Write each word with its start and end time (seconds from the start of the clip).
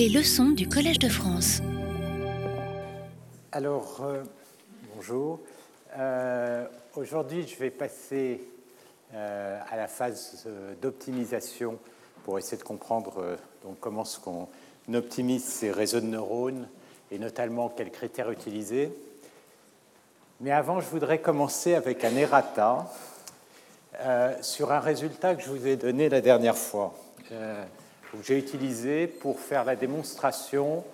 Les 0.00 0.08
leçons 0.08 0.52
du 0.52 0.66
Collège 0.66 0.98
de 0.98 1.10
France. 1.10 1.60
Alors, 3.52 4.00
euh, 4.00 4.22
bonjour. 4.96 5.40
Euh, 5.98 6.64
aujourd'hui, 6.96 7.46
je 7.46 7.54
vais 7.56 7.68
passer 7.68 8.40
euh, 9.12 9.60
à 9.70 9.76
la 9.76 9.88
phase 9.88 10.48
d'optimisation 10.80 11.78
pour 12.24 12.38
essayer 12.38 12.56
de 12.56 12.62
comprendre 12.62 13.36
comment 13.80 14.04
est-ce 14.04 14.18
qu'on 14.20 14.48
optimise 14.94 15.44
ces 15.44 15.70
réseaux 15.70 16.00
de 16.00 16.06
neurones 16.06 16.66
et 17.10 17.18
notamment 17.18 17.68
quels 17.68 17.90
critères 17.90 18.30
utiliser. 18.30 18.90
Mais 20.40 20.52
avant, 20.52 20.80
je 20.80 20.88
voudrais 20.88 21.18
commencer 21.18 21.74
avec 21.74 22.04
un 22.04 22.16
errata 22.16 22.90
sur 24.40 24.72
un 24.72 24.80
résultat 24.80 25.34
que 25.34 25.42
je 25.42 25.50
vous 25.50 25.66
ai 25.66 25.76
donné 25.76 26.08
la 26.08 26.22
dernière 26.22 26.56
fois 26.56 26.94
que 28.18 28.24
j'ai 28.24 28.38
utilisé 28.38 29.06
pour 29.06 29.40
faire 29.40 29.64
la 29.64 29.76
démonstration 29.76 30.84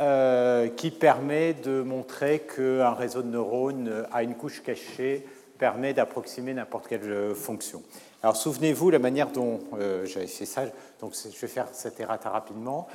euh, 0.00 0.68
qui 0.68 0.90
permet 0.90 1.52
de 1.52 1.82
montrer 1.82 2.40
qu'un 2.40 2.94
réseau 2.94 3.20
de 3.20 3.28
neurones 3.28 4.06
à 4.10 4.22
une 4.22 4.34
couche 4.34 4.62
cachée 4.62 5.26
permet 5.58 5.92
d'approximer 5.92 6.54
n'importe 6.54 6.88
quelle 6.88 7.02
euh, 7.02 7.34
fonction. 7.34 7.82
Alors 8.22 8.36
souvenez-vous 8.36 8.88
la 8.90 8.98
manière 8.98 9.30
dont 9.30 9.60
euh, 9.78 10.06
j'avais 10.06 10.26
fait 10.26 10.46
ça, 10.46 10.62
donc 11.00 11.12
je 11.14 11.38
vais 11.38 11.46
faire 11.46 11.68
cette 11.72 12.00
errata 12.00 12.30
rapidement. 12.30 12.88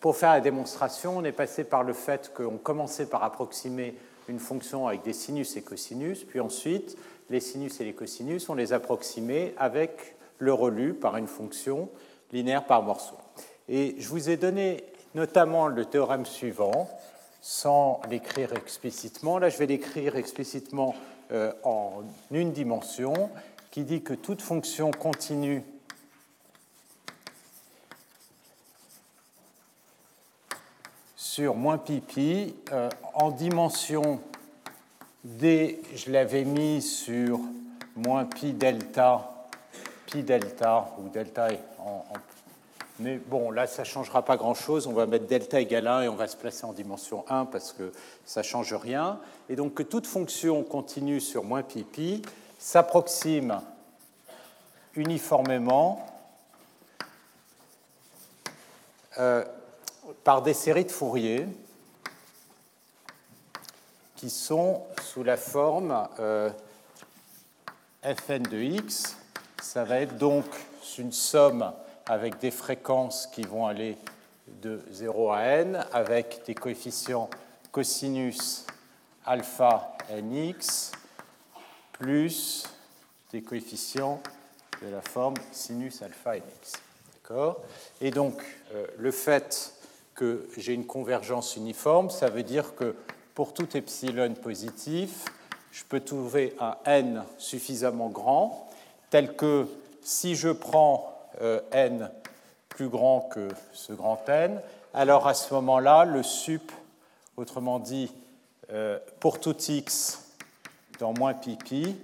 pour 0.00 0.16
faire 0.16 0.32
la 0.32 0.40
démonstration, 0.40 1.18
on 1.18 1.24
est 1.24 1.32
passé 1.32 1.62
par 1.62 1.84
le 1.84 1.92
fait 1.92 2.32
qu'on 2.34 2.58
commençait 2.58 3.06
par 3.06 3.22
approximer 3.22 3.94
une 4.28 4.40
fonction 4.40 4.88
avec 4.88 5.02
des 5.02 5.12
sinus 5.12 5.56
et 5.56 5.62
cosinus, 5.62 6.24
puis 6.24 6.40
ensuite 6.40 6.96
les 7.30 7.40
sinus 7.40 7.80
et 7.80 7.84
les 7.84 7.92
cosinus, 7.92 8.48
on 8.48 8.54
les 8.54 8.72
approximait 8.72 9.54
avec 9.56 10.15
le 10.38 10.52
relu 10.52 10.94
par 10.94 11.16
une 11.16 11.26
fonction 11.26 11.88
linéaire 12.32 12.64
par 12.64 12.82
morceau. 12.82 13.16
Et 13.68 13.96
je 13.98 14.08
vous 14.08 14.30
ai 14.30 14.36
donné 14.36 14.84
notamment 15.14 15.66
le 15.66 15.84
théorème 15.84 16.26
suivant, 16.26 16.88
sans 17.40 18.00
l'écrire 18.10 18.52
explicitement. 18.52 19.38
Là, 19.38 19.48
je 19.48 19.56
vais 19.56 19.66
l'écrire 19.66 20.16
explicitement 20.16 20.94
euh, 21.32 21.52
en 21.64 22.02
une 22.30 22.52
dimension, 22.52 23.30
qui 23.70 23.84
dit 23.84 24.02
que 24.02 24.14
toute 24.14 24.42
fonction 24.42 24.90
continue 24.90 25.62
sur 31.16 31.54
moins 31.54 31.78
pi 31.78 32.00
pi 32.00 32.54
euh, 32.72 32.88
en 33.14 33.30
dimension 33.30 34.20
d, 35.24 35.82
je 35.94 36.10
l'avais 36.10 36.44
mis 36.44 36.80
sur 36.80 37.40
moins 37.96 38.24
pi 38.24 38.52
delta 38.52 39.35
pi 40.06 40.22
delta, 40.22 40.88
ou 40.98 41.08
delta 41.08 41.48
en, 41.78 42.04
mais 42.98 43.18
bon, 43.18 43.50
là, 43.50 43.66
ça 43.66 43.82
ne 43.82 43.86
changera 43.86 44.24
pas 44.24 44.36
grand-chose. 44.38 44.86
On 44.86 44.92
va 44.92 45.06
mettre 45.06 45.26
delta 45.26 45.60
égale 45.60 45.86
1 45.86 46.02
et 46.02 46.08
on 46.08 46.16
va 46.16 46.28
se 46.28 46.36
placer 46.36 46.64
en 46.64 46.72
dimension 46.72 47.24
1 47.28 47.44
parce 47.46 47.72
que 47.72 47.92
ça 48.24 48.40
ne 48.40 48.44
change 48.44 48.72
rien. 48.72 49.20
Et 49.50 49.56
donc 49.56 49.74
que 49.74 49.82
toute 49.82 50.06
fonction 50.06 50.62
continue 50.62 51.20
sur 51.20 51.44
moins 51.44 51.62
pi 51.62 51.82
pi 51.82 52.22
s'approxime 52.58 53.60
uniformément 54.94 56.06
euh, 59.18 59.44
par 60.24 60.40
des 60.40 60.54
séries 60.54 60.86
de 60.86 60.90
Fourier 60.90 61.46
qui 64.16 64.30
sont 64.30 64.82
sous 65.02 65.22
la 65.22 65.36
forme 65.36 66.08
euh, 66.18 66.48
fn 68.02 68.42
de 68.42 68.56
x 68.56 69.18
ça 69.66 69.82
va 69.82 69.98
être 69.98 70.16
donc 70.16 70.44
une 70.96 71.12
somme 71.12 71.72
avec 72.06 72.38
des 72.38 72.52
fréquences 72.52 73.26
qui 73.26 73.42
vont 73.42 73.66
aller 73.66 73.98
de 74.62 74.80
0 74.92 75.32
à 75.32 75.42
n, 75.42 75.84
avec 75.92 76.42
des 76.46 76.54
coefficients 76.54 77.28
cosinus 77.72 78.64
alpha 79.26 79.96
nx 80.08 80.92
plus 81.92 82.62
des 83.32 83.42
coefficients 83.42 84.22
de 84.82 84.88
la 84.88 85.02
forme 85.02 85.34
sinus 85.50 86.00
alpha 86.00 86.36
nx. 86.36 86.72
D'accord? 87.14 87.60
Et 88.00 88.12
donc, 88.12 88.40
euh, 88.72 88.86
le 88.98 89.10
fait 89.10 89.74
que 90.14 90.48
j'ai 90.56 90.74
une 90.74 90.86
convergence 90.86 91.56
uniforme, 91.56 92.08
ça 92.08 92.30
veut 92.30 92.44
dire 92.44 92.76
que 92.76 92.94
pour 93.34 93.52
tout 93.52 93.76
epsilon 93.76 94.32
positif, 94.34 95.24
je 95.72 95.82
peux 95.84 96.00
trouver 96.00 96.56
un 96.60 96.76
n 96.86 97.24
suffisamment 97.36 98.08
grand 98.08 98.65
tel 99.16 99.34
que 99.34 99.66
si 100.02 100.34
je 100.36 100.50
prends 100.50 101.10
euh, 101.40 101.62
n 101.72 102.10
plus 102.68 102.90
grand 102.90 103.22
que 103.22 103.48
ce 103.72 103.94
grand 103.94 104.22
n, 104.28 104.60
alors 104.92 105.26
à 105.26 105.32
ce 105.32 105.54
moment-là, 105.54 106.04
le 106.04 106.22
sup, 106.22 106.70
autrement 107.38 107.78
dit, 107.78 108.12
euh, 108.70 108.98
pour 109.18 109.40
tout 109.40 109.56
x 109.70 110.20
dans 110.98 111.14
moins 111.14 111.32
pi 111.32 111.56
pi, 111.56 111.96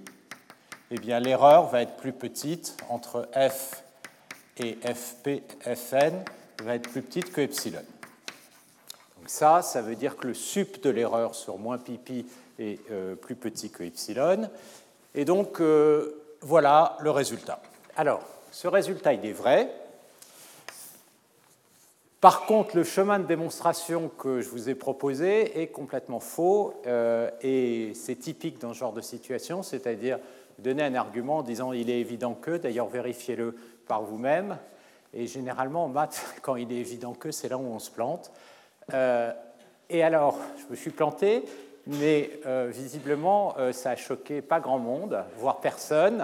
eh 0.89 0.97
bien 0.97 1.19
l'erreur 1.19 1.67
va 1.67 1.83
être 1.83 1.97
plus 1.97 2.13
petite 2.13 2.75
entre 2.89 3.29
f 3.35 3.83
et 4.57 4.79
fp, 4.81 5.43
fn 5.61 6.15
va 6.63 6.73
être 6.73 6.89
plus 6.89 7.03
petite 7.03 7.31
que 7.31 7.41
epsilon. 7.41 7.83
Donc 9.19 9.29
ça, 9.29 9.61
ça 9.61 9.83
veut 9.83 9.95
dire 9.95 10.17
que 10.17 10.25
le 10.25 10.33
sup 10.33 10.81
de 10.81 10.89
l'erreur 10.89 11.35
sur 11.35 11.59
moins 11.59 11.77
pi 11.77 11.99
pi 11.99 12.25
est 12.57 12.79
euh, 12.89 13.13
plus 13.13 13.35
petit 13.35 13.69
que 13.69 13.83
epsilon. 13.83 14.49
Et 15.13 15.25
donc, 15.25 15.61
voilà 16.43 16.97
le 16.99 17.09
résultat. 17.09 17.59
Alors, 17.95 18.21
ce 18.51 18.67
résultat, 18.67 19.13
il 19.13 19.25
est 19.25 19.33
vrai. 19.33 19.69
Par 22.19 22.45
contre, 22.45 22.75
le 22.75 22.83
chemin 22.83 23.19
de 23.19 23.25
démonstration 23.25 24.09
que 24.17 24.41
je 24.41 24.49
vous 24.49 24.69
ai 24.69 24.75
proposé 24.75 25.61
est 25.61 25.67
complètement 25.67 26.19
faux 26.19 26.73
euh, 26.85 27.29
et 27.41 27.93
c'est 27.95 28.15
typique 28.15 28.59
dans 28.59 28.73
ce 28.73 28.79
genre 28.79 28.93
de 28.93 29.01
situation, 29.01 29.61
c'est-à-dire 29.63 30.19
donner 30.59 30.83
un 30.83 30.95
argument 30.95 31.37
en 31.37 31.43
disant 31.43 31.73
il 31.73 31.89
est 31.89 31.99
évident 31.99 32.33
que, 32.33 32.55
d'ailleurs 32.55 32.87
vérifiez-le 32.87 33.55
par 33.87 34.03
vous-même. 34.03 34.57
Et 35.13 35.27
généralement 35.27 35.85
en 35.85 35.89
maths, 35.89 36.23
quand 36.41 36.55
il 36.55 36.71
est 36.71 36.77
évident 36.77 37.13
que, 37.13 37.31
c'est 37.31 37.49
là 37.49 37.57
où 37.57 37.65
on 37.65 37.79
se 37.79 37.91
plante. 37.91 38.31
Euh, 38.93 39.31
et 39.89 40.03
alors, 40.03 40.37
je 40.57 40.71
me 40.71 40.75
suis 40.75 40.91
planté, 40.91 41.43
mais 41.87 42.39
euh, 42.45 42.69
visiblement, 42.71 43.55
euh, 43.57 43.73
ça 43.73 43.91
a 43.91 43.95
choqué 43.95 44.41
pas 44.41 44.59
grand 44.59 44.79
monde, 44.79 45.23
voire 45.37 45.59
personne. 45.59 46.23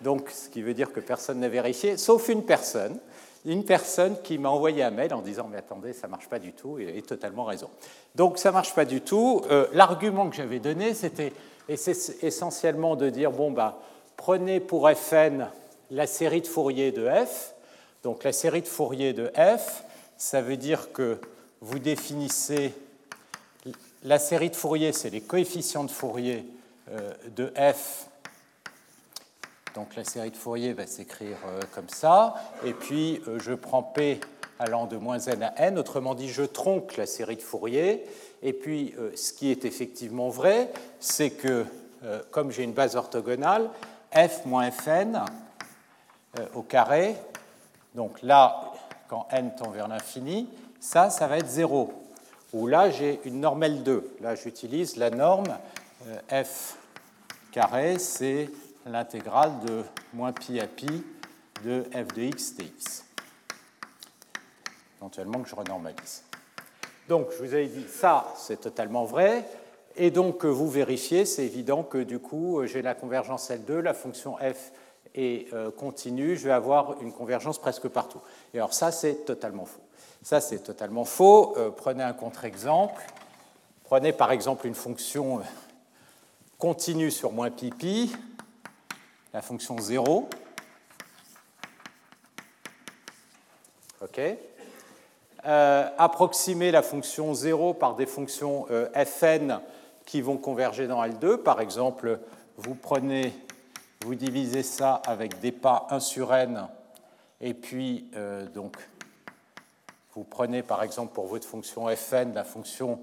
Donc, 0.00 0.30
ce 0.30 0.48
qui 0.48 0.62
veut 0.62 0.74
dire 0.74 0.92
que 0.92 1.00
personne 1.00 1.40
n'a 1.40 1.48
vérifié, 1.48 1.96
sauf 1.96 2.28
une 2.28 2.44
personne, 2.44 2.98
une 3.44 3.64
personne 3.64 4.16
qui 4.22 4.38
m'a 4.38 4.48
envoyé 4.48 4.82
un 4.82 4.90
mail 4.90 5.12
en 5.12 5.20
disant 5.20 5.48
mais 5.50 5.58
attendez, 5.58 5.92
ça 5.92 6.08
marche 6.08 6.28
pas 6.28 6.38
du 6.38 6.52
tout, 6.52 6.78
et 6.78 6.98
a 6.98 7.02
totalement 7.02 7.44
raison. 7.44 7.68
Donc, 8.14 8.38
ça 8.38 8.50
marche 8.50 8.74
pas 8.74 8.84
du 8.84 9.02
tout. 9.02 9.42
Euh, 9.50 9.66
l'argument 9.72 10.28
que 10.30 10.36
j'avais 10.36 10.58
donné, 10.58 10.94
c'était 10.94 11.32
essentiellement 11.68 12.96
de 12.96 13.08
dire 13.08 13.30
bon 13.30 13.50
bah 13.50 13.78
prenez 14.18 14.60
pour 14.60 14.90
fn 14.90 15.48
la 15.90 16.06
série 16.06 16.42
de 16.42 16.46
Fourier 16.46 16.92
de 16.92 17.08
f. 17.08 17.54
Donc, 18.02 18.24
la 18.24 18.32
série 18.32 18.62
de 18.62 18.66
Fourier 18.66 19.12
de 19.12 19.30
f, 19.34 19.84
ça 20.16 20.42
veut 20.42 20.56
dire 20.56 20.92
que 20.92 21.18
vous 21.60 21.78
définissez 21.78 22.74
la 24.04 24.18
série 24.18 24.50
de 24.50 24.56
Fourier, 24.56 24.92
c'est 24.92 25.10
les 25.10 25.22
coefficients 25.22 25.84
de 25.84 25.90
Fourier 25.90 26.46
euh, 26.90 27.14
de 27.34 27.52
f. 27.56 28.06
Donc 29.74 29.96
la 29.96 30.04
série 30.04 30.30
de 30.30 30.36
Fourier 30.36 30.74
va 30.74 30.86
s'écrire 30.86 31.38
euh, 31.46 31.60
comme 31.74 31.88
ça. 31.88 32.34
Et 32.64 32.74
puis 32.74 33.22
euh, 33.26 33.38
je 33.40 33.54
prends 33.54 33.82
p 33.82 34.20
allant 34.58 34.86
de 34.86 34.98
moins 34.98 35.18
n 35.18 35.42
à 35.42 35.54
n. 35.56 35.78
Autrement 35.78 36.14
dit, 36.14 36.28
je 36.28 36.42
tronque 36.42 36.96
la 36.98 37.06
série 37.06 37.36
de 37.36 37.42
Fourier. 37.42 38.04
Et 38.42 38.52
puis 38.52 38.94
ce 39.16 39.32
qui 39.32 39.50
est 39.50 39.64
effectivement 39.64 40.28
vrai, 40.28 40.70
c'est 41.00 41.30
que 41.30 41.64
comme 42.30 42.50
j'ai 42.50 42.62
une 42.62 42.74
base 42.74 42.94
orthogonale, 42.94 43.70
f 44.14 44.44
moins 44.44 44.70
fn 44.70 45.24
au 46.54 46.60
carré, 46.60 47.16
donc 47.94 48.20
là, 48.22 48.70
quand 49.08 49.26
n 49.30 49.54
tend 49.56 49.70
vers 49.70 49.88
l'infini, 49.88 50.46
ça, 50.78 51.08
ça 51.08 51.26
va 51.26 51.38
être 51.38 51.48
0 51.48 52.03
où 52.54 52.68
là 52.68 52.88
j'ai 52.88 53.20
une 53.24 53.40
norme 53.40 53.64
L2. 53.64 54.02
Là 54.20 54.34
j'utilise 54.36 54.96
la 54.96 55.10
norme 55.10 55.58
euh, 56.06 56.44
f 56.44 56.78
carré, 57.52 57.98
c'est 57.98 58.48
l'intégrale 58.86 59.52
de 59.66 59.82
moins 60.14 60.32
pi 60.32 60.60
à 60.60 60.66
pi 60.66 61.04
de 61.64 61.82
f 61.92 62.14
de 62.14 62.22
x 62.22 62.54
dx. 62.54 63.04
Éventuellement 64.98 65.42
que 65.42 65.48
je 65.48 65.54
renormalise. 65.54 66.22
Donc 67.08 67.26
je 67.32 67.44
vous 67.44 67.52
avais 67.52 67.66
dit 67.66 67.86
ça 67.88 68.32
c'est 68.38 68.60
totalement 68.60 69.04
vrai. 69.04 69.44
Et 69.96 70.10
donc 70.10 70.44
vous 70.44 70.68
vérifiez, 70.68 71.24
c'est 71.24 71.44
évident 71.44 71.82
que 71.82 71.98
du 71.98 72.18
coup 72.20 72.64
j'ai 72.66 72.82
la 72.82 72.94
convergence 72.94 73.50
L2, 73.50 73.80
la 73.80 73.94
fonction 73.94 74.36
f 74.36 74.72
est 75.14 75.52
euh, 75.52 75.70
continue, 75.70 76.36
je 76.36 76.44
vais 76.44 76.52
avoir 76.52 77.00
une 77.00 77.12
convergence 77.12 77.58
presque 77.58 77.88
partout. 77.88 78.20
Et 78.52 78.58
alors 78.58 78.74
ça 78.74 78.92
c'est 78.92 79.24
totalement 79.24 79.64
faux. 79.64 79.83
Ça, 80.24 80.40
c'est 80.40 80.60
totalement 80.60 81.04
faux. 81.04 81.54
Euh, 81.58 81.70
prenez 81.70 82.02
un 82.02 82.14
contre-exemple. 82.14 83.02
Prenez 83.84 84.14
par 84.14 84.32
exemple 84.32 84.66
une 84.66 84.74
fonction 84.74 85.40
euh, 85.40 85.42
continue 86.56 87.10
sur 87.10 87.30
moins 87.30 87.50
pi 87.50 87.70
pi, 87.70 88.16
la 89.34 89.42
fonction 89.42 89.78
0. 89.78 90.28
OK 94.02 94.20
euh, 95.46 95.88
approximer 95.98 96.70
la 96.70 96.80
fonction 96.80 97.34
0 97.34 97.74
par 97.74 97.94
des 97.94 98.06
fonctions 98.06 98.66
euh, 98.70 98.88
fn 99.04 99.60
qui 100.06 100.22
vont 100.22 100.38
converger 100.38 100.86
dans 100.86 101.04
L2. 101.04 101.36
Par 101.36 101.60
exemple, 101.60 102.18
vous 102.56 102.74
prenez, 102.74 103.34
vous 104.06 104.14
divisez 104.14 104.62
ça 104.62 105.02
avec 105.06 105.38
des 105.40 105.52
pas 105.52 105.86
1 105.90 106.00
sur 106.00 106.34
n, 106.34 106.66
et 107.42 107.52
puis 107.52 108.10
donc 108.54 108.78
vous 110.14 110.24
prenez 110.24 110.62
par 110.62 110.82
exemple 110.82 111.12
pour 111.12 111.26
votre 111.26 111.46
fonction 111.46 111.88
fn 111.88 112.32
la 112.32 112.44
fonction 112.44 113.00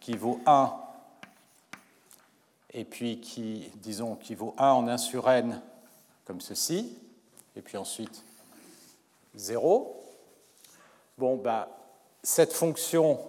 qui 0.00 0.16
vaut 0.16 0.40
1 0.46 0.72
et 2.74 2.84
puis 2.84 3.20
qui, 3.20 3.70
disons, 3.76 4.16
qui 4.16 4.34
vaut 4.34 4.54
1 4.58 4.70
en 4.70 4.88
1 4.88 4.98
sur 4.98 5.30
n, 5.30 5.60
comme 6.24 6.40
ceci, 6.40 6.96
et 7.54 7.60
puis 7.60 7.76
ensuite 7.76 8.24
0. 9.34 10.02
Bon, 11.18 11.36
bah, 11.36 11.68
cette 12.22 12.52
fonction 12.52 13.20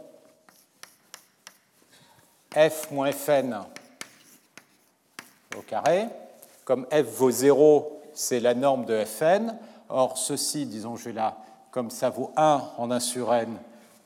f 2.53 2.91
moins 2.91 3.11
fn 3.11 3.65
au 5.57 5.61
carré, 5.61 6.07
comme 6.63 6.87
f 6.89 7.03
vaut 7.03 7.31
0, 7.31 8.01
c'est 8.13 8.39
la 8.39 8.53
norme 8.53 8.85
de 8.85 9.03
fn. 9.03 9.57
Or, 9.89 10.17
ceci, 10.17 10.65
disons, 10.65 10.95
je 10.95 11.05
vais 11.05 11.13
là, 11.13 11.42
comme 11.73 11.89
ça 11.89 12.11
vaut 12.11 12.31
1 12.37 12.69
en 12.77 12.91
1 12.91 12.99
sur 12.99 13.33
n, 13.33 13.57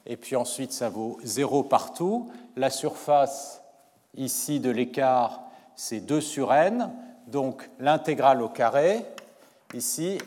et 0.05 0.15
puis 0.15 0.37
ensuite 0.37 0.71
ça 0.71 0.87
vaut 0.87 1.19
0 1.25 1.63
partout, 1.63 2.31
la 2.55 2.69
surface 2.69 3.61
ici 4.15 4.61
de 4.61 4.69
l'écart, 4.69 5.41
c'est 5.75 5.99
2 5.99 6.21
sur 6.21 6.53
n, 6.53 6.89
donc 7.27 7.69
l'intégrale 7.79 8.41
au 8.41 8.47
carré, 8.47 9.05
ici, 9.73 10.17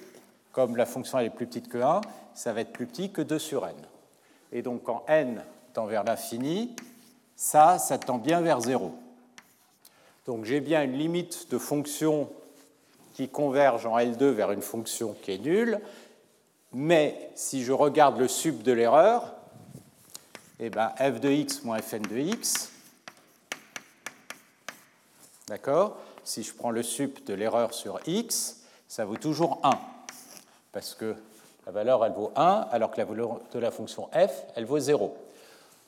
comme 0.52 0.76
la 0.76 0.84
fonction 0.84 1.18
est 1.18 1.30
plus 1.30 1.46
petite 1.46 1.68
que 1.68 1.78
1, 1.78 2.02
ça 2.34 2.52
va 2.52 2.60
être 2.60 2.74
plus 2.74 2.86
petit 2.86 3.10
que 3.10 3.22
2 3.22 3.38
sur 3.38 3.66
n. 3.66 3.74
Et 4.52 4.60
donc 4.60 4.82
quand 4.82 5.02
n 5.08 5.42
tend 5.72 5.86
vers 5.86 6.04
l'infini, 6.04 6.76
ça, 7.36 7.78
ça 7.78 7.96
tend 7.96 8.18
bien 8.18 8.42
vers 8.42 8.60
0. 8.60 8.92
Donc 10.26 10.44
j'ai 10.44 10.60
bien 10.60 10.82
une 10.82 10.92
limite 10.92 11.50
de 11.50 11.56
fonction 11.56 12.28
qui 13.14 13.30
converge 13.30 13.86
en 13.86 13.96
L2 13.96 14.24
vers 14.26 14.52
une 14.52 14.60
fonction 14.60 15.16
qui 15.22 15.32
est 15.32 15.38
nulle, 15.38 15.80
mais 16.72 17.30
si 17.34 17.64
je 17.64 17.72
regarde 17.72 18.18
le 18.18 18.28
sub 18.28 18.62
de 18.62 18.72
l'erreur, 18.72 19.34
eh 20.58 20.70
ben, 20.70 20.92
f 20.98 21.20
de 21.20 21.30
x 21.30 21.64
moins 21.64 21.80
fn 21.80 22.02
de 22.02 22.18
x, 22.18 22.70
d'accord? 25.48 25.96
Si 26.22 26.42
je 26.42 26.52
prends 26.54 26.70
le 26.70 26.82
sup 26.82 27.24
de 27.26 27.34
l'erreur 27.34 27.74
sur 27.74 27.98
x, 28.06 28.62
ça 28.86 29.04
vaut 29.04 29.16
toujours 29.16 29.58
1, 29.62 29.70
parce 30.72 30.94
que 30.94 31.16
la 31.66 31.72
valeur, 31.72 32.04
elle 32.04 32.12
vaut 32.12 32.32
1, 32.36 32.68
alors 32.70 32.90
que 32.90 32.98
la 32.98 33.04
valeur 33.04 33.40
de 33.52 33.58
la 33.58 33.70
fonction 33.70 34.08
f, 34.12 34.44
elle 34.54 34.64
vaut 34.64 34.78
0. 34.78 35.16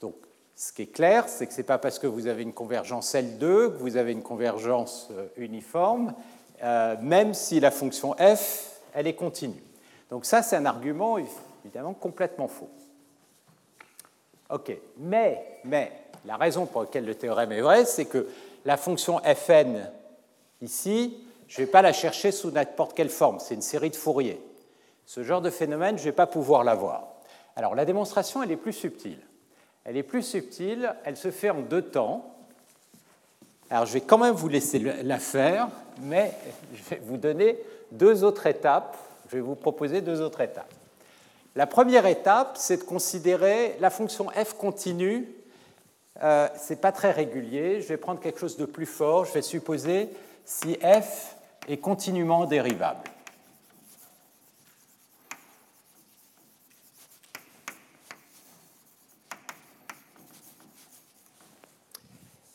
Donc, 0.00 0.14
ce 0.56 0.72
qui 0.72 0.82
est 0.82 0.86
clair, 0.86 1.28
c'est 1.28 1.46
que 1.46 1.52
ce 1.52 1.58
n'est 1.58 1.64
pas 1.64 1.78
parce 1.78 1.98
que 1.98 2.06
vous 2.06 2.26
avez 2.26 2.42
une 2.42 2.52
convergence 2.52 3.14
L2 3.14 3.72
que 3.72 3.78
vous 3.78 3.96
avez 3.96 4.12
une 4.12 4.22
convergence 4.22 5.08
euh, 5.12 5.28
uniforme, 5.36 6.14
euh, 6.62 6.96
même 7.00 7.34
si 7.34 7.60
la 7.60 7.70
fonction 7.70 8.14
f, 8.14 8.80
elle 8.94 9.06
est 9.06 9.14
continue. 9.14 9.62
Donc 10.12 10.26
ça, 10.26 10.42
c'est 10.42 10.56
un 10.56 10.66
argument 10.66 11.16
évidemment 11.64 11.94
complètement 11.94 12.46
faux. 12.46 12.68
OK, 14.50 14.70
mais, 14.98 15.42
mais 15.64 15.90
la 16.26 16.36
raison 16.36 16.66
pour 16.66 16.82
laquelle 16.82 17.06
le 17.06 17.14
théorème 17.14 17.50
est 17.52 17.62
vrai, 17.62 17.86
c'est 17.86 18.04
que 18.04 18.28
la 18.66 18.76
fonction 18.76 19.20
fn, 19.20 19.90
ici, 20.60 21.16
je 21.48 21.58
ne 21.58 21.64
vais 21.64 21.72
pas 21.72 21.80
la 21.80 21.94
chercher 21.94 22.30
sous 22.30 22.50
n'importe 22.50 22.94
quelle 22.94 23.08
forme, 23.08 23.38
c'est 23.40 23.54
une 23.54 23.62
série 23.62 23.88
de 23.88 23.96
Fourier. 23.96 24.38
Ce 25.06 25.22
genre 25.22 25.40
de 25.40 25.48
phénomène, 25.48 25.96
je 25.96 26.02
ne 26.02 26.08
vais 26.08 26.12
pas 26.12 26.26
pouvoir 26.26 26.62
l'avoir. 26.62 27.08
Alors 27.56 27.74
la 27.74 27.86
démonstration, 27.86 28.42
elle 28.42 28.50
est 28.50 28.56
plus 28.56 28.74
subtile. 28.74 29.20
Elle 29.84 29.96
est 29.96 30.02
plus 30.02 30.22
subtile, 30.22 30.94
elle 31.06 31.16
se 31.16 31.30
fait 31.30 31.48
en 31.48 31.62
deux 31.62 31.86
temps. 31.86 32.36
Alors 33.70 33.86
je 33.86 33.94
vais 33.94 34.02
quand 34.02 34.18
même 34.18 34.34
vous 34.34 34.48
laisser 34.50 34.78
la 34.78 35.18
faire, 35.18 35.68
mais 36.02 36.34
je 36.74 36.82
vais 36.90 37.00
vous 37.02 37.16
donner 37.16 37.58
deux 37.92 38.24
autres 38.24 38.46
étapes. 38.46 38.98
Je 39.32 39.38
vais 39.38 39.42
vous 39.42 39.54
proposer 39.54 40.02
deux 40.02 40.20
autres 40.20 40.42
étapes. 40.42 40.70
La 41.56 41.66
première 41.66 42.04
étape, 42.04 42.58
c'est 42.58 42.76
de 42.76 42.82
considérer 42.82 43.78
la 43.80 43.88
fonction 43.88 44.28
f 44.28 44.52
continue. 44.52 45.26
Euh, 46.22 46.48
Ce 46.60 46.74
n'est 46.74 46.78
pas 46.78 46.92
très 46.92 47.12
régulier. 47.12 47.80
Je 47.80 47.88
vais 47.88 47.96
prendre 47.96 48.20
quelque 48.20 48.38
chose 48.38 48.58
de 48.58 48.66
plus 48.66 48.84
fort. 48.84 49.24
Je 49.24 49.32
vais 49.32 49.40
supposer 49.40 50.10
si 50.44 50.74
f 50.74 51.34
est 51.66 51.78
continuellement 51.78 52.44
dérivable. 52.44 53.04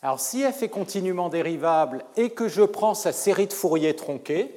Alors 0.04 0.20
si 0.20 0.44
f 0.44 0.62
est 0.62 0.70
continuellement 0.70 1.30
dérivable 1.30 2.06
et 2.18 2.30
que 2.30 2.48
je 2.48 2.62
prends 2.62 2.94
sa 2.94 3.12
série 3.12 3.48
de 3.48 3.54
Fourier 3.54 3.96
tronquée, 3.96 4.54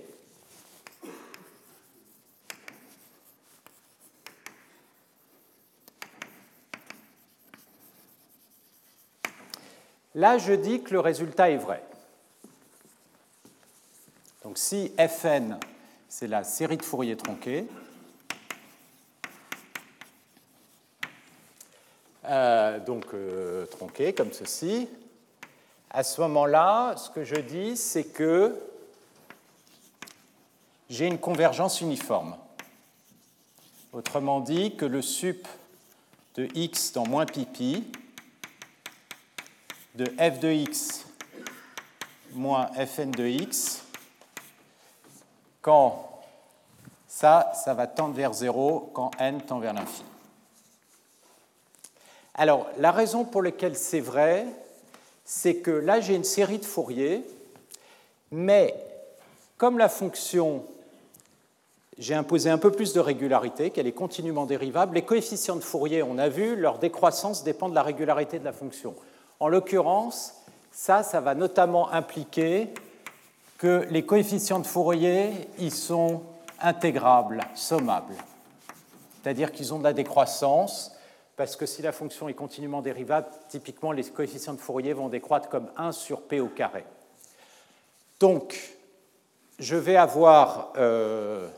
là 10.20 10.36
je 10.36 10.52
dis 10.52 10.82
que 10.82 10.92
le 10.92 11.00
résultat 11.00 11.50
est 11.50 11.56
vrai. 11.56 11.82
Donc 14.44 14.58
si 14.58 14.92
fn, 14.98 15.58
c'est 16.08 16.26
la 16.26 16.44
série 16.44 16.76
de 16.76 16.82
Fourier 16.82 17.16
tronquée, 17.16 17.66
euh, 22.26 22.78
donc 22.80 23.06
euh, 23.14 23.64
tronquée 23.66 24.12
comme 24.12 24.32
ceci, 24.32 24.88
à 25.88 26.02
ce 26.02 26.20
moment-là, 26.20 26.96
ce 26.96 27.08
que 27.08 27.24
je 27.24 27.36
dis, 27.36 27.76
c'est 27.78 28.04
que 28.04 28.60
j'ai 30.90 31.06
une 31.06 31.18
convergence 31.18 31.80
uniforme. 31.80 32.36
Autrement 33.92 34.40
dit, 34.40 34.76
que 34.76 34.84
le 34.84 35.00
sup 35.00 35.48
de 36.34 36.46
x 36.54 36.92
dans 36.92 37.06
moins 37.06 37.26
pipi 37.26 37.90
de 39.94 40.04
f 40.06 40.38
de 40.40 40.48
x 40.50 41.06
moins 42.32 42.68
fn 42.74 43.10
de 43.10 43.26
x, 43.26 43.82
quand 45.62 46.22
ça, 47.08 47.52
ça 47.54 47.74
va 47.74 47.86
tendre 47.86 48.14
vers 48.14 48.32
0, 48.32 48.90
quand 48.94 49.10
n 49.18 49.40
tend 49.42 49.58
vers 49.58 49.74
l'infini. 49.74 50.08
Alors, 52.34 52.68
la 52.78 52.92
raison 52.92 53.24
pour 53.24 53.42
laquelle 53.42 53.76
c'est 53.76 54.00
vrai, 54.00 54.46
c'est 55.24 55.56
que 55.56 55.70
là, 55.70 56.00
j'ai 56.00 56.14
une 56.14 56.24
série 56.24 56.58
de 56.58 56.64
Fourier, 56.64 57.22
mais 58.30 58.74
comme 59.58 59.76
la 59.76 59.88
fonction, 59.88 60.64
j'ai 61.98 62.14
imposé 62.14 62.48
un 62.48 62.56
peu 62.56 62.70
plus 62.70 62.94
de 62.94 63.00
régularité, 63.00 63.70
qu'elle 63.70 63.86
est 63.86 63.92
continuellement 63.92 64.46
dérivable, 64.46 64.94
les 64.94 65.04
coefficients 65.04 65.56
de 65.56 65.60
Fourier, 65.60 66.02
on 66.02 66.16
a 66.16 66.28
vu, 66.28 66.56
leur 66.56 66.78
décroissance 66.78 67.44
dépend 67.44 67.68
de 67.68 67.74
la 67.74 67.82
régularité 67.82 68.38
de 68.38 68.44
la 68.44 68.52
fonction. 68.52 68.94
En 69.40 69.48
l'occurrence, 69.48 70.34
ça, 70.70 71.02
ça 71.02 71.20
va 71.20 71.34
notamment 71.34 71.90
impliquer 71.90 72.68
que 73.56 73.86
les 73.90 74.04
coefficients 74.04 74.58
de 74.58 74.66
Fourier, 74.66 75.32
ils 75.58 75.72
sont 75.72 76.22
intégrables, 76.60 77.42
sommables. 77.54 78.14
C'est-à-dire 79.22 79.52
qu'ils 79.52 79.74
ont 79.74 79.78
de 79.78 79.84
la 79.84 79.92
décroissance, 79.92 80.94
parce 81.36 81.56
que 81.56 81.66
si 81.66 81.80
la 81.80 81.92
fonction 81.92 82.28
est 82.28 82.34
continuellement 82.34 82.82
dérivable, 82.82 83.28
typiquement 83.48 83.92
les 83.92 84.04
coefficients 84.04 84.54
de 84.54 84.60
Fourier 84.60 84.92
vont 84.92 85.08
décroître 85.08 85.48
comme 85.48 85.70
1 85.76 85.92
sur 85.92 86.22
p 86.22 86.40
au 86.40 86.48
carré. 86.48 86.84
Donc, 88.18 88.76
je 89.58 89.76
vais 89.76 89.96
avoir, 89.96 90.72
euh, 90.76 91.48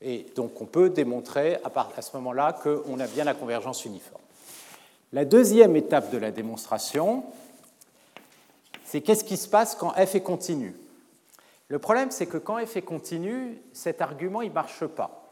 et 0.00 0.26
donc 0.34 0.60
on 0.60 0.66
peut 0.66 0.90
démontrer 0.90 1.58
à, 1.64 1.88
à 1.96 2.02
ce 2.02 2.16
moment-là 2.16 2.52
qu'on 2.52 2.98
a 2.98 3.06
bien 3.06 3.24
la 3.24 3.34
convergence 3.34 3.84
uniforme. 3.84 4.21
La 5.12 5.24
deuxième 5.24 5.76
étape 5.76 6.10
de 6.10 6.18
la 6.18 6.30
démonstration, 6.30 7.24
c'est 8.84 9.00
qu'est-ce 9.00 9.24
qui 9.24 9.36
se 9.36 9.48
passe 9.48 9.74
quand 9.74 9.90
f 9.90 10.14
est 10.14 10.22
continu? 10.22 10.74
Le 11.68 11.78
problème, 11.78 12.10
c'est 12.10 12.26
que 12.26 12.38
quand 12.38 12.64
f 12.64 12.76
est 12.76 12.82
continu, 12.82 13.58
cet 13.72 14.00
argument 14.00 14.42
ne 14.42 14.50
marche 14.50 14.86
pas 14.86 15.22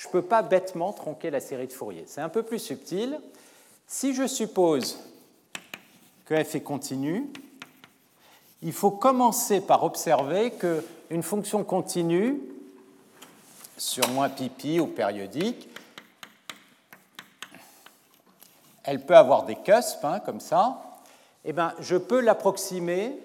je 0.00 0.08
ne 0.08 0.12
peux 0.12 0.22
pas 0.22 0.40
bêtement 0.40 0.94
tronquer 0.94 1.30
la 1.30 1.40
série 1.40 1.66
de 1.66 1.72
Fourier. 1.72 2.04
C'est 2.06 2.22
un 2.22 2.30
peu 2.30 2.42
plus 2.42 2.58
subtil. 2.58 3.20
Si 3.86 4.14
je 4.14 4.26
suppose 4.26 4.98
que 6.24 6.42
f 6.42 6.54
est 6.54 6.62
continu, 6.62 7.28
il 8.62 8.72
faut 8.72 8.90
commencer 8.90 9.60
par 9.60 9.84
observer 9.84 10.52
qu'une 10.52 11.22
fonction 11.22 11.64
continue 11.64 12.40
sur 13.76 14.08
moins 14.08 14.30
pi 14.30 14.80
ou 14.80 14.86
périodique, 14.86 15.68
elle 18.84 19.04
peut 19.04 19.16
avoir 19.16 19.44
des 19.44 19.56
cusps, 19.56 19.98
hein, 20.02 20.20
comme 20.20 20.40
ça, 20.40 20.82
eh 21.44 21.52
bien, 21.52 21.74
je 21.80 21.96
peux 21.96 22.20
l'approximer 22.20 23.18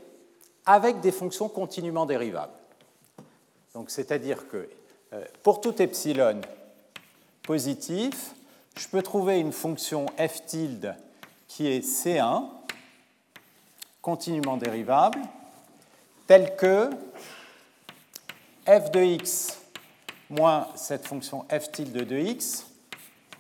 avec 0.65 0.99
des 1.01 1.11
fonctions 1.11 1.49
continuellement 1.49 2.05
dérivables. 2.05 2.53
Donc, 3.73 3.89
c'est-à-dire 3.89 4.47
que 4.47 4.69
euh, 5.13 5.25
pour 5.43 5.61
tout 5.61 5.81
epsilon 5.81 6.41
positif, 7.43 8.33
je 8.77 8.87
peux 8.87 9.01
trouver 9.01 9.39
une 9.39 9.51
fonction 9.51 10.05
f 10.17 10.45
tilde 10.45 10.95
qui 11.47 11.67
est 11.67 11.85
C1, 11.85 12.45
continuellement 14.01 14.57
dérivable, 14.57 15.19
telle 16.27 16.55
que 16.55 16.89
f 18.65 18.91
de 18.91 19.01
x 19.01 19.59
moins 20.29 20.67
cette 20.75 21.05
fonction 21.05 21.45
f 21.49 21.71
tilde 21.71 22.05
de 22.05 22.17
x 22.17 22.65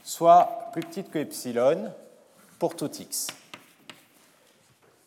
soit 0.03 0.69
plus 0.71 0.83
petite 0.83 1.09
que 1.09 1.17
epsilon 1.19 1.91
pour 2.59 2.75
tout 2.75 2.91
x. 2.91 3.27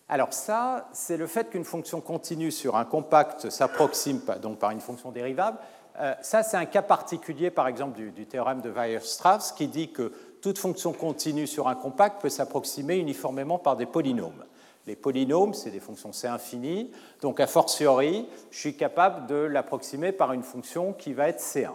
Alors 0.08 0.32
ça, 0.32 0.88
c'est 0.92 1.16
le 1.16 1.26
fait 1.26 1.50
qu'une 1.50 1.64
fonction 1.64 2.00
continue 2.00 2.50
sur 2.50 2.76
un 2.76 2.84
compact 2.84 3.50
s'approxime 3.50 4.20
donc 4.40 4.58
par 4.58 4.70
une 4.70 4.80
fonction 4.80 5.10
dérivable. 5.10 5.58
Euh, 6.00 6.14
ça, 6.22 6.42
c'est 6.42 6.56
un 6.56 6.64
cas 6.64 6.82
particulier, 6.82 7.50
par 7.50 7.66
exemple, 7.66 7.98
du, 7.98 8.26
théorème 8.26 8.60
de 8.60 8.70
Weierstrass, 8.70 9.52
qui 9.52 9.66
dit 9.66 9.90
que 9.90 10.12
toute 10.40 10.58
fonction 10.58 10.92
continue 10.92 11.46
sur 11.46 11.68
un 11.68 11.74
compact 11.74 12.22
peut 12.22 12.28
s'approximer 12.28 12.96
uniformément 12.96 13.58
par 13.58 13.76
des 13.76 13.86
polynômes. 13.86 14.44
Les 14.86 14.96
polynômes, 14.96 15.52
c'est 15.54 15.70
des 15.70 15.80
fonctions 15.80 16.12
C 16.12 16.28
infinies, 16.28 16.90
donc 17.20 17.40
a 17.40 17.46
fortiori, 17.46 18.26
je 18.50 18.58
suis 18.58 18.76
capable 18.76 19.26
de 19.26 19.34
l'approximer 19.34 20.12
par 20.12 20.32
une 20.32 20.44
fonction 20.44 20.92
qui 20.92 21.12
va 21.12 21.28
être 21.28 21.40
C1. 21.40 21.72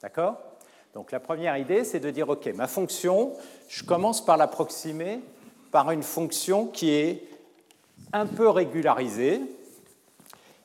D'accord? 0.00 0.36
Donc 0.96 1.12
la 1.12 1.20
première 1.20 1.58
idée, 1.58 1.84
c'est 1.84 2.00
de 2.00 2.10
dire, 2.10 2.26
OK, 2.30 2.46
ma 2.54 2.66
fonction, 2.66 3.34
je 3.68 3.84
commence 3.84 4.24
par 4.24 4.38
l'approximer 4.38 5.20
par 5.70 5.90
une 5.90 6.02
fonction 6.02 6.66
qui 6.68 6.90
est 6.90 7.22
un 8.14 8.24
peu 8.24 8.48
régularisée, 8.48 9.42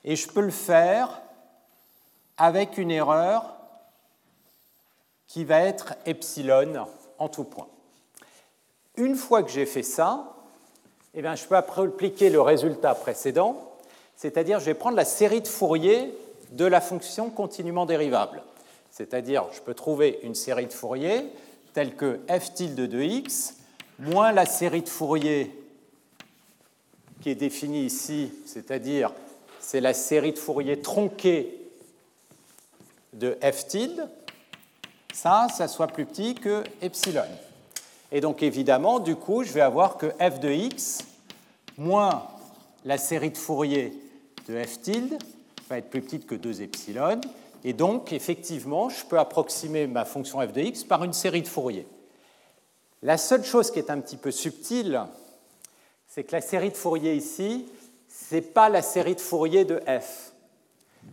et 0.06 0.16
je 0.16 0.30
peux 0.30 0.40
le 0.40 0.50
faire 0.50 1.22
avec 2.38 2.78
une 2.78 2.92
erreur 2.92 3.58
qui 5.28 5.44
va 5.44 5.60
être 5.60 5.96
epsilon 6.06 6.88
en 7.18 7.28
tout 7.28 7.44
point. 7.44 7.68
Une 8.96 9.18
fois 9.18 9.44
que 9.44 9.52
j'ai 9.52 9.66
fait 9.66 9.84
ça, 9.84 10.34
eh 11.14 11.22
bien, 11.22 11.36
je 11.36 11.46
peux 11.46 11.58
appliquer 11.58 12.30
le 12.30 12.40
résultat 12.40 12.96
précédent, 12.96 13.58
c'est-à-dire 14.16 14.62
je 14.62 14.66
vais 14.68 14.76
prendre 14.76 14.96
la 14.96 15.04
série 15.04 15.42
de 15.42 15.50
Fourier 15.50 16.18
de 16.52 16.64
la 16.64 16.80
fonction 16.80 17.30
continuellement 17.30 17.86
dérivable. 17.86 18.42
C'est-à-dire 18.92 19.46
je 19.54 19.62
peux 19.62 19.74
trouver 19.74 20.20
une 20.24 20.36
série 20.36 20.68
de 20.68 20.74
Fourier 20.74 21.26
telle 21.74 21.96
que 21.96 22.20
f 22.28 22.54
tilde 22.54 22.76
de 22.76 23.02
x 23.02 23.56
moins 24.00 24.32
la 24.32 24.46
série 24.46 24.82
de 24.82 24.90
Fourier 24.90 25.52
qui 27.22 27.30
est 27.30 27.36
définie 27.36 27.86
ici, 27.86 28.32
c'est-à-dire 28.46 29.14
c'est 29.60 29.80
la 29.80 29.94
série 29.94 30.34
de 30.34 30.40
Fourier 30.40 30.82
tronquée 30.82 31.58
de 33.14 33.38
f 33.42 33.68
tilde, 33.68 34.10
ça, 35.14 35.48
ça 35.56 35.68
soit 35.68 35.88
plus 35.88 36.06
petit 36.06 36.36
que 36.36 36.64
epsilon. 36.82 37.24
Et 38.12 38.22
donc 38.22 38.44
évidemment, 38.44 39.00
du 39.00 39.16
coup, 39.16 39.44
je 39.44 39.52
vais 39.52 39.62
avoir 39.62 39.98
que 39.98 40.08
f 40.08 40.40
de 40.40 40.50
x 40.50 41.00
moins 41.78 42.28
la 42.86 42.98
série 42.98 43.30
de 43.30 43.38
Fourier 43.38 43.94
de 44.48 44.64
f 44.64 44.82
tilde 44.82 45.18
va 45.70 45.78
être 45.78 45.90
plus 45.90 46.02
petite 46.02 46.26
que 46.26 46.36
2 46.36 46.62
epsilon. 46.62 47.22
Et 47.64 47.74
donc, 47.74 48.12
effectivement, 48.12 48.90
je 48.90 49.06
peux 49.06 49.20
approximer 49.20 49.88
ma 49.88 50.06
fonction 50.06 50.40
f 50.42 50.52
de 50.52 50.62
x 50.62 50.84
par 50.84 51.04
une 51.04 51.14
série 51.14 51.42
de 51.42 51.48
Fourier. 51.48 51.88
La 53.04 53.18
seule 53.18 53.44
chose 53.44 53.72
qui 53.72 53.80
est 53.80 53.90
un 53.90 54.00
petit 54.00 54.18
peu 54.18 54.32
subtile, 54.32 55.02
c'est 56.08 56.24
que 56.24 56.34
la 56.34 56.42
série 56.42 56.70
de 56.70 56.78
Fourier 56.78 57.16
ici, 57.16 57.68
ce 58.10 58.36
n'est 58.36 58.42
pas 58.42 58.70
la 58.70 58.82
série 58.82 59.16
de 59.16 59.20
Fourier 59.20 59.66
de 59.66 59.82
f. 59.88 60.34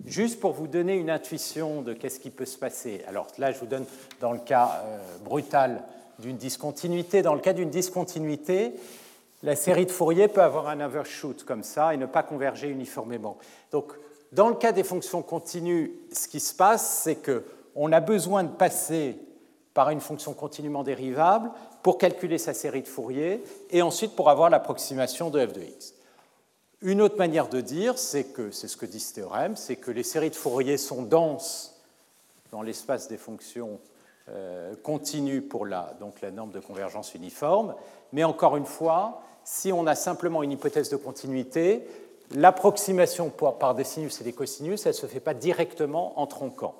Juste 0.04 0.40
pour 0.40 0.52
vous 0.52 0.66
donner 0.66 0.94
une 0.94 1.10
intuition 1.10 1.82
de 1.82 1.92
qu'est-ce 1.92 2.20
qui 2.20 2.30
peut 2.30 2.46
se 2.46 2.58
passer. 2.58 3.02
Alors 3.06 3.26
là, 3.38 3.52
je 3.52 3.58
vous 3.58 3.66
donne 3.66 3.86
dans 4.20 4.32
le 4.32 4.38
cas 4.38 4.82
euh, 4.84 4.98
brutal 5.24 5.82
d'une 6.18 6.36
discontinuité. 6.36 7.22
Dans 7.22 7.34
le 7.34 7.40
cas 7.40 7.52
d'une 7.52 7.70
discontinuité, 7.70 8.74
la 9.42 9.56
série 9.56 9.86
de 9.86 9.90
Fourier 9.90 10.28
peut 10.28 10.42
avoir 10.42 10.68
un 10.68 10.80
overshoot 10.80 11.44
comme 11.44 11.62
ça 11.62 11.94
et 11.94 11.96
ne 11.96 12.06
pas 12.06 12.22
converger 12.22 12.68
uniformément. 12.68 13.38
Donc, 13.70 13.92
dans 14.32 14.48
le 14.48 14.54
cas 14.54 14.72
des 14.72 14.84
fonctions 14.84 15.22
continues, 15.22 15.92
ce 16.12 16.28
qui 16.28 16.40
se 16.40 16.54
passe, 16.54 17.02
c'est 17.02 17.16
qu'on 17.16 17.92
a 17.92 18.00
besoin 18.00 18.44
de 18.44 18.52
passer 18.52 19.18
par 19.74 19.90
une 19.90 20.00
fonction 20.00 20.34
continuellement 20.34 20.82
dérivable 20.82 21.50
pour 21.82 21.98
calculer 21.98 22.38
sa 22.38 22.52
série 22.52 22.82
de 22.82 22.88
Fourier 22.88 23.42
et 23.70 23.80
ensuite 23.80 24.16
pour 24.16 24.28
avoir 24.28 24.50
l'approximation 24.50 25.30
de 25.30 25.46
f 25.46 25.52
de 25.52 25.62
x. 25.62 25.94
Une 26.80 27.00
autre 27.00 27.16
manière 27.16 27.48
de 27.48 27.60
dire, 27.60 27.98
c'est 27.98 28.24
que, 28.24 28.50
c'est 28.50 28.68
ce 28.68 28.76
que 28.76 28.86
dit 28.86 29.00
ce 29.00 29.14
théorème, 29.14 29.56
c'est 29.56 29.76
que 29.76 29.90
les 29.90 30.02
séries 30.02 30.30
de 30.30 30.36
Fourier 30.36 30.76
sont 30.76 31.02
denses 31.02 31.80
dans 32.50 32.62
l'espace 32.62 33.08
des 33.08 33.16
fonctions 33.16 33.80
euh, 34.28 34.74
continues 34.82 35.42
pour 35.42 35.64
la, 35.66 35.94
donc 36.00 36.20
la 36.20 36.30
norme 36.30 36.52
de 36.52 36.60
convergence 36.60 37.14
uniforme, 37.14 37.74
mais 38.12 38.24
encore 38.24 38.56
une 38.56 38.66
fois, 38.66 39.22
si 39.44 39.72
on 39.72 39.86
a 39.86 39.94
simplement 39.94 40.42
une 40.42 40.52
hypothèse 40.52 40.90
de 40.90 40.96
continuité, 40.96 41.86
l'approximation 42.34 43.30
par 43.30 43.74
des 43.74 43.84
sinus 43.84 44.20
et 44.20 44.24
des 44.24 44.32
cosinus, 44.32 44.86
elle 44.86 44.92
ne 44.92 44.96
se 44.96 45.06
fait 45.06 45.20
pas 45.20 45.34
directement 45.34 46.18
en 46.20 46.26
tronquant. 46.26 46.74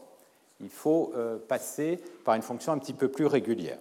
Il 0.61 0.71
faut 0.71 1.13
euh, 1.15 1.39
passer 1.39 2.01
par 2.25 2.35
une 2.35 2.43
fonction 2.43 2.73
un 2.73 2.79
petit 2.79 2.93
peu 2.93 3.09
plus 3.09 3.27
régulière. 3.27 3.79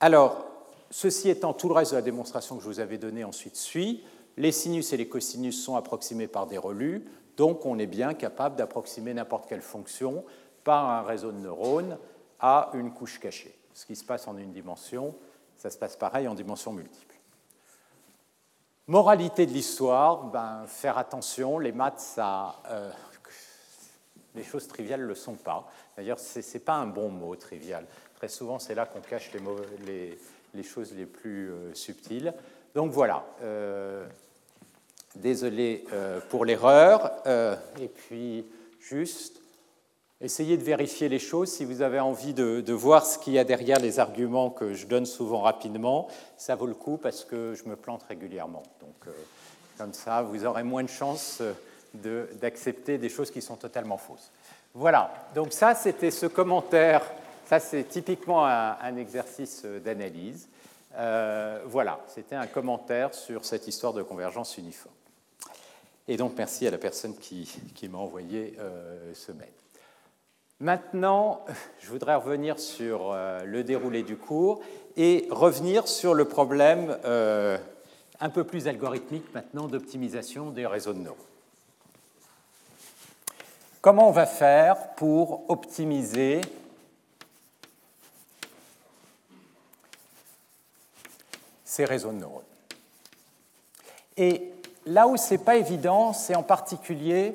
Alors, 0.00 0.46
ceci 0.90 1.28
étant, 1.30 1.52
tout 1.52 1.68
le 1.68 1.74
reste 1.74 1.92
de 1.92 1.96
la 1.96 2.02
démonstration 2.02 2.56
que 2.56 2.62
je 2.62 2.68
vous 2.68 2.80
avais 2.80 2.98
donnée 2.98 3.24
ensuite 3.24 3.56
suit 3.56 4.04
les 4.36 4.52
sinus 4.52 4.92
et 4.92 4.96
les 4.96 5.08
cosinus 5.08 5.62
sont 5.62 5.76
approximés 5.76 6.28
par 6.28 6.46
des 6.46 6.58
relus, 6.58 7.04
donc 7.36 7.64
on 7.66 7.78
est 7.78 7.86
bien 7.86 8.14
capable 8.14 8.56
d'approximer 8.56 9.14
n'importe 9.14 9.48
quelle 9.48 9.62
fonction 9.62 10.24
par 10.64 10.90
un 10.90 11.02
réseau 11.02 11.32
de 11.32 11.38
neurones 11.38 11.98
à 12.40 12.70
une 12.74 12.92
couche 12.92 13.18
cachée. 13.18 13.58
Ce 13.72 13.86
qui 13.86 13.96
se 13.96 14.04
passe 14.04 14.28
en 14.28 14.36
une 14.36 14.52
dimension, 14.52 15.14
ça 15.56 15.70
se 15.70 15.78
passe 15.78 15.96
pareil 15.96 16.28
en 16.28 16.34
dimension 16.34 16.72
multiple. 16.72 17.15
Moralité 18.88 19.46
de 19.46 19.50
l'histoire, 19.50 20.24
ben, 20.26 20.64
faire 20.68 20.96
attention, 20.96 21.58
les 21.58 21.72
maths, 21.72 21.98
ça, 21.98 22.54
euh, 22.70 22.88
les 24.36 24.44
choses 24.44 24.68
triviales 24.68 25.00
ne 25.00 25.06
le 25.06 25.16
sont 25.16 25.34
pas. 25.34 25.68
D'ailleurs, 25.96 26.20
ce 26.20 26.38
n'est 26.38 26.60
pas 26.60 26.74
un 26.74 26.86
bon 26.86 27.08
mot, 27.08 27.34
trivial. 27.34 27.84
Très 28.14 28.28
souvent, 28.28 28.60
c'est 28.60 28.76
là 28.76 28.86
qu'on 28.86 29.00
cache 29.00 29.32
les, 29.84 30.62
choses 30.62 30.94
les 30.94 31.06
plus 31.06 31.50
euh, 31.50 31.74
subtiles. 31.74 32.32
Donc 32.76 32.92
voilà, 32.92 33.24
euh, 33.42 34.06
Désolé 35.16 35.86
pour 36.28 36.44
l'erreur. 36.44 37.10
Et 37.80 37.88
puis, 37.88 38.44
juste, 38.78 39.40
essayez 40.20 40.56
de 40.56 40.62
vérifier 40.62 41.08
les 41.08 41.18
choses. 41.18 41.50
Si 41.50 41.64
vous 41.64 41.82
avez 41.82 42.00
envie 42.00 42.34
de, 42.34 42.72
voir 42.72 43.04
ce 43.06 43.18
qu'il 43.18 43.34
y 43.34 43.38
a 43.38 43.44
derrière 43.44 43.78
les 43.78 43.98
arguments 43.98 44.50
que 44.50 44.74
je 44.74 44.86
donne 44.86 45.06
souvent 45.06 45.40
rapidement, 45.40 46.08
ça 46.36 46.54
vaut 46.54 46.66
le 46.66 46.74
coup 46.74 46.96
parce 46.96 47.24
que 47.24 47.54
je 47.54 47.68
me 47.68 47.76
plante 47.76 48.02
régulièrement. 48.08 48.62
Donc, 48.80 48.96
euh, 49.06 49.12
comme 49.78 49.92
ça, 49.92 50.22
vous 50.22 50.44
aurez 50.44 50.62
moins 50.62 50.82
de 50.82 50.88
chances 50.88 51.42
d'accepter 51.94 52.98
des 52.98 53.08
choses 53.08 53.30
qui 53.30 53.40
sont 53.40 53.56
totalement 53.56 53.96
fausses. 53.96 54.30
Voilà, 54.74 55.10
donc 55.34 55.52
ça, 55.52 55.74
c'était 55.74 56.10
ce 56.10 56.26
commentaire. 56.26 57.02
Ça, 57.46 57.58
c'est 57.58 57.84
typiquement 57.84 58.44
un, 58.44 58.96
exercice 58.96 59.64
d'analyse. 59.64 60.48
voilà, 61.66 62.00
c'était 62.08 62.34
un 62.34 62.46
commentaire 62.46 63.14
sur 63.14 63.44
cette 63.44 63.66
histoire 63.66 63.94
de 63.94 64.02
convergence 64.02 64.58
uniforme. 64.58 64.92
Et 66.08 66.16
donc 66.16 66.34
merci 66.36 66.66
à 66.66 66.70
la 66.70 66.78
personne 66.78 67.16
qui, 67.16 67.48
m'a 67.88 67.98
envoyé 67.98 68.54
euh, 68.58 69.12
ce 69.14 69.32
mail. 69.32 69.48
Maintenant, 70.60 71.44
je 71.80 71.88
voudrais 71.88 72.14
revenir 72.14 72.58
sur 72.58 73.12
euh, 73.12 73.44
le 73.44 73.64
déroulé 73.64 74.02
du 74.02 74.16
cours 74.16 74.60
et 74.96 75.28
revenir 75.30 75.88
sur 75.88 76.14
le 76.14 76.24
problème 76.24 76.96
euh, 77.04 77.58
un 78.20 78.30
peu 78.30 78.44
plus 78.44 78.66
algorithmique 78.66 79.32
maintenant 79.34 79.66
d'optimisation 79.66 80.50
des 80.50 80.66
réseaux 80.66 80.94
de 80.94 81.00
neurones. 81.00 81.18
Comment 83.82 84.08
on 84.08 84.12
va 84.12 84.26
faire 84.26 84.94
pour 84.94 85.48
optimiser 85.50 86.40
ces 91.64 91.84
réseaux 91.84 92.10
de 92.10 92.16
neurones? 92.16 92.42
Et 94.16 94.50
Là 94.86 95.08
où 95.08 95.16
ce 95.16 95.34
n'est 95.34 95.38
pas 95.38 95.56
évident, 95.56 96.12
c'est 96.12 96.36
en 96.36 96.44
particulier 96.44 97.34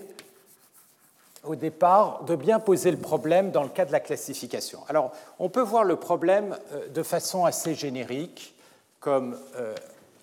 au 1.43 1.55
départ 1.55 2.23
de 2.23 2.35
bien 2.35 2.59
poser 2.59 2.91
le 2.91 2.97
problème 2.97 3.51
dans 3.51 3.63
le 3.63 3.69
cas 3.69 3.85
de 3.85 3.91
la 3.91 3.99
classification. 3.99 4.79
Alors, 4.87 5.11
on 5.39 5.49
peut 5.49 5.61
voir 5.61 5.83
le 5.83 5.95
problème 5.95 6.57
euh, 6.73 6.87
de 6.89 7.03
façon 7.03 7.45
assez 7.45 7.73
générique, 7.73 8.53
comme 8.99 9.37
euh, 9.55 9.73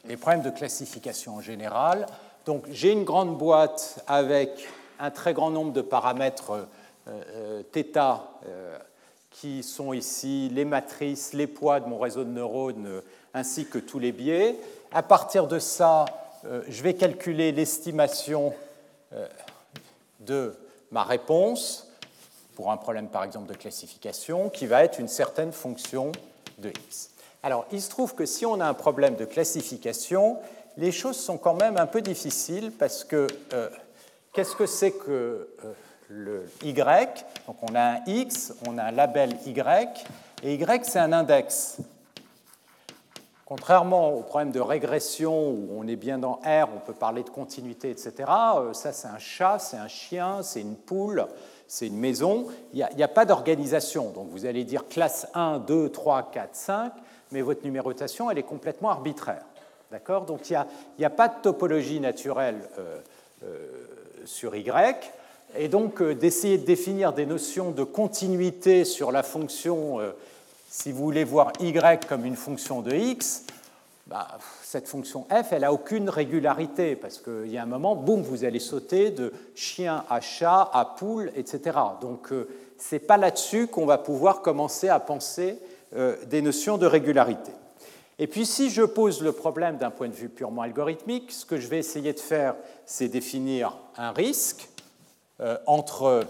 les 0.05 0.17
problèmes 0.17 0.43
de 0.43 0.51
classification 0.51 1.37
en 1.37 1.41
général. 1.41 2.07
Donc, 2.47 2.65
j'ai 2.71 2.93
une 2.93 3.05
grande 3.05 3.37
boîte 3.37 4.03
avec 4.07 4.51
un 5.01 5.11
très 5.11 5.35
grand 5.35 5.51
nombre 5.51 5.73
de 5.73 5.83
paramètres 5.83 6.67
euh, 7.09 7.63
θ 7.73 7.99
qui 9.31 9.63
sont 9.63 9.93
ici 9.93 10.51
les 10.53 10.65
matrices, 10.65 11.33
les 11.33 11.47
poids 11.47 11.79
de 11.79 11.89
mon 11.89 11.99
réseau 11.99 12.25
de 12.25 12.31
neurones, 12.31 13.03
ainsi 13.35 13.67
que 13.67 13.79
tous 13.79 14.01
les 14.01 14.11
biais. 14.11 14.59
À 14.91 15.03
partir 15.03 15.47
de 15.47 15.61
ça, 15.61 16.07
je 16.67 16.83
vais 16.83 16.95
calculer 16.95 17.53
l'estimation 17.53 18.53
de 20.19 20.57
ma 20.90 21.04
réponse 21.04 21.88
pour 22.54 22.73
un 22.73 22.76
problème 22.76 23.09
par 23.09 23.25
exemple 23.25 23.49
de 23.49 23.57
classification 23.57 24.49
qui 24.49 24.66
va 24.66 24.85
être 24.85 24.99
une 24.99 25.09
certaine 25.09 25.52
fonction 25.52 26.12
de 26.59 26.71
x. 26.71 27.11
Alors, 27.42 27.66
il 27.71 27.80
se 27.80 27.88
trouve 27.88 28.14
que 28.14 28.26
si 28.26 28.45
on 28.45 28.61
a 28.61 28.66
un 28.66 28.75
problème 28.75 29.14
de 29.14 29.25
classification, 29.25 30.38
les 30.76 30.90
choses 30.90 31.16
sont 31.16 31.38
quand 31.38 31.54
même 31.54 31.76
un 31.76 31.87
peu 31.87 32.00
difficiles 32.02 32.73
parce 32.73 33.04
que 33.04 33.28
euh, 33.52 33.68
qu'est-ce 34.33 34.57
que 34.57 34.66
c'est 34.66 34.90
que 34.92 35.49
euh, 35.64 35.73
le 36.09 36.50
Y? 36.64 37.25
Donc, 37.47 37.57
on 37.62 37.75
a 37.75 37.80
un 37.80 38.00
X, 38.07 38.54
on 38.66 38.76
a 38.78 38.85
un 38.85 38.90
label 38.90 39.37
Y, 39.47 40.04
et 40.42 40.54
Y, 40.54 40.85
c'est 40.85 40.99
un 40.99 41.12
index. 41.12 41.78
Contrairement 43.49 44.12
au 44.12 44.21
problème 44.21 44.50
de 44.50 44.61
régression 44.61 45.49
où 45.49 45.71
on 45.78 45.88
est 45.88 45.97
bien 45.97 46.19
dans 46.19 46.35
R, 46.45 46.69
on 46.76 46.81
peut 46.85 46.93
parler 46.93 47.23
de 47.23 47.31
continuité, 47.31 47.88
etc., 47.88 48.12
euh, 48.28 48.75
ça 48.75 48.93
c'est 48.93 49.09
un 49.09 49.19
chat, 49.19 49.59
c'est 49.59 49.78
un 49.78 49.88
chien, 49.88 50.43
c'est 50.43 50.61
une 50.61 50.76
poule, 50.76 51.25
c'est 51.67 51.87
une 51.87 51.97
maison. 51.97 52.45
Il 52.75 52.87
n'y 52.95 53.02
a, 53.02 53.09
pas 53.09 53.25
d'organisation. 53.25 54.11
Donc 54.11 54.28
vous 54.33 54.45
allez 54.45 54.64
dire 54.64 54.87
classe 54.87 55.28
1, 55.33 55.61
2, 55.61 55.88
3, 55.88 56.31
4, 56.31 56.49
5, 56.52 56.93
mais 57.33 57.40
votre 57.40 57.64
numérotation, 57.64 58.31
elle 58.31 58.37
est 58.37 58.43
complètement 58.43 58.90
arbitraire. 58.90 59.47
D'accord? 59.90 60.26
Donc 60.26 60.50
il 60.50 60.62
n'y 60.99 61.05
a, 61.07 61.11
pas 61.11 61.28
de 61.28 61.40
topologie 61.40 62.00
naturelle 62.00 62.69
euh, 62.78 62.99
euh, 63.45 63.67
sur 64.26 64.57
Y. 64.57 65.11
Et 65.57 65.69
donc 65.69 66.02
d'essayer 66.02 66.59
de 66.59 66.67
définir 66.67 67.14
des 67.14 67.25
notions 67.25 67.71
de 67.71 67.83
continuité 67.83 68.85
sur 68.85 69.11
la 69.11 69.23
fonction 69.23 70.00
si 70.71 70.93
vous 70.93 71.03
voulez 71.03 71.25
voir 71.25 71.53
y 71.61 71.73
comme 72.07 72.25
une 72.25 72.37
fonction 72.37 72.83
de 72.83 72.93
x, 72.93 73.45
bah, 74.07 74.27
cette 74.63 74.89
fonction 74.89 75.27
f, 75.31 75.53
elle 75.53 75.63
n'a 75.63 75.73
aucune 75.73 76.09
régularité, 76.09 76.97
parce 76.97 77.19
qu'il 77.19 77.51
y 77.51 77.59
a 77.59 77.63
un 77.63 77.67
moment, 77.67 77.95
boum, 77.95 78.23
vous 78.23 78.45
allez 78.45 78.59
sauter 78.59 79.11
de 79.11 79.33
chien 79.55 80.05
à 80.09 80.21
chat, 80.21 80.71
à 80.73 80.85
poule, 80.85 81.31
etc. 81.37 81.79
Donc, 82.01 82.33
euh, 82.33 82.49
ce 82.79 82.95
n'est 82.95 83.01
pas 83.01 83.17
là-dessus 83.17 83.67
qu'on 83.67 83.87
va 83.87 83.99
pouvoir 83.99 84.41
commencer 84.41 84.89
à 84.89 85.01
penser 85.01 85.59
euh, 85.95 86.17
des 86.27 86.43
notions 86.43 86.79
de 86.79 86.87
régularité. 86.87 87.53
Et 88.19 88.27
puis, 88.27 88.47
si 88.47 88.71
je 88.71 88.83
pose 88.83 89.23
le 89.23 89.33
problème 89.33 89.77
d'un 89.77 89.91
point 89.91 90.09
de 90.09 90.15
vue 90.15 90.29
purement 90.29 90.63
algorithmique, 90.63 91.31
ce 91.31 91.45
que 91.45 91.59
je 91.59 91.69
vais 91.69 91.79
essayer 91.79 92.13
de 92.13 92.21
faire, 92.21 92.57
c'est 92.87 93.09
définir 93.09 93.77
un 93.97 94.13
risque 94.13 94.69
euh, 95.41 95.57
entre 95.67 96.25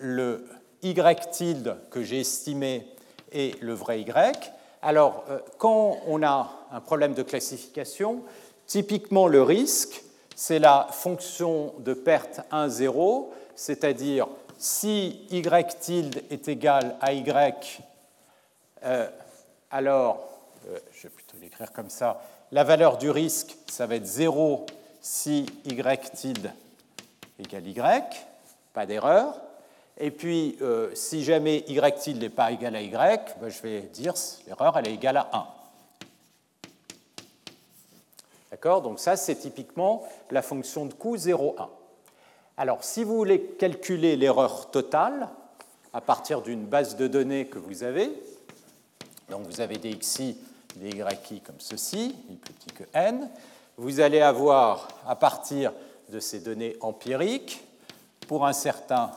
le 0.00 0.44
y 0.82 0.94
tilde 1.30 1.76
que 1.90 2.02
j'ai 2.02 2.20
estimé 2.20 2.86
et 3.32 3.54
le 3.60 3.72
vrai 3.72 4.00
Y. 4.00 4.52
Alors, 4.82 5.24
euh, 5.28 5.38
quand 5.58 5.98
on 6.06 6.22
a 6.22 6.50
un 6.70 6.80
problème 6.80 7.14
de 7.14 7.22
classification, 7.22 8.22
typiquement 8.66 9.26
le 9.26 9.42
risque, 9.42 10.02
c'est 10.36 10.58
la 10.58 10.86
fonction 10.90 11.74
de 11.80 11.94
perte 11.94 12.40
1, 12.50 12.68
0, 12.68 13.32
c'est-à-dire 13.56 14.28
si 14.56 15.26
y 15.30 15.42
tilde 15.80 16.22
est 16.30 16.48
égal 16.48 16.96
à 17.00 17.12
y, 17.12 17.24
euh, 18.84 19.08
alors, 19.70 20.28
euh, 20.68 20.78
je 20.92 21.02
vais 21.04 21.08
plutôt 21.08 21.36
l'écrire 21.40 21.72
comme 21.72 21.90
ça, 21.90 22.22
la 22.52 22.64
valeur 22.64 22.98
du 22.98 23.10
risque, 23.10 23.56
ça 23.68 23.86
va 23.86 23.96
être 23.96 24.06
0 24.06 24.66
si 25.00 25.46
y 25.64 25.98
tilde 26.14 26.52
égale 27.38 27.68
y, 27.68 27.80
pas 28.72 28.86
d'erreur. 28.86 29.34
Et 30.00 30.12
puis, 30.12 30.56
euh, 30.62 30.94
si 30.94 31.24
jamais 31.24 31.64
y 31.66 31.80
tilde 31.98 32.22
n'est 32.22 32.28
pas 32.28 32.52
égal 32.52 32.76
à 32.76 32.82
y, 32.82 32.88
ben, 32.90 33.48
je 33.48 33.60
vais 33.62 33.80
dire 33.80 34.14
l'erreur, 34.46 34.78
elle 34.78 34.88
est 34.88 34.94
égale 34.94 35.16
à 35.16 35.28
1. 35.32 35.46
D'accord? 38.52 38.80
Donc 38.80 39.00
ça, 39.00 39.16
c'est 39.16 39.34
typiquement 39.34 40.04
la 40.30 40.42
fonction 40.42 40.86
de 40.86 40.94
coût 40.94 41.16
0,1. 41.16 41.68
Alors, 42.56 42.84
si 42.84 43.02
vous 43.02 43.16
voulez 43.16 43.42
calculer 43.58 44.16
l'erreur 44.16 44.70
totale 44.70 45.28
à 45.92 46.00
partir 46.00 46.42
d'une 46.42 46.64
base 46.64 46.96
de 46.96 47.08
données 47.08 47.46
que 47.46 47.58
vous 47.58 47.82
avez, 47.82 48.10
donc 49.30 49.46
vous 49.46 49.60
avez 49.60 49.78
des 49.78 49.96
xi, 49.96 50.38
des 50.76 50.90
yi 50.90 51.40
comme 51.40 51.58
ceci, 51.58 52.14
i 52.30 52.34
plus 52.36 52.54
petit 52.54 52.72
que 52.72 52.84
n, 52.94 53.28
vous 53.76 54.00
allez 54.00 54.20
avoir 54.20 54.88
à 55.06 55.16
partir 55.16 55.72
de 56.08 56.20
ces 56.20 56.40
données 56.40 56.76
empiriques, 56.80 57.64
pour 58.28 58.46
un 58.46 58.52
certain 58.52 59.10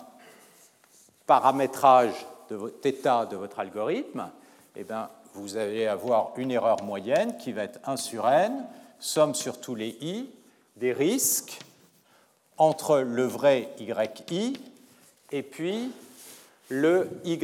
paramétrage 1.32 2.26
de 2.50 2.58
θ 2.58 3.26
de 3.30 3.38
votre 3.38 3.62
algorithme, 3.62 4.30
eh 4.76 4.84
bien, 4.84 5.10
vous 5.34 5.56
allez 5.56 5.88
avoir 5.88 6.34
une 6.36 6.52
erreur 6.52 6.84
moyenne 6.84 7.38
qui 7.38 7.54
va 7.54 7.64
être 7.64 7.80
1 7.86 7.96
sur 7.96 8.28
n, 8.28 8.66
somme 9.00 9.34
sur 9.34 9.62
tous 9.62 9.74
les 9.74 9.96
i, 10.02 10.30
des 10.76 10.92
risques 10.92 11.62
entre 12.58 13.00
le 13.00 13.24
vrai 13.24 13.70
yi 13.80 14.60
et 15.32 15.42
puis 15.42 15.94
le 16.68 17.10
y 17.24 17.40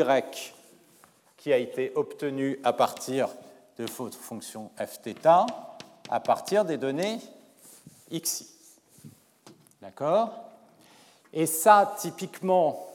qui 1.38 1.54
a 1.54 1.58
été 1.58 1.94
obtenu 1.96 2.60
à 2.66 2.74
partir 2.74 3.30
de 3.80 3.86
votre 3.86 4.18
fonction 4.18 4.70
fθ 4.76 5.26
à 6.10 6.20
partir 6.20 6.66
des 6.66 6.76
données 6.76 7.22
xi. 8.12 8.50
D'accord? 9.82 10.34
Et 11.32 11.46
ça, 11.46 11.96
typiquement, 11.98 12.87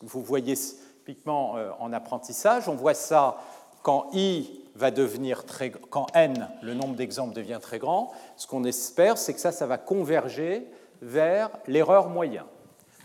vous 0.00 0.22
voyez 0.22 0.54
typiquement 0.56 1.56
euh, 1.56 1.70
en 1.78 1.92
apprentissage, 1.92 2.68
on 2.68 2.74
voit 2.74 2.94
ça 2.94 3.38
quand 3.82 4.10
i 4.12 4.60
va 4.74 4.90
devenir 4.90 5.44
très, 5.44 5.70
quand 5.70 6.06
n, 6.14 6.48
le 6.62 6.74
nombre 6.74 6.94
d'exemples 6.94 7.34
devient 7.34 7.58
très 7.60 7.78
grand, 7.78 8.12
ce 8.36 8.46
qu'on 8.46 8.64
espère, 8.64 9.18
c'est 9.18 9.34
que 9.34 9.40
ça, 9.40 9.52
ça 9.52 9.66
va 9.66 9.78
converger 9.78 10.66
vers 11.02 11.50
l'erreur 11.66 12.08
moyen. 12.08 12.46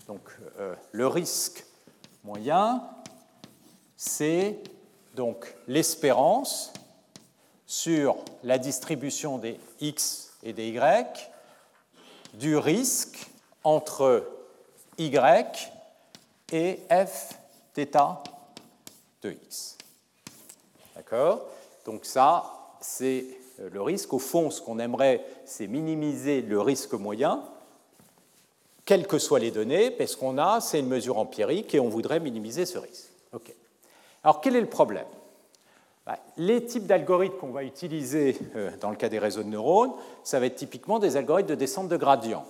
Donc 0.08 0.22
euh, 0.60 0.76
le 0.92 1.08
risque 1.08 1.66
moyen, 2.24 2.84
c'est 3.98 4.60
donc 5.16 5.56
l'espérance 5.68 6.74
sur 7.66 8.18
la 8.44 8.58
distribution 8.58 9.38
des 9.38 9.60
x 9.80 10.34
et 10.44 10.54
des 10.54 10.68
y 10.68 11.30
du 12.36 12.58
risque 12.58 13.32
entre 13.64 14.28
y 14.98 15.18
et 16.52 16.80
f 16.90 17.34
θ 17.74 18.24
de 19.22 19.32
x. 19.32 19.78
D'accord? 20.96 21.46
Donc 21.86 22.06
ça, 22.06 22.46
c'est 22.82 23.26
le 23.60 23.82
risque. 23.82 24.14
Au 24.14 24.20
fond, 24.20 24.50
ce 24.50 24.62
qu'on 24.62 24.80
aimerait, 24.80 25.26
c'est 25.46 25.68
minimiser 25.68 26.42
le 26.42 26.60
risque 26.62 26.94
moyen, 26.94 27.44
quelles 28.86 29.08
que 29.08 29.18
soient 29.18 29.40
les 29.40 29.52
données, 29.52 29.92
parce 29.92 30.16
qu'on 30.16 30.38
a, 30.38 30.62
c'est 30.62 30.80
une 30.80 30.88
mesure 30.88 31.18
empirique 31.18 31.74
et 31.74 31.80
on 31.80 31.90
voudrait 31.90 32.20
minimiser 32.20 32.66
ce 32.66 32.78
risque. 32.78 33.10
OK. 33.34 33.54
Alors, 34.24 34.42
quel 34.42 34.56
est 34.56 34.62
le 34.62 34.70
problème? 34.70 35.06
Bah, 36.06 36.20
Les 36.38 36.64
types 36.66 36.86
d'algorithmes 36.86 37.38
qu'on 37.38 37.52
va 37.52 37.64
utiliser 37.64 38.38
euh, 38.56 38.72
dans 38.80 38.92
le 38.92 38.96
cas 38.96 39.10
des 39.10 39.20
réseaux 39.20 39.44
de 39.44 39.50
neurones, 39.50 39.94
ça 40.24 40.40
va 40.40 40.46
être 40.46 40.56
typiquement 40.56 41.00
des 41.00 41.18
algorithmes 41.18 41.50
de 41.50 41.56
descente 41.56 41.90
de 41.90 41.98
gradient. 41.98 42.46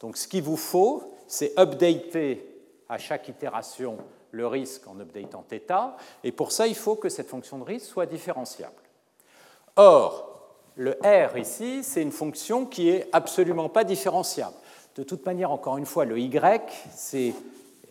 Donc, 0.00 0.16
ce 0.16 0.26
qu'il 0.26 0.42
vous 0.42 0.56
faut, 0.56 1.02
c'est 1.26 1.58
updater 1.58 2.53
à 2.94 2.98
chaque 2.98 3.28
itération 3.28 3.98
le 4.30 4.46
risque 4.46 4.86
en 4.86 4.98
updatant 5.00 5.44
θ, 5.48 5.96
et 6.22 6.32
pour 6.32 6.52
ça, 6.52 6.66
il 6.66 6.74
faut 6.74 6.96
que 6.96 7.08
cette 7.08 7.28
fonction 7.28 7.58
de 7.58 7.64
risque 7.64 7.86
soit 7.86 8.06
différenciable. 8.06 8.72
Or, 9.76 10.30
le 10.76 10.98
R 11.04 11.36
ici, 11.38 11.84
c'est 11.84 12.02
une 12.02 12.12
fonction 12.12 12.66
qui 12.66 12.88
est 12.88 13.08
absolument 13.12 13.68
pas 13.68 13.84
différenciable. 13.84 14.54
De 14.96 15.02
toute 15.02 15.26
manière, 15.26 15.50
encore 15.50 15.76
une 15.76 15.86
fois, 15.86 16.04
le 16.04 16.18
Y, 16.18 16.62
c'est 16.94 17.34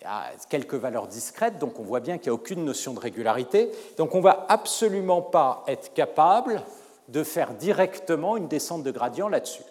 à 0.06 0.32
quelques 0.50 0.74
valeurs 0.74 1.08
discrètes, 1.08 1.60
donc 1.60 1.80
on 1.80 1.84
voit 1.84 2.02
bien 2.02 2.18
qu'il 2.18 2.30
n'y 2.32 2.36
a 2.38 2.40
aucune 2.40 2.66
notion 2.66 2.94
de 2.94 3.00
régularité. 3.00 3.72
Donc 3.98 4.16
on 4.16 4.18
ne 4.18 4.24
va 4.24 4.46
absolument 4.50 5.22
pas 5.22 5.64
être 5.68 5.94
capable 5.94 6.62
de 7.08 7.24
faire 7.24 7.54
directement 7.54 8.38
une 8.38 8.48
descente 8.48 8.84
de 8.84 8.92
gradient 8.92 9.30
là-dessus. 9.30 9.64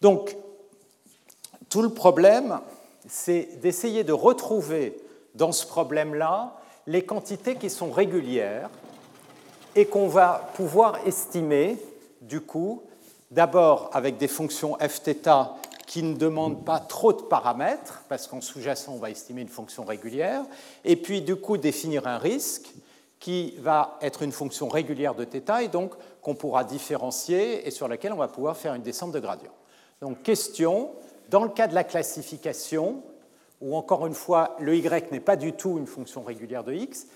Donc, 0.00 0.36
tout 1.68 1.82
le 1.82 1.90
problème, 1.90 2.60
c'est 3.10 3.60
d'essayer 3.60 4.04
de 4.04 4.12
retrouver 4.12 4.96
dans 5.34 5.52
ce 5.52 5.66
problème-là 5.66 6.56
les 6.86 7.04
quantités 7.04 7.56
qui 7.56 7.68
sont 7.68 7.90
régulières 7.90 8.70
et 9.74 9.86
qu'on 9.86 10.08
va 10.08 10.50
pouvoir 10.54 11.06
estimer, 11.06 11.76
du 12.20 12.40
coup, 12.40 12.82
d'abord 13.30 13.90
avec 13.92 14.16
des 14.16 14.28
fonctions 14.28 14.76
fθ 14.78 15.28
qui 15.86 16.04
ne 16.04 16.14
demandent 16.14 16.64
pas 16.64 16.78
trop 16.78 17.12
de 17.12 17.22
paramètres, 17.22 18.02
parce 18.08 18.28
qu'en 18.28 18.40
sous-jacent, 18.40 18.92
on 18.92 18.98
va 18.98 19.10
estimer 19.10 19.42
une 19.42 19.48
fonction 19.48 19.84
régulière, 19.84 20.42
et 20.84 20.94
puis 20.94 21.20
du 21.20 21.34
coup 21.34 21.56
définir 21.56 22.06
un 22.06 22.18
risque 22.18 22.72
qui 23.18 23.56
va 23.58 23.98
être 24.00 24.22
une 24.22 24.30
fonction 24.30 24.68
régulière 24.68 25.16
de 25.16 25.24
θ 25.24 25.62
et 25.62 25.68
donc 25.68 25.92
qu'on 26.22 26.36
pourra 26.36 26.62
différencier 26.62 27.66
et 27.66 27.72
sur 27.72 27.88
laquelle 27.88 28.12
on 28.12 28.16
va 28.16 28.28
pouvoir 28.28 28.56
faire 28.56 28.74
une 28.74 28.82
descente 28.82 29.10
de 29.10 29.18
gradient. 29.18 29.50
Donc 30.00 30.22
question, 30.22 30.90
dans 31.30 31.44
le 31.44 31.50
cas 31.50 31.68
de 31.68 31.74
la 31.74 31.84
classification, 31.84 33.02
où 33.60 33.76
encore 33.76 34.06
une 34.06 34.14
fois 34.14 34.56
le 34.58 34.76
y 34.76 34.82
n'est 35.12 35.20
pas 35.20 35.36
du 35.36 35.52
tout 35.52 35.78
une 35.78 35.86
fonction 35.86 36.22
régulière 36.22 36.64
de 36.64 36.72
x, 36.72 37.06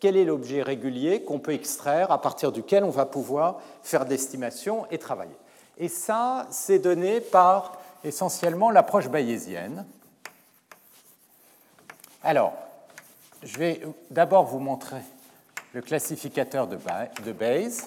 quel 0.00 0.16
est 0.16 0.24
l'objet 0.24 0.62
régulier 0.62 1.22
qu'on 1.22 1.38
peut 1.38 1.52
extraire 1.52 2.10
à 2.10 2.20
partir 2.20 2.52
duquel 2.52 2.84
on 2.84 2.90
va 2.90 3.06
pouvoir 3.06 3.60
faire 3.82 4.04
de 4.04 4.10
l'estimation 4.10 4.86
et 4.90 4.98
travailler? 4.98 5.36
Et 5.78 5.88
ça, 5.88 6.46
c'est 6.50 6.78
donné 6.78 7.20
par 7.20 7.78
essentiellement 8.04 8.70
l'approche 8.70 9.08
bayésienne. 9.08 9.84
Alors, 12.22 12.54
je 13.42 13.58
vais 13.58 13.82
d'abord 14.10 14.44
vous 14.44 14.60
montrer 14.60 15.02
le 15.72 15.82
classificateur 15.82 16.66
de, 16.66 16.76
Bayes 17.32 17.82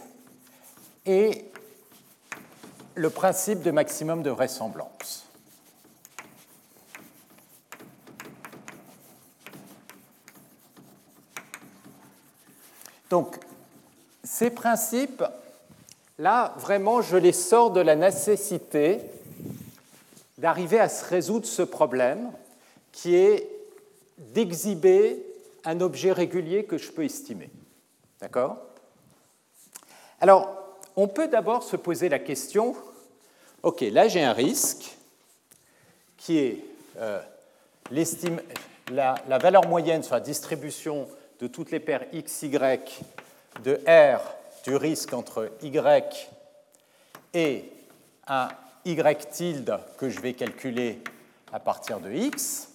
et 1.05 1.45
le 2.95 3.09
principe 3.09 3.61
de 3.61 3.71
maximum 3.71 4.21
de 4.21 4.29
vraisemblance. 4.29 5.26
Donc, 13.09 13.37
ces 14.23 14.49
principes, 14.49 15.23
là, 16.19 16.53
vraiment, 16.57 17.01
je 17.01 17.17
les 17.17 17.31
sors 17.31 17.71
de 17.71 17.79
la 17.79 17.95
nécessité 17.95 18.99
d'arriver 20.37 20.79
à 20.79 20.89
se 20.89 21.05
résoudre 21.05 21.45
ce 21.45 21.61
problème 21.61 22.31
qui 22.91 23.15
est 23.15 23.49
d'exhiber 24.17 25.23
un 25.63 25.81
objet 25.81 26.11
régulier 26.11 26.65
que 26.65 26.77
je 26.77 26.91
peux 26.91 27.03
estimer. 27.03 27.49
D'accord? 28.19 28.57
Alors, 30.19 30.49
on 30.95 31.07
peut 31.07 31.27
d'abord 31.27 31.63
se 31.63 31.75
poser 31.75 32.09
la 32.09 32.19
question, 32.19 32.75
OK, 33.63 33.81
là 33.81 34.07
j'ai 34.07 34.23
un 34.23 34.33
risque 34.33 34.97
qui 36.17 36.39
est 36.39 36.65
euh, 36.97 37.21
la, 38.91 39.15
la, 39.27 39.37
valeur 39.37 39.67
moyenne 39.67 40.01
sur 40.01 40.15
la 40.15 40.19
distribution 40.19 41.07
de 41.39 41.47
toutes 41.47 41.71
les 41.71 41.79
paires 41.79 42.05
x, 42.13 42.43
y 42.43 42.79
de 43.63 43.79
R 43.87 44.21
du 44.63 44.75
risque 44.75 45.13
entre 45.13 45.51
y 45.61 45.77
et 47.33 47.71
un 48.27 48.49
y 48.85 49.29
tilde 49.29 49.79
que 49.97 50.09
je 50.09 50.19
vais 50.19 50.33
calculer 50.33 50.99
à 51.51 51.59
partir 51.59 51.99
de 51.99 52.11
x. 52.11 52.69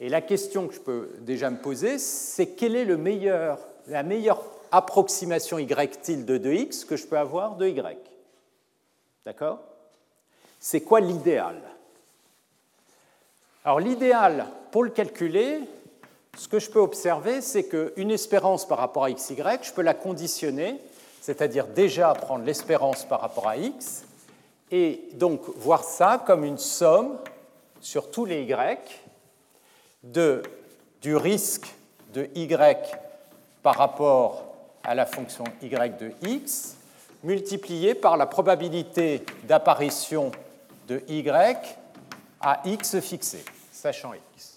Et 0.00 0.08
la 0.08 0.20
question 0.20 0.68
que 0.68 0.74
je 0.74 0.80
peux 0.80 1.10
déjà 1.20 1.50
me 1.50 1.58
poser, 1.58 1.98
c'est 1.98 2.48
quelle 2.48 2.76
est 2.76 2.84
le 2.84 2.96
meilleur, 2.96 3.58
la 3.86 4.02
meilleure 4.02 4.42
approximation 4.70 5.58
y 5.58 5.88
tilde 6.02 6.26
de 6.26 6.52
x 6.52 6.84
que 6.84 6.96
je 6.96 7.06
peux 7.06 7.18
avoir 7.18 7.56
de 7.56 7.68
y. 7.68 7.98
D'accord? 9.24 9.60
C'est 10.58 10.80
quoi 10.80 11.00
l'idéal? 11.00 11.60
Alors 13.64 13.80
l'idéal, 13.80 14.46
pour 14.70 14.82
le 14.82 14.90
calculer, 14.90 15.60
ce 16.36 16.48
que 16.48 16.58
je 16.58 16.70
peux 16.70 16.80
observer, 16.80 17.40
c'est 17.40 17.64
qu'une 17.64 18.10
espérance 18.10 18.66
par 18.66 18.78
rapport 18.78 19.04
à 19.04 19.10
xy, 19.10 19.36
je 19.36 19.72
peux 19.72 19.82
la 19.82 19.94
conditionner, 19.94 20.80
c'est-à-dire 21.20 21.66
déjà 21.66 22.12
prendre 22.14 22.44
l'espérance 22.44 23.04
par 23.04 23.20
rapport 23.20 23.48
à 23.48 23.56
x, 23.56 24.04
et 24.70 25.08
donc 25.14 25.42
voir 25.56 25.84
ça 25.84 26.22
comme 26.26 26.44
une 26.44 26.58
somme 26.58 27.18
sur 27.80 28.10
tous 28.10 28.24
les 28.24 28.42
y 28.42 28.78
de, 30.02 30.42
du 31.00 31.16
risque 31.16 31.66
de 32.14 32.28
y 32.34 32.48
par 33.62 33.76
rapport 33.76 34.44
à 34.82 34.94
la 34.94 35.06
fonction 35.06 35.44
y 35.62 35.68
de 35.68 36.12
x 36.22 36.76
multiplié 37.22 37.94
par 37.94 38.16
la 38.16 38.26
probabilité 38.26 39.24
d'apparition 39.44 40.32
de 40.88 41.02
y 41.08 41.56
à 42.40 42.62
x 42.64 42.98
fixé, 43.00 43.44
sachant 43.70 44.12
x. 44.36 44.51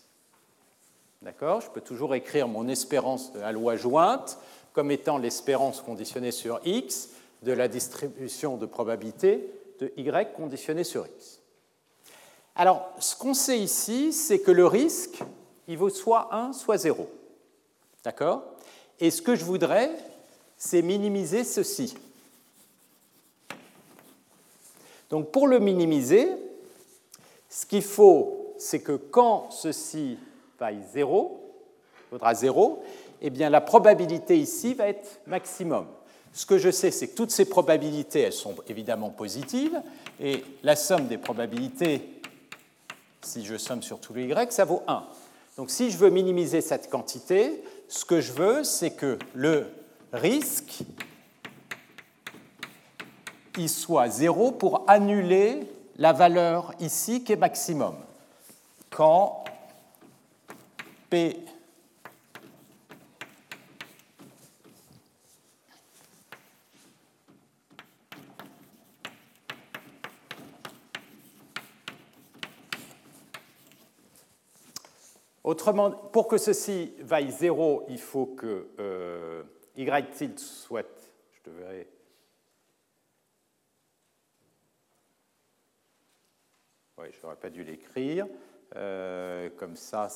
D'accord 1.25 1.59
Je 1.59 1.71
peux 1.71 1.81
toujours 1.81 2.13
écrire 2.13 2.47
mon 2.47 2.67
espérance 2.67 3.33
de 3.33 3.39
la 3.39 3.51
loi 3.51 3.75
jointe 3.75 4.37
comme 4.73 4.91
étant 4.91 5.17
l'espérance 5.17 5.81
conditionnée 5.81 6.29
sur 6.29 6.61
x 6.63 7.09
de 7.41 7.51
la 7.51 7.67
distribution 7.67 8.57
de 8.57 8.67
probabilité 8.67 9.49
de 9.79 9.91
y 9.97 10.33
conditionnée 10.35 10.83
sur 10.83 11.07
x. 11.07 11.39
Alors, 12.53 12.91
ce 12.99 13.15
qu'on 13.15 13.33
sait 13.33 13.57
ici, 13.57 14.13
c'est 14.13 14.37
que 14.37 14.51
le 14.51 14.67
risque, 14.67 15.23
il 15.67 15.79
vaut 15.79 15.89
soit 15.89 16.31
1, 16.31 16.53
soit 16.53 16.77
0. 16.77 17.09
D'accord 18.03 18.43
Et 18.99 19.09
ce 19.09 19.23
que 19.23 19.33
je 19.33 19.45
voudrais, 19.45 19.89
c'est 20.59 20.83
minimiser 20.83 21.43
ceci. 21.43 21.95
Donc, 25.09 25.31
pour 25.31 25.47
le 25.47 25.57
minimiser, 25.57 26.29
ce 27.49 27.65
qu'il 27.65 27.81
faut, 27.81 28.53
c'est 28.59 28.81
que 28.81 28.95
quand 28.95 29.49
ceci 29.49 30.19
vaille 30.59 30.83
0, 30.93 31.39
vaudra 32.11 32.33
0, 32.33 32.83
eh 33.21 33.29
bien, 33.29 33.49
la 33.49 33.61
probabilité 33.61 34.37
ici 34.37 34.73
va 34.73 34.87
être 34.87 35.19
maximum. 35.27 35.87
Ce 36.33 36.45
que 36.45 36.57
je 36.57 36.69
sais, 36.69 36.91
c'est 36.91 37.07
que 37.07 37.15
toutes 37.15 37.31
ces 37.31 37.45
probabilités, 37.45 38.21
elles 38.21 38.33
sont 38.33 38.55
évidemment 38.67 39.09
positives, 39.09 39.81
et 40.19 40.43
la 40.63 40.75
somme 40.75 41.07
des 41.07 41.17
probabilités 41.17 42.15
si 43.25 43.43
je 43.43 43.57
somme 43.57 43.81
sur 43.81 43.99
tous 43.99 44.13
les 44.13 44.27
y, 44.27 44.51
ça 44.51 44.65
vaut 44.65 44.83
1. 44.87 45.03
Donc 45.57 45.71
si 45.71 45.89
je 45.89 45.97
veux 45.97 46.09
minimiser 46.09 46.61
cette 46.61 46.89
quantité, 46.89 47.63
ce 47.87 48.05
que 48.05 48.21
je 48.21 48.33
veux, 48.33 48.63
c'est 48.63 48.91
que 48.91 49.17
le 49.33 49.67
risque 50.13 50.83
il 53.57 53.69
soit 53.69 54.09
0 54.09 54.51
pour 54.51 54.83
annuler 54.87 55.61
la 55.97 56.11
valeur 56.11 56.73
ici 56.79 57.23
qui 57.23 57.31
est 57.31 57.37
maximum. 57.37 57.95
Quand 58.89 59.45
Autrement, 75.43 75.91
pour 75.91 76.27
que 76.27 76.37
ceci 76.37 76.93
vaille 76.99 77.31
0, 77.31 77.85
il 77.89 77.99
faut 77.99 78.25
que 78.25 78.67
euh, 78.79 79.43
y 79.77 79.85
tilde 80.11 80.39
soit, 80.39 80.85
je 81.31 81.49
devrais, 81.49 81.87
oui, 86.97 87.05
je 87.11 87.21
n'aurais 87.21 87.35
pas 87.35 87.49
dû 87.49 87.63
l'écrire, 87.63 88.27
euh, 88.75 89.49
comme 89.51 89.75
ça, 89.75 90.09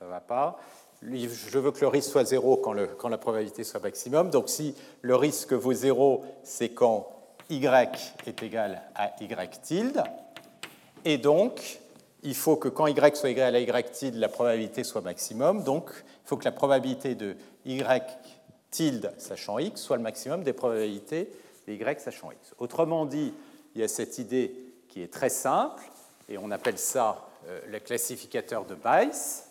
ça 0.00 0.06
ne 0.06 0.10
va 0.12 0.20
pas. 0.20 0.58
Je 1.02 1.58
veux 1.58 1.72
que 1.72 1.80
le 1.82 1.88
risque 1.88 2.10
soit 2.10 2.24
0 2.24 2.56
quand, 2.56 3.08
la 3.08 3.18
probabilité 3.18 3.64
soit 3.64 3.80
maximum. 3.80 4.30
Donc 4.30 4.48
si 4.48 4.74
le 5.02 5.14
risque 5.14 5.52
vaut 5.52 5.74
0, 5.74 6.24
c'est 6.42 6.70
quand 6.70 7.06
y 7.50 7.62
est 7.66 8.42
égal 8.42 8.80
à 8.94 9.12
y 9.20 9.28
tilde. 9.60 10.02
Et 11.04 11.18
donc, 11.18 11.80
il 12.22 12.34
faut 12.34 12.56
que 12.56 12.68
quand 12.68 12.86
y 12.86 12.94
soit 13.14 13.28
égal 13.28 13.54
à 13.54 13.60
y 13.60 13.84
tilde, 13.90 14.16
la 14.16 14.30
probabilité 14.30 14.84
soit 14.84 15.02
maximum. 15.02 15.64
Donc, 15.64 15.90
il 15.94 16.28
faut 16.28 16.38
que 16.38 16.46
la 16.46 16.52
probabilité 16.52 17.14
de 17.14 17.36
y 17.66 17.82
tilde 18.70 19.12
sachant 19.18 19.58
x 19.58 19.82
soit 19.82 19.98
le 19.98 20.02
maximum 20.02 20.44
des 20.44 20.54
probabilités 20.54 21.30
de 21.68 21.74
y 21.74 22.00
sachant 22.00 22.30
x. 22.30 22.54
Autrement 22.58 23.04
dit, 23.04 23.34
il 23.74 23.82
y 23.82 23.84
a 23.84 23.88
cette 23.88 24.16
idée 24.16 24.54
qui 24.88 25.02
est 25.02 25.12
très 25.12 25.28
simple, 25.28 25.82
et 26.30 26.38
on 26.38 26.50
appelle 26.50 26.78
ça 26.78 27.26
euh, 27.48 27.60
le 27.68 27.80
classificateur 27.80 28.64
de 28.64 28.74
Bayes. 28.74 29.49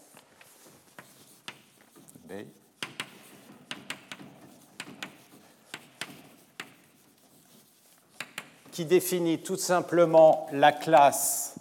Qui 8.71 8.85
définit 8.85 9.39
tout 9.39 9.57
simplement 9.57 10.47
la 10.53 10.71
classe 10.71 11.55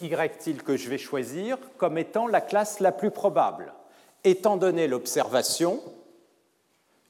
y 0.00 0.10
tilde 0.38 0.62
que 0.62 0.76
je 0.76 0.88
vais 0.88 0.98
choisir 0.98 1.58
comme 1.76 1.98
étant 1.98 2.26
la 2.26 2.40
classe 2.40 2.80
la 2.80 2.92
plus 2.92 3.10
probable. 3.10 3.72
Étant 4.24 4.56
donné 4.56 4.88
l'observation, 4.88 5.80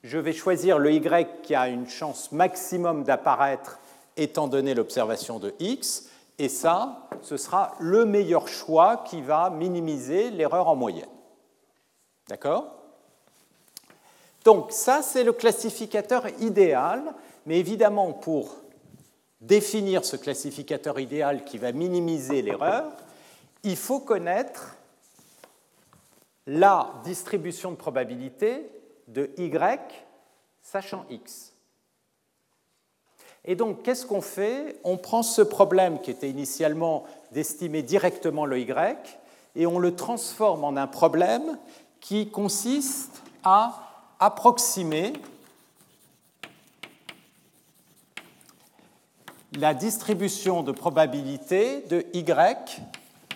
je 0.02 0.18
vais 0.18 0.32
choisir 0.32 0.78
le 0.78 0.92
y 0.92 1.26
qui 1.42 1.54
a 1.54 1.68
une 1.68 1.88
chance 1.88 2.32
maximum 2.32 3.04
d'apparaître 3.04 3.78
étant 4.16 4.48
donné 4.48 4.74
l'observation 4.74 5.38
de 5.38 5.54
x, 5.60 6.08
et 6.38 6.48
ça, 6.48 7.08
ce 7.22 7.36
sera 7.36 7.74
le 7.80 8.04
meilleur 8.04 8.48
choix 8.48 9.04
qui 9.06 9.22
va 9.22 9.50
minimiser 9.50 10.30
l'erreur 10.30 10.68
en 10.68 10.76
moyenne. 10.76 11.15
D'accord? 12.28 12.74
Donc 14.44 14.72
ça, 14.72 15.02
c'est 15.02 15.24
le 15.24 15.32
classificateur 15.32 16.28
idéal, 16.40 17.14
mais 17.46 17.58
évidemment, 17.58 18.12
pour 18.12 18.56
définir 19.40 20.04
ce 20.04 20.16
classificateur 20.16 20.98
idéal 21.00 21.44
qui 21.44 21.58
va 21.58 21.72
minimiser 21.72 22.42
l'erreur, 22.42 22.92
il 23.62 23.76
faut 23.76 24.00
connaître 24.00 24.76
la 26.46 26.92
distribution 27.04 27.72
de 27.72 27.76
probabilité 27.76 28.70
de 29.08 29.30
y 29.36 29.78
sachant 30.62 31.04
x. 31.10 31.52
Et 33.44 33.54
donc, 33.54 33.82
qu'est-ce 33.82 34.06
qu'on 34.06 34.20
fait? 34.20 34.78
On 34.82 34.96
prend 34.96 35.22
ce 35.22 35.42
problème 35.42 36.00
qui 36.00 36.10
était 36.10 36.30
initialement 36.30 37.04
d'estimer 37.32 37.82
directement 37.82 38.44
le 38.44 38.58
y 38.58 38.96
et 39.54 39.66
on 39.66 39.78
le 39.78 39.94
transforme 39.94 40.64
en 40.64 40.76
un 40.76 40.86
problème 40.86 41.58
qui 42.00 42.30
consiste 42.30 43.22
à 43.42 44.04
approximer 44.18 45.12
la 49.52 49.74
distribution 49.74 50.62
de 50.62 50.72
probabilité 50.72 51.82
de 51.82 52.06
y 52.12 52.24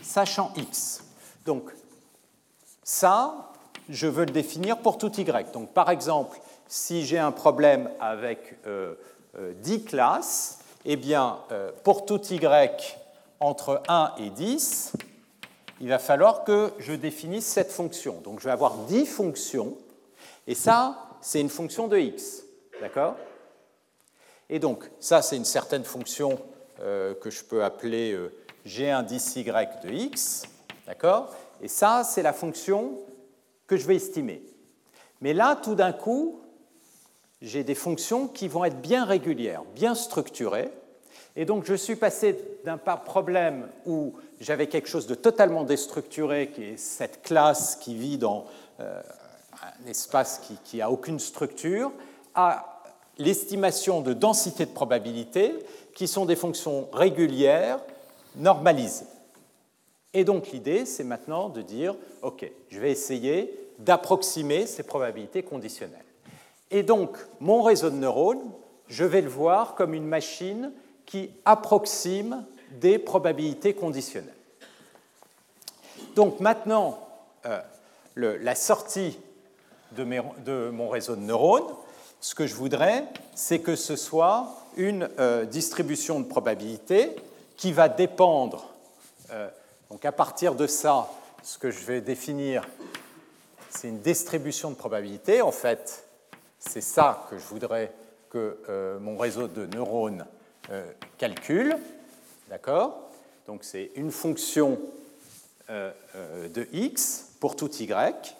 sachant 0.02 0.52
x. 0.56 1.04
Donc 1.46 1.70
ça, 2.82 3.52
je 3.88 4.06
veux 4.06 4.24
le 4.24 4.32
définir 4.32 4.78
pour 4.78 4.98
tout 4.98 5.12
y. 5.20 5.52
Donc 5.52 5.72
par 5.72 5.90
exemple, 5.90 6.40
si 6.66 7.04
j'ai 7.04 7.18
un 7.18 7.32
problème 7.32 7.90
avec 8.00 8.54
10 8.62 8.66
euh, 8.66 8.94
euh, 9.38 9.78
classes, 9.86 10.60
eh 10.84 10.96
bien, 10.96 11.38
euh, 11.52 11.70
pour 11.84 12.06
tout 12.06 12.20
y 12.32 12.40
entre 13.40 13.82
1 13.88 14.12
et 14.18 14.30
10, 14.30 14.92
il 15.80 15.88
va 15.88 15.98
falloir 15.98 16.44
que 16.44 16.72
je 16.78 16.92
définisse 16.92 17.46
cette 17.46 17.72
fonction. 17.72 18.20
Donc 18.22 18.40
je 18.40 18.44
vais 18.44 18.50
avoir 18.50 18.76
10 18.86 19.06
fonctions, 19.06 19.76
et 20.46 20.54
ça, 20.54 21.08
c'est 21.20 21.40
une 21.40 21.48
fonction 21.48 21.88
de 21.88 21.98
x. 21.98 22.44
D'accord? 22.80 23.16
Et 24.48 24.58
donc, 24.58 24.90
ça, 24.98 25.22
c'est 25.22 25.36
une 25.36 25.44
certaine 25.44 25.84
fonction 25.84 26.38
que 26.78 27.30
je 27.30 27.44
peux 27.44 27.62
appeler 27.62 28.18
g1 28.66 29.06
10y 29.06 29.82
de 29.82 29.90
x. 29.90 30.42
D'accord? 30.86 31.34
Et 31.62 31.68
ça, 31.68 32.02
c'est 32.04 32.22
la 32.22 32.32
fonction 32.32 32.98
que 33.66 33.76
je 33.76 33.86
vais 33.86 33.96
estimer. 33.96 34.42
Mais 35.20 35.34
là, 35.34 35.56
tout 35.56 35.74
d'un 35.74 35.92
coup, 35.92 36.40
j'ai 37.42 37.64
des 37.64 37.74
fonctions 37.74 38.26
qui 38.26 38.48
vont 38.48 38.64
être 38.64 38.80
bien 38.80 39.04
régulières, 39.04 39.62
bien 39.74 39.94
structurées. 39.94 40.70
Et 41.36 41.44
donc, 41.44 41.64
je 41.64 41.74
suis 41.74 41.96
passé 41.96 42.36
d'un 42.64 42.78
problème 42.78 43.68
où 43.86 44.14
j'avais 44.40 44.66
quelque 44.66 44.88
chose 44.88 45.06
de 45.06 45.14
totalement 45.14 45.64
déstructuré, 45.64 46.50
qui 46.50 46.64
est 46.64 46.76
cette 46.76 47.22
classe 47.22 47.76
qui 47.76 47.94
vit 47.94 48.18
dans 48.18 48.46
euh, 48.80 49.00
un 49.62 49.88
espace 49.88 50.40
qui 50.64 50.78
n'a 50.78 50.90
aucune 50.90 51.18
structure, 51.18 51.92
à 52.34 52.82
l'estimation 53.18 54.00
de 54.00 54.14
densité 54.14 54.64
de 54.64 54.70
probabilité, 54.70 55.54
qui 55.94 56.08
sont 56.08 56.24
des 56.24 56.36
fonctions 56.36 56.88
régulières, 56.92 57.80
normalisées. 58.36 59.06
Et 60.14 60.24
donc 60.24 60.50
l'idée, 60.50 60.86
c'est 60.86 61.04
maintenant 61.04 61.48
de 61.48 61.62
dire, 61.62 61.94
OK, 62.22 62.50
je 62.68 62.80
vais 62.80 62.90
essayer 62.90 63.54
d'approximer 63.78 64.66
ces 64.66 64.82
probabilités 64.82 65.42
conditionnelles. 65.42 66.04
Et 66.70 66.82
donc, 66.82 67.16
mon 67.40 67.62
réseau 67.62 67.90
de 67.90 67.96
neurones, 67.96 68.52
je 68.88 69.04
vais 69.04 69.22
le 69.22 69.28
voir 69.28 69.74
comme 69.74 69.94
une 69.94 70.06
machine 70.06 70.72
qui 71.06 71.30
approxime 71.44 72.44
des 72.70 72.98
probabilités 72.98 73.74
conditionnelles. 73.74 74.34
Donc 76.14 76.40
maintenant, 76.40 76.98
euh, 77.46 77.60
la 78.16 78.54
sortie 78.54 79.18
de, 79.92 80.70
mon 80.70 80.88
réseau 80.88 81.16
de 81.16 81.20
neurones, 81.20 81.74
ce 82.20 82.34
que 82.34 82.46
je 82.46 82.54
voudrais, 82.54 83.04
c'est 83.34 83.60
que 83.60 83.76
ce 83.76 83.96
soit 83.96 84.54
une 84.76 85.08
euh, 85.18 85.44
distribution 85.44 86.20
de 86.20 86.26
probabilités 86.26 87.16
qui 87.56 87.72
va 87.72 87.88
dépendre 87.88 88.70
euh, 89.30 89.48
donc 89.90 90.04
à 90.04 90.12
partir 90.12 90.54
de 90.54 90.66
ça, 90.66 91.08
ce 91.42 91.58
que 91.58 91.70
je 91.70 91.84
vais 91.84 92.00
définir, 92.00 92.68
c'est 93.70 93.88
une 93.88 94.00
distribution 94.00 94.70
de 94.70 94.76
probabilité. 94.76 95.42
En 95.42 95.50
fait, 95.50 96.04
c'est 96.60 96.80
ça 96.80 97.26
que 97.28 97.38
je 97.38 97.44
voudrais 97.44 97.92
que 98.30 98.98
mon 99.00 99.16
réseau 99.18 99.48
de 99.48 99.66
neurones 99.66 100.24
calcule. 101.18 101.76
D'accord? 102.50 103.10
Donc 103.46 103.64
c'est 103.64 103.90
une 103.94 104.10
fonction 104.10 104.78
euh, 105.70 105.92
de 106.48 106.68
x 106.72 107.32
pour 107.40 107.56
tout 107.56 107.70
y. 107.80 108.36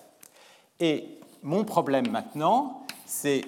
Et 0.81 1.18
mon 1.42 1.64
problème 1.64 2.11
maintenant, 2.11 2.87
c'est 3.07 3.42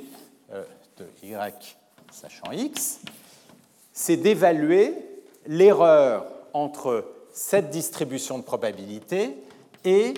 de 0.97 1.07
y 1.23 1.77
sachant 2.13 2.53
x, 2.53 3.01
c'est 3.93 4.17
d'évaluer 4.17 4.95
l'erreur 5.47 6.27
entre 6.53 7.05
cette 7.33 7.71
distribution 7.71 8.39
de 8.39 8.45
probabilité 8.45 9.37
et 9.85 10.15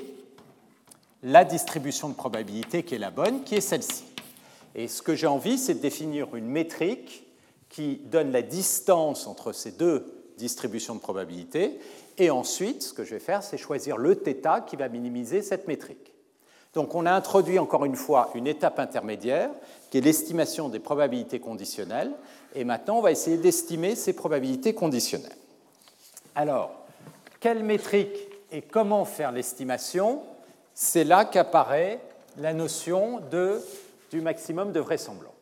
la 1.22 1.44
distribution 1.44 2.08
de 2.08 2.14
probabilité 2.14 2.82
qui 2.82 2.96
est 2.96 2.98
la 2.98 3.10
bonne, 3.10 3.44
qui 3.44 3.54
est 3.54 3.60
celle-ci. 3.60 4.04
Et 4.74 4.88
ce 4.88 5.00
que 5.02 5.14
j'ai 5.14 5.26
envie, 5.26 5.56
c'est 5.56 5.74
de 5.74 5.78
définir 5.80 6.34
une 6.34 6.46
métrique 6.46 7.24
qui 7.70 7.96
donne 8.04 8.32
la 8.32 8.42
distance 8.42 9.26
entre 9.26 9.52
ces 9.52 9.72
deux 9.72 10.23
distributions 10.36 10.94
de 10.94 11.00
probabilité. 11.00 11.78
Et 12.18 12.30
ensuite, 12.30 12.82
ce 12.82 12.92
que 12.92 13.04
je 13.04 13.14
vais 13.14 13.20
faire, 13.20 13.42
c'est 13.42 13.58
choisir 13.58 13.96
le 13.96 14.14
θ 14.14 14.64
qui 14.66 14.76
va 14.76 14.88
minimiser 14.88 15.42
cette 15.42 15.68
métrique. 15.68 16.12
Donc 16.74 16.94
on 16.94 17.06
a 17.06 17.12
introduit 17.12 17.58
encore 17.58 17.84
une 17.84 17.96
fois 17.96 18.30
une 18.34 18.46
étape 18.46 18.78
intermédiaire, 18.78 19.50
qui 19.90 19.98
est 19.98 20.00
l'estimation 20.00 20.68
des 20.68 20.80
probabilités 20.80 21.38
conditionnelles. 21.38 22.12
Et 22.54 22.64
maintenant, 22.64 22.98
on 22.98 23.02
va 23.02 23.12
essayer 23.12 23.36
d'estimer 23.36 23.94
ces 23.94 24.12
probabilités 24.12 24.74
conditionnelles. 24.74 25.36
Alors, 26.34 26.72
quelle 27.40 27.62
métrique 27.62 28.16
et 28.50 28.62
comment 28.62 29.04
faire 29.04 29.32
l'estimation, 29.32 30.22
c'est 30.74 31.04
là 31.04 31.24
qu'apparaît 31.24 32.00
la 32.38 32.52
notion 32.52 33.20
de, 33.30 33.60
du 34.10 34.20
maximum 34.20 34.72
de 34.72 34.80
vraisemblance. 34.80 35.32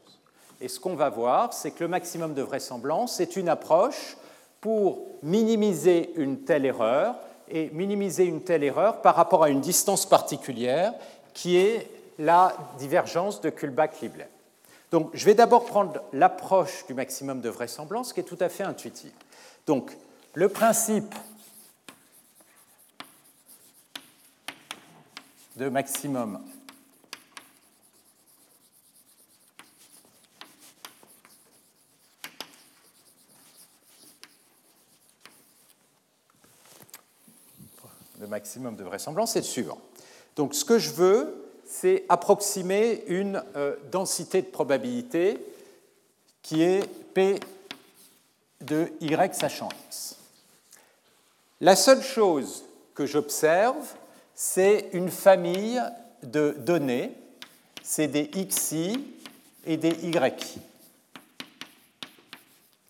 Et 0.61 0.69
ce 0.69 0.79
qu'on 0.79 0.95
va 0.95 1.09
voir, 1.09 1.53
c'est 1.53 1.73
que 1.73 1.83
le 1.83 1.89
maximum 1.89 2.35
de 2.35 2.43
vraisemblance 2.43 3.21
est 3.21 3.37
une 3.37 3.49
approche 3.49 4.17
pour 4.63 5.03
minimiser 5.23 6.13
une 6.17 6.45
telle 6.45 6.65
erreur 6.65 7.17
et 7.49 7.69
minimiser 7.71 8.25
une 8.25 8.43
telle 8.43 8.63
erreur 8.63 9.03
par 9.03 9.17
rapport 9.17 9.43
à 9.43 9.51
une 9.51 9.61
distance 9.61 10.07
particulière 10.07 10.95
qui 11.35 11.57
est 11.57 11.91
la 12.19 12.57
divergence 12.79 13.41
de 13.41 13.51
Kullback-Leibler. 13.51 14.29
Donc, 14.93 15.11
je 15.15 15.25
vais 15.27 15.35
d'abord 15.35 15.67
prendre 15.67 16.01
l'approche 16.13 16.87
du 16.87 16.95
maximum 16.95 17.41
de 17.41 17.49
vraisemblance 17.49 18.13
qui 18.13 18.21
est 18.21 18.25
tout 18.25 18.39
à 18.39 18.49
fait 18.49 18.63
intuitive. 18.63 19.13
Donc, 19.67 19.91
le 20.35 20.49
principe 20.49 21.15
de 25.57 25.69
maximum. 25.69 26.41
Le 38.23 38.29
maximum 38.29 38.77
de 38.77 38.85
vraisemblance 38.85 39.35
est 39.35 39.41
le 39.41 39.45
suivant. 39.45 39.81
Donc 40.37 40.55
ce 40.55 40.65
que 40.65 40.79
je 40.79 40.91
veux, 40.91 41.45
c'est 41.67 42.05
approximer 42.09 43.03
une 43.09 43.43
euh, 43.57 43.75
densité 43.91 44.43
de 44.43 44.47
probabilité 44.47 45.45
qui 46.41 46.63
est 46.63 46.87
P 47.15 47.41
de 48.61 48.93
Y 49.01 49.35
sachant 49.35 49.71
X. 49.89 50.15
La 51.61 51.75
seule 51.75 52.01
chose 52.01 52.63
que 52.95 53.07
j'observe, 53.07 53.93
c'est 54.37 54.91
une 54.93 55.11
famille 55.11 55.83
de 56.23 56.55
données, 56.59 57.17
c'est 57.83 58.07
des 58.07 58.29
xi 58.29 59.05
et 59.67 59.77
des 59.77 59.97
yi. 60.01 60.13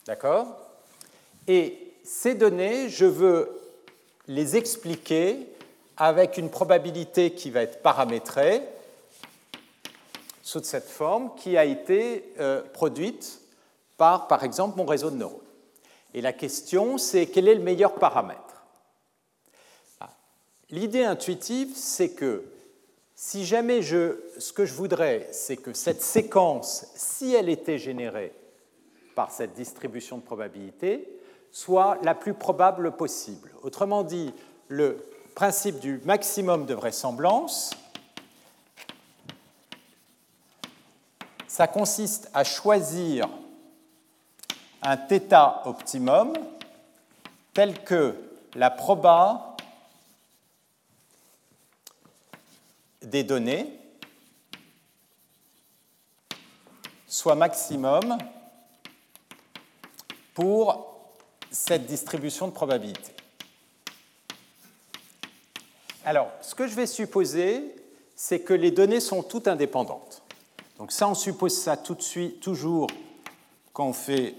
D'accord? 0.05 0.61
Et 1.49 1.95
ces 2.05 2.35
données, 2.35 2.91
je 2.91 3.07
veux 3.07 3.62
les 4.29 4.57
expliquer 4.57 5.47
avec 5.97 6.37
une 6.39 6.51
probabilité 6.51 7.33
qui 7.33 7.51
va 7.51 7.63
être 7.63 7.83
paramétrée 7.83 8.63
sous 10.43 10.63
cette 10.63 10.89
forme 10.89 11.35
qui 11.37 11.57
a 11.57 11.65
été 11.65 12.33
euh, 12.41 12.63
produite 12.73 13.41
par, 13.97 14.27
par 14.27 14.43
exemple, 14.43 14.77
mon 14.77 14.85
réseau 14.85 15.11
de 15.11 15.17
neurones. 15.17 15.39
Et 16.15 16.21
la 16.21 16.33
question, 16.33 16.99
c'est 16.99 17.27
quel 17.27 17.49
est 17.49 17.55
le 17.55 17.63
meilleur 17.63 17.95
paramètre? 17.95 18.41
L'idée 20.71 21.05
intuitive, 21.05 21.77
c'est 21.77 22.13
que 22.13 22.45
si 23.15 23.45
jamais 23.45 23.83
je, 23.83 24.19
ce 24.39 24.53
que 24.55 24.65
je 24.65 24.73
voudrais, 24.73 25.29
c'est 25.31 25.59
que 25.59 25.75
cette 25.75 26.01
séquence, 26.01 26.87
si 26.95 27.35
elle 27.35 27.51
était 27.51 27.79
générée 27.79 28.33
par 29.15 29.31
cette 29.31 29.53
distribution 29.53 30.17
de 30.17 30.23
probabilité, 30.23 31.07
soit 31.53 31.99
la 32.03 32.15
plus 32.15 32.35
probable 32.35 32.97
possible. 32.97 33.53
Autrement 33.63 34.03
dit, 34.03 34.33
le 34.69 35.07
principe 35.35 35.79
du 35.79 36.01
maximum 36.05 36.65
de 36.67 36.75
vraisemblance, 36.75 37.73
ça 41.47 41.69
consiste 41.69 42.31
à 42.33 42.43
choisir 42.43 43.29
un 44.81 44.97
θ 44.97 45.67
optimum 45.67 46.33
tel 47.53 47.85
que 47.85 48.17
la 48.55 48.71
proba 48.71 49.57
des 53.03 53.25
données 53.25 53.79
soit 57.07 57.35
maximum 57.35 58.17
pour 60.35 60.92
cette 61.53 61.87
distribution 61.87 62.49
de 62.49 62.53
probabilité. 62.53 63.13
Alors, 66.05 66.31
ce 66.41 66.55
que 66.55 66.67
je 66.67 66.75
vais 66.75 66.87
supposer, 66.87 67.77
c'est 68.17 68.41
que 68.41 68.55
les 68.55 68.71
données 68.71 69.01
sont 69.01 69.23
toutes 69.23 69.47
indépendantes. 69.47 70.23
Donc 70.79 70.91
ça, 70.91 71.07
on 71.07 71.15
suppose 71.15 71.57
ça 71.57 71.77
tout 71.77 71.95
de 71.95 72.03
suite, 72.03 72.41
toujours 72.41 72.89
quand 73.73 73.87
on 73.87 73.93
fait 73.93 74.35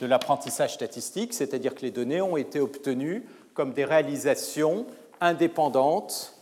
de 0.00 0.06
l'apprentissage 0.06 0.74
statistique, 0.74 1.32
c'est-à-dire 1.32 1.74
que 1.74 1.82
les 1.82 1.92
données 1.92 2.20
ont 2.20 2.36
été 2.36 2.58
obtenues 2.58 3.24
comme 3.54 3.72
des 3.72 3.84
réalisations 3.84 4.86
indépendantes 5.20 6.34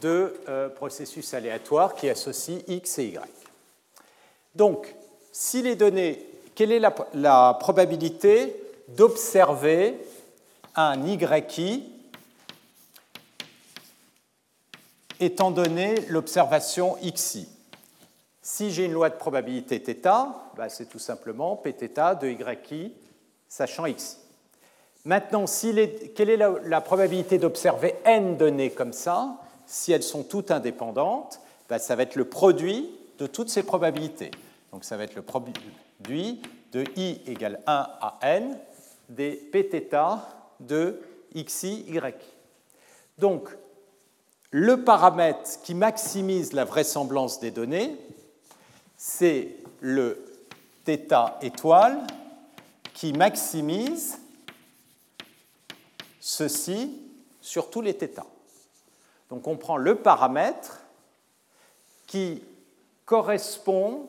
de 0.00 0.36
euh, 0.48 0.68
processus 0.68 1.34
aléatoires 1.34 1.94
qui 1.94 2.08
associent 2.08 2.60
X 2.68 2.98
et 2.98 3.06
Y. 3.06 3.20
Donc, 4.54 4.94
si 5.32 5.62
les 5.62 5.74
données, 5.74 6.27
quelle 6.58 6.72
est 6.72 6.82
la, 7.14 7.54
probabilité 7.60 8.60
d'observer 8.88 9.96
un 10.74 11.00
YI 11.06 11.84
étant 15.20 15.52
donné 15.52 15.94
l'observation 16.08 16.96
XI 17.00 17.46
Si 18.42 18.72
j'ai 18.72 18.86
une 18.86 18.92
loi 18.92 19.08
de 19.08 19.14
probabilité 19.14 19.78
θ, 19.78 20.02
bah, 20.56 20.68
c'est 20.68 20.86
tout 20.86 20.98
simplement 20.98 21.54
Pθ 21.54 22.18
de 22.20 22.28
YI 22.28 22.92
sachant 23.48 23.84
XI. 23.84 24.16
Maintenant, 25.04 25.44
quelle 26.16 26.28
est 26.28 26.36
la, 26.36 26.80
probabilité 26.80 27.38
d'observer 27.38 27.94
n 28.04 28.36
données 28.36 28.72
comme 28.72 28.92
ça? 28.92 29.36
Si 29.64 29.92
elles 29.92 30.02
sont 30.02 30.24
toutes 30.24 30.50
indépendantes, 30.50 31.40
bah, 31.68 31.78
ça 31.78 31.94
va 31.94 32.02
être 32.02 32.16
le 32.16 32.24
produit 32.24 32.90
de 33.20 33.28
toutes 33.28 33.48
ces 33.48 33.62
probabilités. 33.62 34.32
Donc 34.72 34.82
ça 34.82 34.96
va 34.96 35.04
être 35.04 35.14
le 35.14 35.22
produit 35.99 36.41
de 36.71 36.83
i 36.95 37.21
égale 37.27 37.61
1 37.67 37.87
à 38.01 38.19
n 38.23 38.57
des 39.09 39.35
pθ 39.35 39.95
de 40.59 41.01
xi, 41.35 41.85
y. 41.87 41.99
Donc, 43.17 43.49
le 44.51 44.83
paramètre 44.83 45.61
qui 45.63 45.73
maximise 45.73 46.53
la 46.53 46.65
vraisemblance 46.65 47.39
des 47.39 47.51
données, 47.51 47.97
c'est 48.97 49.55
le 49.81 50.23
θ 50.85 51.37
étoile 51.41 52.05
qui 52.93 53.13
maximise 53.13 54.19
ceci 56.19 57.01
sur 57.41 57.69
tous 57.69 57.81
les 57.81 57.93
θ. 57.93 58.21
Donc 59.29 59.47
on 59.47 59.57
prend 59.57 59.77
le 59.77 59.95
paramètre 59.95 60.81
qui 62.07 62.43
correspond 63.05 64.07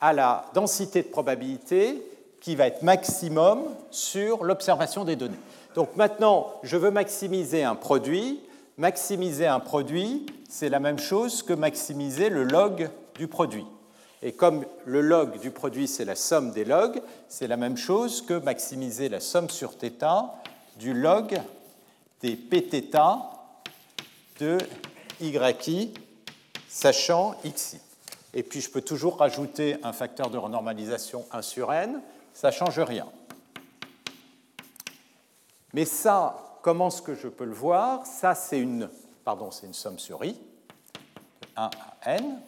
à 0.00 0.12
la 0.12 0.44
densité 0.54 1.02
de 1.02 1.08
probabilité 1.08 2.02
qui 2.40 2.54
va 2.54 2.66
être 2.66 2.82
maximum 2.82 3.62
sur 3.90 4.44
l'observation 4.44 5.04
des 5.04 5.16
données. 5.16 5.38
Donc 5.74 5.96
maintenant, 5.96 6.52
je 6.62 6.76
veux 6.76 6.90
maximiser 6.90 7.64
un 7.64 7.74
produit. 7.74 8.40
Maximiser 8.78 9.46
un 9.46 9.58
produit, 9.58 10.26
c'est 10.50 10.68
la 10.68 10.80
même 10.80 10.98
chose 10.98 11.42
que 11.42 11.54
maximiser 11.54 12.28
le 12.28 12.44
log 12.44 12.90
du 13.14 13.26
produit. 13.26 13.64
Et 14.22 14.32
comme 14.32 14.66
le 14.84 15.00
log 15.00 15.40
du 15.40 15.50
produit, 15.50 15.88
c'est 15.88 16.04
la 16.04 16.14
somme 16.14 16.50
des 16.52 16.66
logs, 16.66 17.00
c'est 17.26 17.46
la 17.46 17.56
même 17.56 17.78
chose 17.78 18.20
que 18.20 18.34
maximiser 18.34 19.08
la 19.08 19.20
somme 19.20 19.48
sur 19.48 19.72
θ 19.78 19.90
du 20.78 20.92
log 20.92 21.40
des 22.20 22.36
pθ 22.36 22.98
de 24.40 24.58
yi, 25.20 25.94
sachant 26.68 27.34
xi. 27.44 27.78
Et 28.36 28.42
puis 28.42 28.60
je 28.60 28.70
peux 28.70 28.82
toujours 28.82 29.16
rajouter 29.16 29.78
un 29.82 29.94
facteur 29.94 30.28
de 30.28 30.36
renormalisation 30.36 31.24
1 31.32 31.40
sur 31.40 31.72
n, 31.72 32.02
ça 32.34 32.48
ne 32.48 32.52
change 32.52 32.78
rien. 32.78 33.08
Mais 35.72 35.86
ça, 35.86 36.58
comment 36.60 36.88
est-ce 36.88 37.00
que 37.00 37.14
je 37.14 37.28
peux 37.28 37.46
le 37.46 37.54
voir? 37.54 38.04
Ça, 38.04 38.34
c'est 38.34 38.58
une, 38.58 38.90
c'est 39.50 39.66
une 39.66 39.72
somme 39.72 39.98
sur 39.98 40.22
i, 40.22 40.38
1 41.56 41.70
à 42.02 42.14
n. 42.14 42.42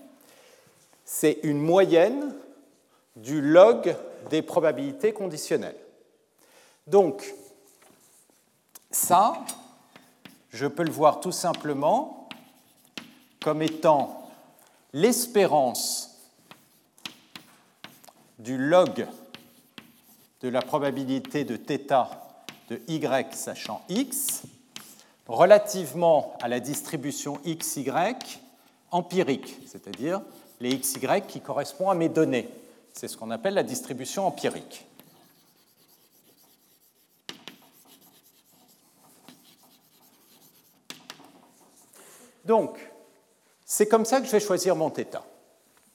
C'est 1.06 1.38
une 1.42 1.58
moyenne 1.58 2.34
du 3.16 3.40
log 3.40 3.96
des 4.28 4.42
probabilités 4.42 5.14
conditionnelles. 5.14 5.80
Donc, 6.86 7.34
ça, 8.90 9.38
je 10.50 10.66
peux 10.66 10.84
le 10.84 10.92
voir 10.92 11.20
tout 11.20 11.32
simplement 11.32 12.28
comme 13.40 13.62
étant 13.62 14.17
l'espérance 14.92 16.18
du 18.38 18.56
log 18.56 19.06
de 20.40 20.48
la 20.48 20.62
probabilité 20.62 21.44
de 21.44 21.56
θ 21.56 22.06
de 22.68 22.80
y 22.86 23.34
sachant 23.34 23.82
x 23.88 24.42
relativement 25.26 26.34
à 26.40 26.48
la 26.48 26.60
distribution 26.60 27.38
xy 27.44 27.90
empirique, 28.90 29.58
c'est-à-dire 29.66 30.22
les 30.60 30.78
xy 30.78 30.98
qui 31.26 31.40
correspondent 31.40 31.90
à 31.90 31.94
mes 31.94 32.08
données. 32.08 32.48
C'est 32.92 33.08
ce 33.08 33.16
qu'on 33.16 33.30
appelle 33.30 33.54
la 33.54 33.62
distribution 33.62 34.26
empirique. 34.26 34.86
Donc, 42.44 42.87
c'est 43.67 43.87
comme 43.87 44.05
ça 44.05 44.19
que 44.19 44.27
je 44.27 44.31
vais 44.31 44.39
choisir 44.39 44.75
mon 44.75 44.89
θ. 44.89 45.19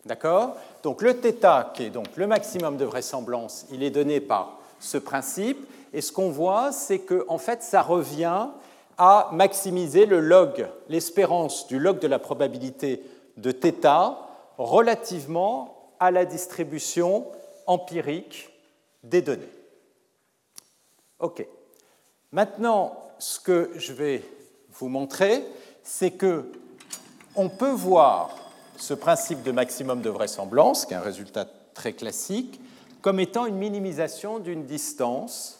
D'accord 0.04 0.56
Donc 0.82 1.02
le 1.02 1.12
θ, 1.12 1.72
qui 1.74 1.84
est 1.84 1.90
donc 1.90 2.16
le 2.16 2.26
maximum 2.26 2.76
de 2.76 2.84
vraisemblance, 2.84 3.66
il 3.70 3.82
est 3.82 3.90
donné 3.90 4.20
par 4.20 4.58
ce 4.80 4.98
principe. 4.98 5.68
Et 5.92 6.00
ce 6.00 6.12
qu'on 6.12 6.30
voit, 6.30 6.72
c'est 6.72 6.98
que 6.98 7.24
en 7.28 7.38
fait, 7.38 7.62
ça 7.62 7.82
revient 7.82 8.48
à 8.96 9.28
maximiser 9.32 10.06
le 10.06 10.20
log, 10.20 10.68
l'espérance 10.88 11.66
du 11.66 11.78
log 11.78 11.98
de 11.98 12.08
la 12.08 12.18
probabilité 12.18 13.02
de 13.36 13.52
θ 13.52 14.16
relativement 14.58 15.92
à 16.00 16.10
la 16.10 16.24
distribution 16.24 17.26
empirique 17.66 18.50
des 19.04 19.22
données. 19.22 19.52
OK. 21.20 21.46
Maintenant, 22.32 22.96
ce 23.18 23.40
que 23.40 23.70
je 23.76 23.92
vais 23.92 24.22
vous 24.72 24.88
montrer, 24.88 25.44
c'est 25.82 26.12
que 26.12 26.44
on 27.35 27.49
peut 27.49 27.71
voir 27.71 28.35
ce 28.77 28.93
principe 28.93 29.43
de 29.43 29.51
maximum 29.51 30.01
de 30.01 30.09
vraisemblance, 30.09 30.85
qui 30.85 30.93
est 30.93 30.97
un 30.97 31.01
résultat 31.01 31.47
très 31.73 31.93
classique, 31.93 32.59
comme 33.01 33.19
étant 33.19 33.45
une 33.45 33.57
minimisation 33.57 34.39
d'une 34.39 34.65
distance 34.65 35.59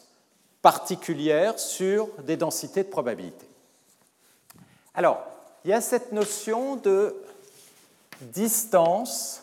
particulière 0.62 1.58
sur 1.58 2.08
des 2.22 2.36
densités 2.36 2.84
de 2.84 2.88
probabilité. 2.88 3.46
Alors, 4.94 5.20
il 5.64 5.70
y 5.70 5.74
a 5.74 5.80
cette 5.80 6.12
notion 6.12 6.76
de 6.76 7.14
distance 8.20 9.42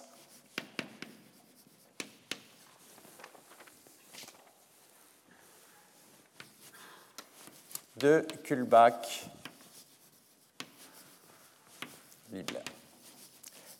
de 7.97 8.25
Kullback 8.43 9.30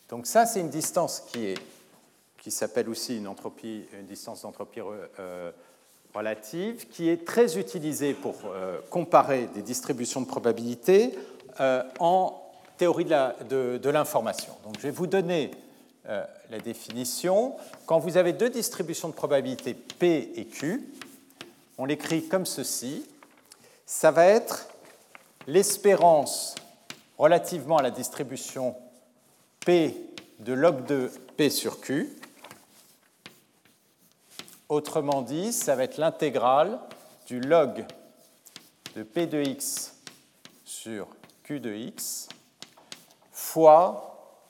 donc 0.10 0.28
ça, 0.28 0.46
c'est 0.46 0.60
une 0.60 0.70
distance 0.70 1.24
qui, 1.32 1.46
est, 1.46 1.58
qui 2.42 2.52
s'appelle 2.52 2.90
aussi 2.90 3.18
une, 3.18 3.28
entropie, 3.28 3.86
une 3.98 4.06
distance 4.06 4.42
d'entropie 4.42 4.82
euh, 5.20 5.52
relative, 6.14 6.88
qui 6.90 7.10
est 7.10 7.26
très 7.26 7.58
utilisée 7.58 8.14
pour 8.14 8.36
euh, 8.46 8.80
comparer 8.90 9.48
des 9.54 9.62
distributions 9.62 10.22
de 10.22 10.28
probabilité 10.28 11.18
euh, 11.62 11.84
en 12.00 12.42
théorie 12.78 13.06
de 13.06 13.90
l'information. 13.90 14.54
Donc 14.66 14.76
je 14.78 14.84
vais 14.84 14.92
vous 14.92 15.08
donner 15.08 15.52
la 16.04 16.60
définition. 16.60 17.56
Quand 17.86 18.00
vous 18.00 18.18
avez 18.18 18.34
deux 18.34 18.50
distributions 18.50 19.08
de 19.08 19.14
probabilité 19.14 19.76
P 19.76 20.32
et 20.36 20.46
Q, 20.46 20.92
on 21.78 21.86
l'écrit 21.86 22.28
comme 22.28 22.48
ceci. 22.48 23.06
Ça 23.86 24.10
va 24.10 24.26
être 24.26 24.68
l'espérance 25.46 26.56
relativement 27.22 27.78
à 27.78 27.84
la 27.84 27.92
distribution 27.92 28.76
P 29.60 29.96
de 30.40 30.54
log 30.54 30.86
de 30.88 31.12
P 31.38 31.52
sur 31.52 31.80
Q. 31.80 32.10
Autrement 34.70 35.22
dit, 35.22 35.54
ça 35.54 35.76
va 35.76 35.84
être 35.84 35.98
l'intégrale 35.98 36.80
du 37.28 37.40
log 37.40 37.86
de 38.96 39.04
P 39.04 39.28
de 39.28 39.40
x 39.40 39.94
sur 40.66 41.10
Q 41.44 41.60
de 41.60 41.72
x 41.72 42.28
fois 43.32 44.42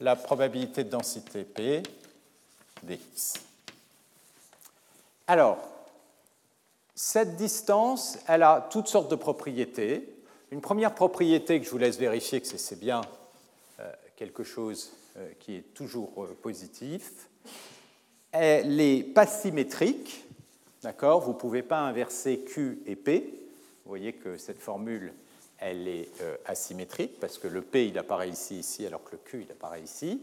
la 0.00 0.16
probabilité 0.16 0.82
de 0.82 0.88
densité 0.88 1.44
P 1.44 1.82
dx. 2.84 3.34
Alors, 5.26 5.58
cette 6.94 7.36
distance, 7.36 8.16
elle 8.26 8.44
a 8.44 8.66
toutes 8.70 8.88
sortes 8.88 9.10
de 9.10 9.16
propriétés. 9.16 10.13
Une 10.54 10.60
première 10.60 10.94
propriété 10.94 11.58
que 11.58 11.66
je 11.66 11.70
vous 11.72 11.78
laisse 11.78 11.98
vérifier 11.98 12.40
que 12.40 12.46
c'est 12.46 12.78
bien 12.78 13.00
euh, 13.80 13.90
quelque 14.14 14.44
chose 14.44 14.92
euh, 15.16 15.28
qui 15.40 15.56
est 15.56 15.74
toujours 15.74 16.12
euh, 16.22 16.38
positif, 16.40 17.28
elle 18.30 18.76
n'est 18.76 19.02
pas 19.02 19.26
symétrique, 19.26 20.24
d'accord? 20.80 21.22
Vous 21.22 21.32
ne 21.32 21.38
pouvez 21.38 21.64
pas 21.64 21.80
inverser 21.80 22.38
Q 22.38 22.78
et 22.86 22.94
P. 22.94 23.34
Vous 23.84 23.88
voyez 23.88 24.12
que 24.12 24.38
cette 24.38 24.60
formule, 24.60 25.12
elle 25.58 25.88
est 25.88 26.10
asymétrique 26.46 27.18
parce 27.18 27.36
que 27.36 27.48
le 27.48 27.60
P, 27.60 27.88
il 27.88 27.98
apparaît 27.98 28.30
ici, 28.30 28.60
ici, 28.60 28.86
alors 28.86 29.02
que 29.02 29.16
le 29.16 29.20
Q, 29.24 29.44
il 29.48 29.50
apparaît 29.50 29.82
ici. 29.82 30.22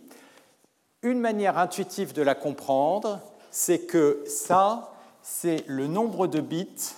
Une 1.02 1.20
manière 1.20 1.58
intuitive 1.58 2.14
de 2.14 2.22
la 2.22 2.36
comprendre, 2.36 3.20
c'est 3.52 3.80
que 3.80 4.24
ça, 4.28 4.94
c'est 5.22 5.66
le 5.68 5.88
nombre 5.88 6.28
de 6.28 6.40
bits 6.40 6.96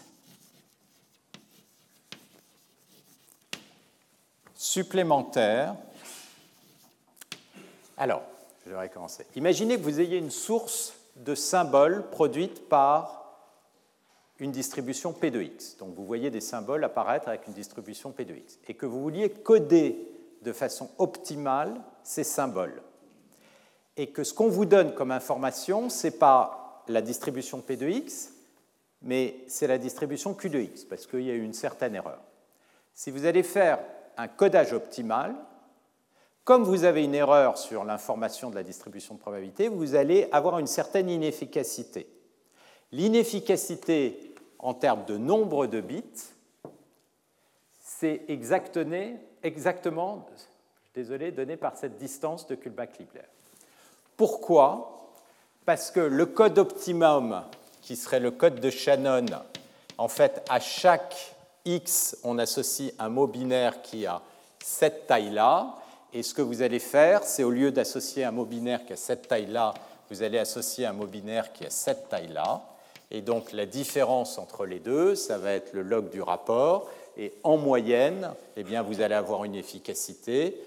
supplémentaire. 4.64 5.76
Alors, 7.98 8.24
je 8.66 8.72
vais 8.72 8.80
recommencer. 8.80 9.26
Imaginez 9.36 9.78
que 9.78 9.84
vous 9.84 10.00
ayez 10.00 10.18
une 10.18 10.32
source 10.32 10.94
de 11.18 11.36
symboles 11.36 12.10
produite 12.10 12.70
par 12.70 13.40
une 14.40 14.52
distribution 14.52 15.12
P 15.12 15.32
de 15.32 15.42
x. 15.42 15.76
Donc 15.78 15.94
vous 15.96 16.06
voyez 16.06 16.30
des 16.30 16.40
symboles 16.40 16.84
apparaître 16.86 17.28
avec 17.28 17.46
une 17.48 17.54
distribution 17.54 18.12
P 18.12 18.24
de 18.24 18.36
x. 18.36 18.58
Et 18.70 18.74
que 18.74 18.86
vous 18.86 19.02
vouliez 19.02 19.30
coder 19.30 19.98
de 20.44 20.54
façon 20.54 20.90
optimale 20.98 21.76
ces 22.04 22.24
symboles. 22.24 22.82
Et 23.98 24.12
que 24.12 24.24
ce 24.24 24.34
qu'on 24.34 24.48
vous 24.48 24.66
donne 24.66 24.96
comme 24.96 25.12
information, 25.12 25.90
ce 25.90 26.08
n'est 26.08 26.12
pas 26.12 26.84
la 26.88 27.02
distribution 27.02 27.60
P 27.60 27.76
de 27.76 27.90
x, 27.90 28.32
mais 29.02 29.36
c'est 29.48 29.68
la 29.68 29.78
distribution 29.78 30.34
Q 30.34 30.50
de 30.50 30.60
x, 30.60 30.86
parce 30.86 31.06
qu'il 31.06 31.24
y 31.24 31.32
a 31.32 31.34
eu 31.34 31.44
une 31.44 31.54
certaine 31.54 31.96
erreur. 31.96 32.22
Si 32.94 33.12
vous 33.12 33.26
allez 33.26 33.44
faire 33.44 33.80
un 34.18 34.28
codage 34.28 34.74
optimal, 34.74 35.36
comme 36.44 36.64
vous 36.64 36.84
avez 36.84 37.04
une 37.04 37.16
erreur 37.16 37.58
sur 37.58 37.86
l'information 37.86 38.50
de 38.50 38.56
la 38.56 38.64
distribution 38.64 39.16
de 39.16 39.20
probabilité, 39.20 39.70
vous 39.70 39.96
allez 39.96 40.28
avoir 40.32 40.60
une 40.60 40.68
certaine 40.68 41.10
inefficacité. 41.10 42.08
L'inefficacité 42.92 44.36
en 44.60 44.74
termes 44.74 45.06
de 45.06 45.18
nombre 45.18 45.68
de 45.68 45.80
bits, 45.80 46.04
c'est 47.82 48.24
exactement, 48.28 50.26
désolé, 50.94 51.32
donné 51.32 51.56
par 51.56 51.78
cette 51.78 51.98
distance 51.98 52.46
de 52.48 52.56
Kullback-Leibler. 52.56 53.22
Pourquoi? 54.18 55.10
Parce 55.66 55.92
que 55.92 56.02
le 56.02 56.26
code 56.26 56.60
optimum, 56.60 57.44
qui 57.82 57.96
serait 57.96 58.20
le 58.20 58.32
code 58.32 58.60
de 58.60 58.70
Shannon, 58.70 59.26
en 59.98 60.08
fait, 60.08 60.44
à 60.50 60.60
chaque 60.60 61.36
x, 61.66 62.18
on 62.24 62.38
associe 62.40 62.94
un 63.00 63.10
mot 63.10 63.28
binaire 63.28 63.82
qui 63.82 64.06
a 64.06 64.22
cette 64.64 65.08
taille-là, 65.08 65.76
et 66.14 66.24
ce 66.24 66.34
que 66.34 66.42
vous 66.42 66.62
allez 66.62 66.80
faire, 66.80 67.24
c'est 67.24 67.44
au 67.44 67.50
lieu 67.50 67.72
d'associer 67.72 68.24
un 68.24 68.32
mot 68.32 68.46
binaire 68.46 68.86
qui 68.86 68.94
a 68.94 68.98
cette 68.98 69.28
taille-là, 69.28 69.74
vous 70.10 70.22
allez 70.22 70.38
associer 70.38 70.86
un 70.86 70.94
mot 70.94 71.08
binaire 71.08 71.52
qui 71.54 71.66
a 71.66 71.70
cette 71.70 72.10
taille-là. 72.10 72.62
Et 73.10 73.22
donc 73.22 73.52
la 73.52 73.66
différence 73.66 74.38
entre 74.38 74.66
les 74.66 74.80
deux, 74.80 75.16
ça 75.16 75.38
va 75.38 75.54
être 75.54 75.74
le 75.74 75.82
log 75.82 76.10
du 76.10 76.22
rapport. 76.22 76.90
Et 77.18 77.34
en 77.44 77.58
moyenne, 77.58 78.32
eh 78.56 78.64
bien, 78.64 78.82
vous 78.82 79.02
allez 79.02 79.16
avoir 79.16 79.44
une 79.44 79.56
efficacité 79.56 80.58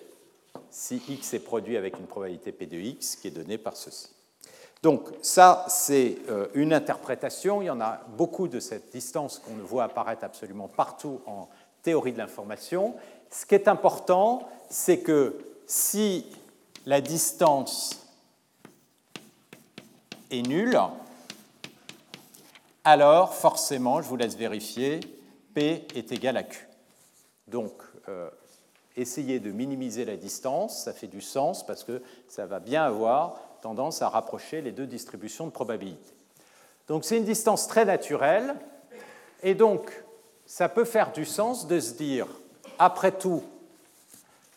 si 0.70 1.02
x 1.08 1.34
est 1.34 1.40
produit 1.40 1.76
avec 1.76 1.98
une 1.98 2.06
probabilité 2.06 2.52
p 2.52 2.66
de 2.66 2.76
x 2.76 3.16
qui 3.16 3.28
est 3.28 3.32
donnée 3.32 3.58
par 3.58 3.76
ceci. 3.76 4.15
Donc 4.86 5.08
ça, 5.20 5.64
c'est 5.66 6.16
euh, 6.28 6.46
une 6.54 6.72
interprétation. 6.72 7.60
Il 7.60 7.64
y 7.64 7.70
en 7.70 7.80
a 7.80 8.02
beaucoup 8.16 8.46
de 8.46 8.60
cette 8.60 8.92
distance 8.92 9.40
qu'on 9.40 9.56
voit 9.56 9.82
apparaître 9.82 10.22
absolument 10.22 10.68
partout 10.68 11.20
en 11.26 11.48
théorie 11.82 12.12
de 12.12 12.18
l'information. 12.18 12.94
Ce 13.28 13.44
qui 13.44 13.56
est 13.56 13.66
important, 13.66 14.48
c'est 14.70 15.00
que 15.00 15.38
si 15.66 16.24
la 16.86 17.00
distance 17.00 18.06
est 20.30 20.46
nulle, 20.46 20.78
alors 22.84 23.34
forcément, 23.34 24.00
je 24.02 24.06
vous 24.06 24.16
laisse 24.16 24.36
vérifier, 24.36 25.00
P 25.52 25.88
est 25.96 26.12
égal 26.12 26.36
à 26.36 26.44
Q. 26.44 26.68
Donc, 27.48 27.72
euh, 28.08 28.30
essayez 28.96 29.40
de 29.40 29.50
minimiser 29.50 30.04
la 30.04 30.16
distance, 30.16 30.84
ça 30.84 30.92
fait 30.92 31.08
du 31.08 31.20
sens 31.20 31.66
parce 31.66 31.82
que 31.82 32.04
ça 32.28 32.46
va 32.46 32.60
bien 32.60 32.84
avoir 32.84 33.45
tendance 33.66 34.00
à 34.00 34.08
rapprocher 34.08 34.60
les 34.62 34.70
deux 34.70 34.86
distributions 34.86 35.44
de 35.44 35.50
probabilité. 35.50 36.12
Donc 36.86 37.04
c'est 37.04 37.16
une 37.16 37.24
distance 37.24 37.66
très 37.66 37.84
naturelle, 37.84 38.54
et 39.42 39.56
donc 39.56 40.04
ça 40.46 40.68
peut 40.68 40.84
faire 40.84 41.10
du 41.10 41.24
sens 41.24 41.66
de 41.66 41.80
se 41.80 41.94
dire, 41.94 42.28
après 42.78 43.10
tout, 43.10 43.42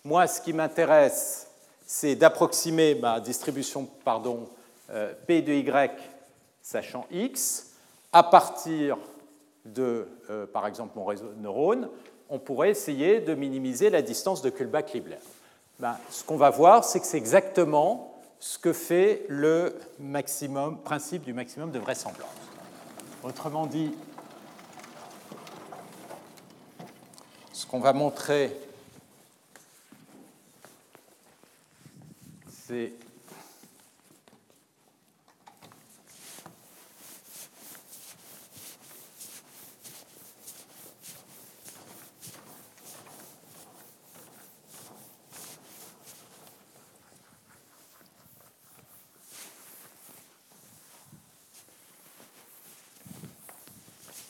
moi 0.03 0.27
ce 0.27 0.39
qui 0.39 0.53
m'intéresse, 0.53 1.47
c'est 1.87 2.13
d'approximer 2.13 2.93
ma 2.93 3.19
distribution 3.19 3.89
pardon, 4.05 4.47
euh, 4.91 5.11
P 5.25 5.41
de 5.41 5.53
Y 5.53 5.91
sachant 6.61 7.07
X, 7.09 7.71
à 8.13 8.21
partir 8.21 8.95
de, 9.65 10.07
euh, 10.29 10.45
par 10.45 10.67
exemple, 10.67 10.91
mon 10.95 11.05
réseau 11.05 11.29
de 11.29 11.41
neurones, 11.41 11.89
on 12.29 12.37
pourrait 12.37 12.69
essayer 12.69 13.21
de 13.21 13.33
minimiser 13.33 13.89
la 13.89 14.03
distance 14.03 14.43
de 14.43 14.51
Kullback-Leibler. 14.51 15.17
Ben, 15.79 15.97
ce 16.11 16.23
qu'on 16.23 16.37
va 16.37 16.51
voir, 16.51 16.83
c'est 16.83 16.99
que 16.99 17.07
c'est 17.07 17.17
exactement 17.17 18.08
ce 18.39 18.57
que 18.57 18.73
fait 18.73 19.25
le 19.27 19.77
maximum, 19.99 20.77
principe 20.81 21.23
du 21.23 21.33
maximum 21.33 21.71
de 21.71 21.79
vraisemblance. 21.79 22.29
Autrement 23.23 23.65
dit, 23.67 23.93
ce 27.51 27.65
qu'on 27.65 27.79
va 27.79 27.91
montrer, 27.91 28.55
c'est 32.65 32.93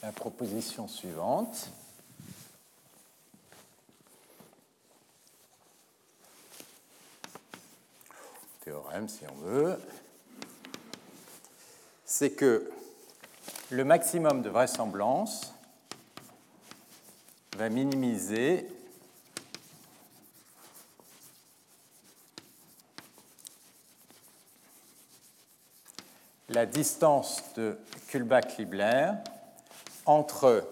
la 0.01 0.13
proposition 0.39 0.87
suivante. 0.87 1.67
Théorème, 8.63 9.09
si 9.09 9.25
on 9.29 9.35
veut. 9.43 9.77
C'est 12.05 12.31
que 12.31 12.71
le 13.69 13.83
maximum 13.83 14.41
de 14.41 14.49
vraisemblance 14.49 15.53
va 17.57 17.67
minimiser 17.67 18.65
la 26.47 26.65
distance 26.65 27.43
de 27.57 27.77
Kullback-Leibler 28.07 29.15
entre 30.06 30.66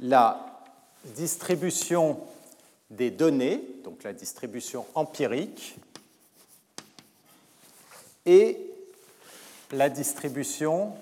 la 0.00 0.62
distribution 1.04 2.20
des 2.90 3.10
données, 3.10 3.62
donc 3.84 4.02
la 4.02 4.12
distribution 4.12 4.86
empirique, 4.94 5.76
et 8.26 8.58
la 9.72 9.88
distribution 9.88 10.94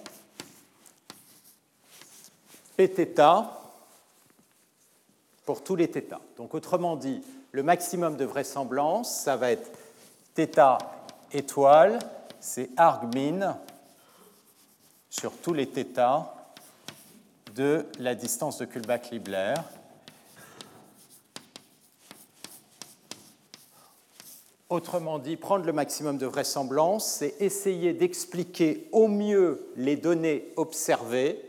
Pθ 2.76 3.20
pour 5.44 5.62
tous 5.62 5.76
les 5.76 5.88
θ. 5.88 6.18
Donc 6.38 6.54
autrement 6.54 6.96
dit, 6.96 7.22
le 7.52 7.62
maximum 7.62 8.16
de 8.16 8.24
vraisemblance, 8.24 9.12
ça 9.12 9.36
va 9.36 9.50
être 9.50 9.70
θ 10.34 10.78
étoile, 11.32 11.98
c'est 12.40 12.70
argmin 12.76 13.58
sur 15.10 15.32
tous 15.32 15.52
les 15.52 15.66
θ 15.66 16.33
de 17.55 17.85
la 17.99 18.15
distance 18.15 18.57
de 18.57 18.65
Kullback-Leibler. 18.65 19.53
Autrement 24.67 25.19
dit, 25.19 25.37
prendre 25.37 25.65
le 25.65 25.71
maximum 25.71 26.17
de 26.17 26.25
vraisemblance, 26.25 27.05
c'est 27.05 27.35
essayer 27.39 27.93
d'expliquer 27.93 28.89
au 28.91 29.07
mieux 29.07 29.67
les 29.77 29.95
données 29.95 30.51
observées 30.57 31.39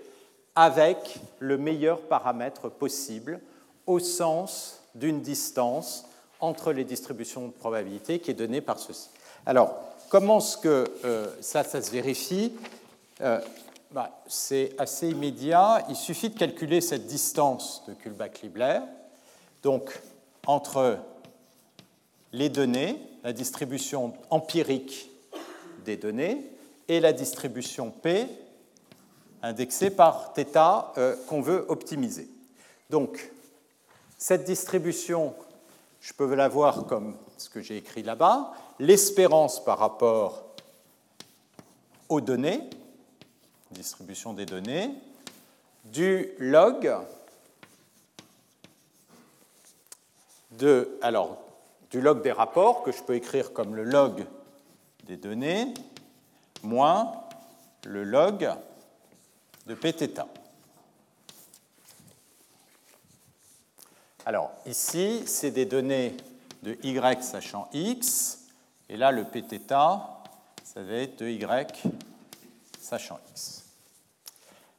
avec 0.55 1.19
le 1.41 1.59
meilleur 1.59 2.01
paramètre 2.03 2.69
possible 2.69 3.41
au 3.87 3.99
sens 3.99 4.81
d'une 4.95 5.23
distance 5.23 6.07
entre 6.39 6.73
les 6.73 6.85
distributions 6.85 7.49
de 7.49 7.53
probabilité 7.53 8.21
qui 8.21 8.31
est 8.31 8.35
donnée 8.35 8.61
par 8.61 8.79
ceci. 8.79 9.09
Alors, 9.45 9.75
comment 10.09 10.39
est-ce 10.39 10.59
que 10.59 10.85
euh, 11.05 11.27
ça, 11.41 11.65
ça 11.65 11.83
se 11.83 11.91
vérifie? 11.91 12.53
Euh, 13.23 13.41
bah, 13.91 14.23
c'est 14.27 14.75
assez 14.79 15.09
immédiat. 15.09 15.85
Il 15.89 15.97
suffit 15.97 16.31
de 16.31 16.39
calculer 16.39 16.81
cette 16.81 17.07
distance 17.07 17.83
de 17.89 17.95
Kullback-Leibler, 17.95 18.81
donc 19.63 20.01
entre 20.47 20.99
les 22.33 22.49
données, 22.49 23.01
la 23.23 23.33
distribution 23.33 24.15
empirique 24.31 25.11
des 25.85 25.97
données, 25.97 26.51
et 26.89 27.01
la 27.01 27.13
distribution 27.13 27.91
P 27.91 28.27
indexée 29.43 29.91
par 29.91 30.33
θ 30.35 30.45
euh, 30.99 31.17
qu'on 31.29 31.41
veut 31.41 31.65
optimiser. 31.69 32.29
Donc, 32.91 33.31
cette 34.19 34.45
distribution, 34.45 35.35
je 36.01 36.13
peux 36.13 36.35
la 36.35 36.49
voir 36.49 36.87
comme 36.87 37.17
ce 37.37 37.49
que 37.51 37.61
j'ai 37.61 37.77
écrit 37.77 38.03
là-bas, 38.03 38.53
l'espérance 38.79 39.63
par 39.65 39.79
rapport 39.79 40.45
aux 42.09 42.21
données, 42.21 42.61
distribution 43.71 44.33
des 44.33 44.47
données, 44.47 44.91
du 45.85 46.29
log 46.39 46.93
de, 50.53 50.99
alors, 51.03 51.39
du 51.91 52.01
log 52.01 52.23
des 52.23 52.33
rapports, 52.33 52.83
que 52.83 52.93
je 52.93 53.03
peux 53.03 53.15
écrire 53.15 53.53
comme 53.53 53.75
le 53.75 53.85
log 53.85 54.27
des 55.05 55.17
données, 55.17 55.73
moins 56.63 57.13
le 57.85 58.05
log 58.05 58.51
de 59.67 59.75
pθ. 59.75 60.21
Alors, 64.25 64.51
ici, 64.67 65.23
c'est 65.27 65.53
des 65.53 65.67
données 65.67 66.17
de 66.63 66.77
y 66.83 67.23
sachant 67.23 67.69
x, 67.73 68.41
et 68.89 68.97
là, 68.97 69.13
le 69.13 69.25
pθ, 69.25 69.69
ça 69.69 70.83
va 70.83 70.95
être 70.95 71.21
de 71.21 71.29
y 71.29 71.45
sachant 72.87 73.19
x. 73.33 73.65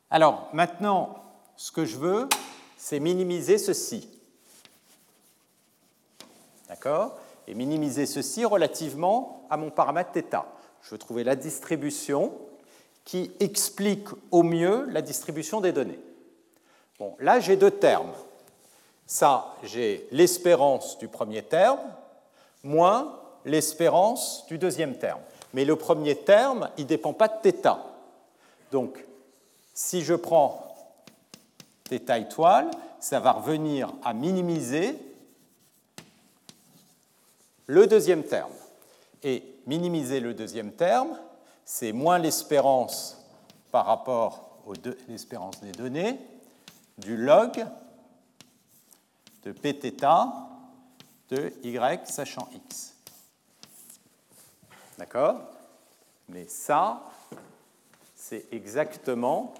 Alors, 0.09 0.47
maintenant, 0.53 1.23
ce 1.57 1.73
que 1.73 1.83
je 1.83 1.97
veux, 1.97 2.29
c'est 2.77 3.01
minimiser 3.01 3.57
ceci. 3.57 4.07
D'accord? 6.69 7.17
Et 7.47 7.53
minimiser 7.53 8.05
ceci 8.05 8.45
relativement 8.45 9.45
à 9.49 9.57
mon 9.57 9.71
paramètre 9.71 10.11
θ. 10.13 10.45
Je 10.81 10.91
veux 10.91 10.97
trouver 10.97 11.25
la 11.25 11.35
distribution 11.35 12.31
qui 13.03 13.31
explique 13.41 14.07
au 14.31 14.41
mieux 14.41 14.85
la 14.89 15.01
distribution 15.01 15.59
des 15.59 15.73
données. 15.73 15.99
Bon, 16.99 17.15
là, 17.19 17.41
j'ai 17.41 17.57
deux 17.57 17.71
termes. 17.71 18.13
Ça, 19.05 19.53
j'ai 19.63 20.07
l'espérance 20.11 20.97
du 20.97 21.09
premier 21.09 21.43
terme 21.43 21.79
moins 22.63 23.19
l'espérance 23.43 24.45
du 24.47 24.57
deuxième 24.57 24.97
terme. 24.97 25.21
Mais 25.53 25.65
le 25.65 25.75
premier 25.75 26.15
terme, 26.15 26.69
il 26.77 26.83
ne 26.83 26.89
dépend 26.89 27.13
pas 27.13 27.27
de 27.27 27.51
θ. 27.51 27.96
Donc, 28.72 29.03
si 29.74 30.01
je 30.01 30.13
prends 30.13 30.76
θ 31.89 32.18
étoile, 32.18 32.70
ça 32.99 33.20
va 33.20 33.32
revenir 33.32 33.93
à 34.03 34.13
minimiser 34.13 34.97
le 37.68 37.88
deuxième 37.88 38.24
terme. 38.24 38.51
Et 39.24 39.43
minimiser 39.65 40.20
le 40.20 40.34
deuxième 40.34 40.72
terme, 40.72 41.18
c'est 41.65 41.91
moins 41.91 42.18
l'espérance 42.18 43.18
par 43.72 43.86
rapport 43.86 44.59
à 44.68 44.74
l'espérance 45.07 45.61
des 45.61 45.72
données 45.72 46.20
du 46.97 47.15
log 47.15 47.65
de 49.43 49.51
pθ 49.51 50.03
de 51.30 51.53
y 51.63 51.99
sachant 52.05 52.47
x. 52.53 52.93
D'accord? 54.97 55.41
Mais 56.30 56.47
ça, 56.47 57.01
c'est 58.28 58.45
exactement 58.51 59.53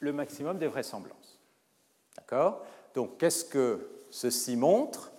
le 0.00 0.12
maximum 0.12 0.58
des 0.58 0.66
vraisemblances. 0.66 1.38
D'accord? 2.16 2.62
Donc, 2.94 3.16
qu'est-ce 3.16 3.46
que 3.46 3.88
ceci 4.10 4.56
montre? 4.56 5.10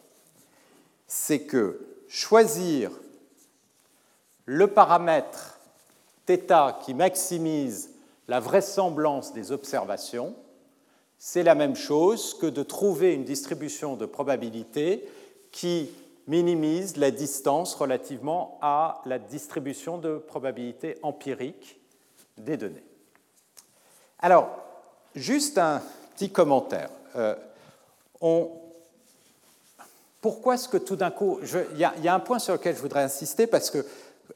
C'est 1.08 1.46
que 1.46 1.80
choisir 2.08 2.92
le 4.46 4.68
paramètre 4.68 5.60
θ 6.28 6.80
qui 6.84 6.94
maximise 6.94 7.90
la 8.28 8.40
vraisemblance 8.40 9.34
des 9.34 9.52
observations, 9.52 10.36
c'est 11.18 11.44
la 11.44 11.56
même 11.56 11.76
chose 11.76 12.36
que 12.36 12.46
de 12.46 12.62
trouver 12.62 13.16
une 13.16 13.26
distribution 13.26 13.96
de 13.96 14.06
probabilité 14.06 15.10
qui 15.52 15.90
minimise 16.28 16.98
la 16.98 17.12
distance 17.12 17.76
relativement 17.76 18.58
à 18.62 19.02
la 19.06 19.20
distribution 19.20 19.98
de 19.98 20.18
probabilité 20.18 20.98
empirique 21.04 21.80
des 22.38 22.58
données. 22.58 22.84
Alors, 24.20 24.50
juste 25.16 25.58
un 25.58 25.82
petit 26.16 26.32
commentaire. 26.32 26.90
Euh, 27.16 27.36
pourquoi 30.22 30.56
est-ce 30.56 30.70
que 30.70 30.78
tout 30.78 30.96
d'un 30.96 31.12
coup... 31.12 31.40
Il 31.74 31.80
y, 31.80 32.08
a 32.08 32.14
un 32.14 32.20
point 32.20 32.40
sur 32.40 32.54
lequel 32.54 32.76
je 32.76 32.82
voudrais 32.82 33.04
insister 33.04 33.48
parce 33.48 33.72
que 33.72 33.86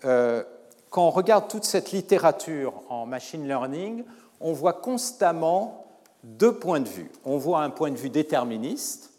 euh, 0.04 0.44
quand 0.90 1.08
on 1.08 1.12
regarde 1.12 1.48
toute 1.48 1.66
cette 1.66 1.92
littérature 1.92 2.74
en 2.90 3.06
machine 3.06 3.48
learning, 3.48 4.04
on 4.40 4.54
voit 4.54 4.74
constamment 4.74 5.86
deux 6.24 6.58
points 6.58 6.80
de 6.80 6.90
vue. 6.90 7.12
On 7.24 7.38
voit 7.38 7.62
un 7.62 7.70
point 7.70 7.92
de 7.92 7.98
vue 7.98 8.10
déterministe 8.10 9.12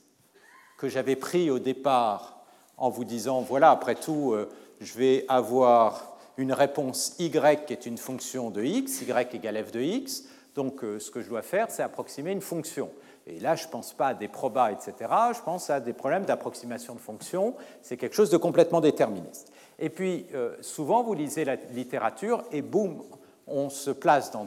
que 0.78 0.88
j'avais 0.88 1.16
pris 1.16 1.50
au 1.50 1.58
départ 1.58 2.35
en 2.78 2.90
vous 2.90 3.04
disant, 3.04 3.40
voilà, 3.40 3.70
après 3.70 3.94
tout, 3.94 4.32
euh, 4.32 4.48
je 4.80 4.98
vais 4.98 5.24
avoir 5.28 6.16
une 6.36 6.52
réponse 6.52 7.14
y 7.18 7.30
qui 7.30 7.72
est 7.72 7.86
une 7.86 7.98
fonction 7.98 8.50
de 8.50 8.62
x, 8.62 9.02
y 9.02 9.34
égale 9.34 9.64
f 9.64 9.72
de 9.72 9.80
x, 9.80 10.24
donc 10.54 10.84
euh, 10.84 10.98
ce 10.98 11.10
que 11.10 11.22
je 11.22 11.28
dois 11.28 11.42
faire, 11.42 11.70
c'est 11.70 11.82
approximer 11.82 12.32
une 12.32 12.42
fonction. 12.42 12.90
Et 13.26 13.40
là, 13.40 13.56
je 13.56 13.66
ne 13.66 13.70
pense 13.70 13.92
pas 13.92 14.08
à 14.08 14.14
des 14.14 14.28
probas, 14.28 14.70
etc., 14.70 15.10
je 15.34 15.40
pense 15.42 15.70
à 15.70 15.80
des 15.80 15.94
problèmes 15.94 16.24
d'approximation 16.24 16.94
de 16.94 17.00
fonctions, 17.00 17.54
c'est 17.82 17.96
quelque 17.96 18.14
chose 18.14 18.30
de 18.30 18.36
complètement 18.36 18.80
déterministe. 18.80 19.50
Et 19.78 19.88
puis, 19.88 20.26
euh, 20.34 20.54
souvent, 20.60 21.02
vous 21.02 21.14
lisez 21.14 21.44
la 21.44 21.56
littérature 21.72 22.44
et 22.52 22.62
boum, 22.62 23.02
on 23.48 23.70
se 23.70 23.90
place 23.90 24.32
dans, 24.32 24.46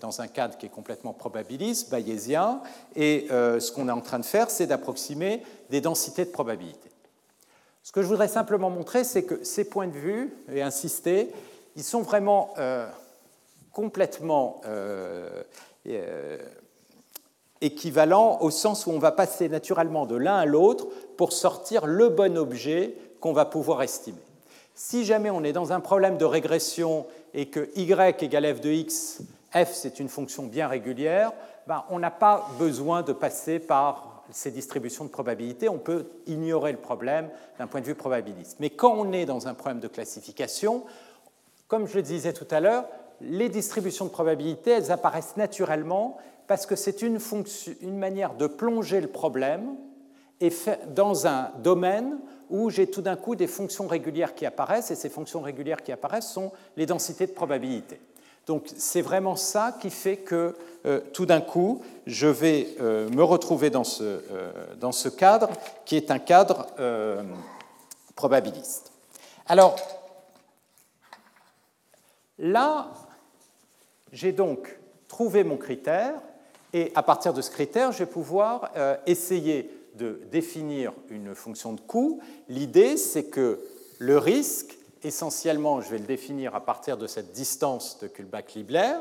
dans, 0.00 0.20
un 0.20 0.28
cadre 0.28 0.56
qui 0.56 0.66
est 0.66 0.70
complètement 0.70 1.12
probabiliste, 1.12 1.90
bayésien, 1.90 2.60
et 2.94 3.26
ce 3.28 3.72
qu'on 3.72 3.88
est 3.88 3.92
en 3.92 4.00
train 4.00 4.20
de 4.20 4.24
faire, 4.24 4.50
c'est 4.50 4.68
d'approximer 4.68 5.42
des 5.68 5.80
densités 5.80 6.24
de 6.24 6.30
probabilité. 6.30 6.90
Ce 7.86 7.92
que 7.92 8.02
je 8.02 8.08
voudrais 8.08 8.26
simplement 8.26 8.68
montrer, 8.68 9.04
c'est 9.04 9.22
que 9.22 9.44
ces 9.44 9.62
points 9.62 9.86
de 9.86 9.96
vue, 9.96 10.34
et 10.52 10.60
insister, 10.60 11.30
ils 11.76 11.84
sont 11.84 12.02
vraiment 12.02 12.52
euh, 12.58 12.88
complètement 13.70 14.60
euh, 14.66 15.44
euh, 15.86 16.38
équivalents 17.60 18.38
au 18.40 18.50
sens 18.50 18.86
où 18.86 18.90
on 18.90 18.98
va 18.98 19.12
passer 19.12 19.48
naturellement 19.48 20.04
de 20.04 20.16
l'un 20.16 20.34
à 20.34 20.46
l'autre 20.46 20.88
pour 21.16 21.32
sortir 21.32 21.86
le 21.86 22.08
bon 22.08 22.36
objet 22.36 22.92
qu'on 23.20 23.32
va 23.32 23.44
pouvoir 23.44 23.84
estimer. 23.84 24.18
Si 24.74 25.04
jamais 25.04 25.30
on 25.30 25.44
est 25.44 25.52
dans 25.52 25.72
un 25.72 25.78
problème 25.78 26.18
de 26.18 26.24
régression 26.24 27.06
et 27.34 27.46
que 27.50 27.70
y 27.76 27.82
égale 28.24 28.56
f 28.56 28.60
de 28.62 28.70
x, 28.70 29.20
f 29.54 29.72
c'est 29.72 30.00
une 30.00 30.08
fonction 30.08 30.42
bien 30.42 30.66
régulière, 30.66 31.30
ben, 31.68 31.84
on 31.90 32.00
n'a 32.00 32.10
pas 32.10 32.48
besoin 32.58 33.02
de 33.02 33.12
passer 33.12 33.60
par 33.60 34.15
ces 34.30 34.50
distributions 34.50 35.04
de 35.04 35.10
probabilité, 35.10 35.68
on 35.68 35.78
peut 35.78 36.06
ignorer 36.26 36.72
le 36.72 36.78
problème 36.78 37.28
d'un 37.58 37.66
point 37.66 37.80
de 37.80 37.86
vue 37.86 37.94
probabiliste. 37.94 38.56
Mais 38.60 38.70
quand 38.70 38.94
on 38.94 39.12
est 39.12 39.26
dans 39.26 39.48
un 39.48 39.54
problème 39.54 39.80
de 39.80 39.88
classification, 39.88 40.84
comme 41.68 41.86
je 41.86 41.96
le 41.96 42.02
disais 42.02 42.32
tout 42.32 42.46
à 42.50 42.60
l'heure, 42.60 42.86
les 43.20 43.48
distributions 43.48 44.04
de 44.04 44.10
probabilité, 44.10 44.72
elles 44.72 44.92
apparaissent 44.92 45.36
naturellement 45.36 46.18
parce 46.46 46.66
que 46.66 46.76
c'est 46.76 47.02
une, 47.02 47.18
une, 47.80 47.98
manière 47.98 48.34
de 48.34 48.46
plonger 48.46 49.00
le 49.00 49.08
problème 49.08 49.76
et 50.40 50.52
dans 50.94 51.26
un 51.26 51.50
domaine 51.62 52.18
où 52.50 52.70
j'ai 52.70 52.88
tout 52.88 53.02
d'un 53.02 53.16
coup 53.16 53.34
des 53.34 53.46
fonctions 53.46 53.88
régulières 53.88 54.34
qui 54.34 54.46
apparaissent, 54.46 54.90
et 54.90 54.94
ces 54.94 55.08
fonctions 55.08 55.40
régulières 55.40 55.82
qui 55.82 55.90
apparaissent 55.90 56.30
sont 56.30 56.52
les 56.76 56.86
densités 56.86 57.26
de 57.26 57.32
probabilité. 57.32 57.98
Donc 58.46 58.68
c'est 58.76 59.02
vraiment 59.02 59.34
ça 59.34 59.76
qui 59.80 59.90
fait 59.90 60.18
que 60.18 60.54
euh, 60.86 61.00
tout 61.12 61.26
d'un 61.26 61.40
coup, 61.40 61.82
je 62.06 62.28
vais 62.28 62.68
euh, 62.80 63.08
me 63.10 63.24
retrouver 63.24 63.70
dans 63.70 63.82
ce, 63.82 64.04
euh, 64.04 64.52
dans 64.78 64.92
ce, 64.92 65.08
cadre 65.08 65.50
qui 65.84 65.96
est 65.96 66.12
un 66.12 66.20
cadre 66.20 66.68
probabiliste. 68.14 68.92
Alors, 69.46 69.76
là, 72.38 72.92
j'ai 74.12 74.32
donc 74.32 74.78
trouvé 75.08 75.42
mon 75.42 75.56
critère, 75.56 76.14
et 76.72 76.92
à 76.94 77.02
partir 77.02 77.34
de 77.34 77.42
ce 77.42 77.50
critère, 77.50 77.92
je 77.92 77.98
vais 77.98 78.06
pouvoir 78.06 78.70
essayer 79.06 79.70
de 79.94 80.20
définir 80.30 80.92
une 81.10 81.34
fonction 81.34 81.72
de 81.72 81.80
coût. 81.80 82.20
L'idée, 82.48 82.96
c'est 82.96 83.24
que 83.24 83.60
le 83.98 84.18
risque 84.18 84.76
essentiellement, 85.06 85.80
je 85.80 85.90
vais 85.90 85.98
le 85.98 86.04
définir 86.04 86.54
à 86.54 86.60
partir 86.60 86.96
de 86.96 87.06
cette 87.06 87.32
distance 87.32 87.98
de 88.00 88.08
Kullback-Libler. 88.08 88.94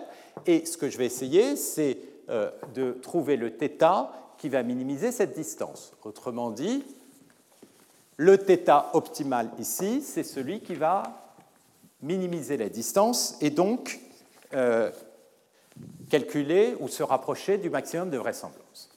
Et 0.46 0.66
ce 0.66 0.78
que 0.78 0.90
je 0.90 0.98
vais 0.98 1.06
essayer, 1.06 1.56
c'est 1.56 1.98
euh, 2.30 2.52
de 2.74 2.92
trouver 2.92 3.38
le 3.38 3.50
θ 3.50 4.10
qui 4.38 4.50
va 4.50 4.64
minimiser 4.64 5.12
cette 5.12 5.36
distance. 5.36 5.94
Autrement 6.04 6.52
dit, 6.52 6.84
le 8.18 8.38
θ 8.38 8.86
optimal 8.94 9.50
ici, 9.60 10.02
c'est 10.02 10.24
celui 10.24 10.62
qui 10.62 10.76
va 10.76 11.04
minimiser 12.02 12.58
la 12.58 12.70
distance 12.70 13.36
et 13.42 13.50
donc 13.50 14.00
euh, 14.54 14.92
calculer 16.10 16.76
ou 16.80 16.88
se 16.88 17.04
rapprocher 17.04 17.58
du 17.58 17.70
maximum 17.70 18.10
de 18.10 18.18
vraisemblance. 18.18 18.90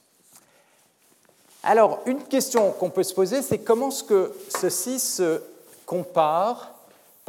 Alors, 1.63 1.99
une 2.05 2.23
question 2.23 2.71
qu'on 2.71 2.89
peut 2.89 3.03
se 3.03 3.13
poser, 3.13 3.41
c'est 3.41 3.59
comment 3.59 3.89
est-ce 3.89 4.03
que 4.03 4.31
ceci 4.49 4.99
se 4.99 5.41
compare 5.85 6.78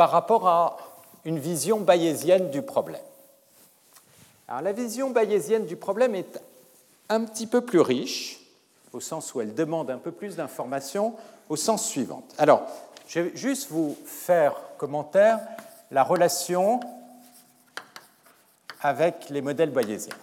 par 0.01 0.13
rapport 0.13 0.49
à 0.49 0.79
une 1.27 1.39
vision 1.39 1.79
bayésienne 1.79 2.51
du 2.51 2.63
problème. 2.63 3.03
Alors, 4.49 4.63
la 4.63 4.73
vision 4.73 5.11
bayésienne 5.11 5.67
du 5.67 5.77
problème 5.77 6.15
est 6.15 6.41
un 7.11 7.23
petit 7.27 7.47
peu 7.47 7.61
plus 7.61 7.81
riche, 7.81 8.41
au 8.95 9.01
sens 9.01 9.35
où 9.35 9.43
elle 9.43 9.55
demande 9.55 9.91
un 9.91 9.99
peu 9.99 10.11
plus 10.11 10.37
d'informations, 10.37 11.17
au 11.51 11.57
sens 11.57 11.87
suivant. 11.87 12.23
Alors, 12.39 12.63
je 13.09 13.21
vais 13.21 13.37
juste 13.37 13.69
vous 13.69 13.95
faire 14.07 14.55
commentaire 14.79 15.39
la 15.91 16.03
relation 16.03 16.81
avec 18.81 19.29
les 19.29 19.43
modèles 19.43 19.69
bayésiens. 19.69 20.17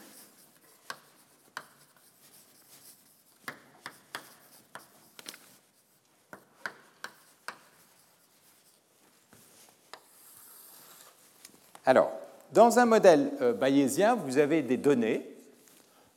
Alors, 11.87 12.11
dans 12.51 12.79
un 12.79 12.85
modèle 12.85 13.31
euh, 13.39 13.53
bayésien, 13.53 14.15
vous 14.15 14.39
avez 14.39 14.61
des 14.61 14.75
données. 14.75 15.25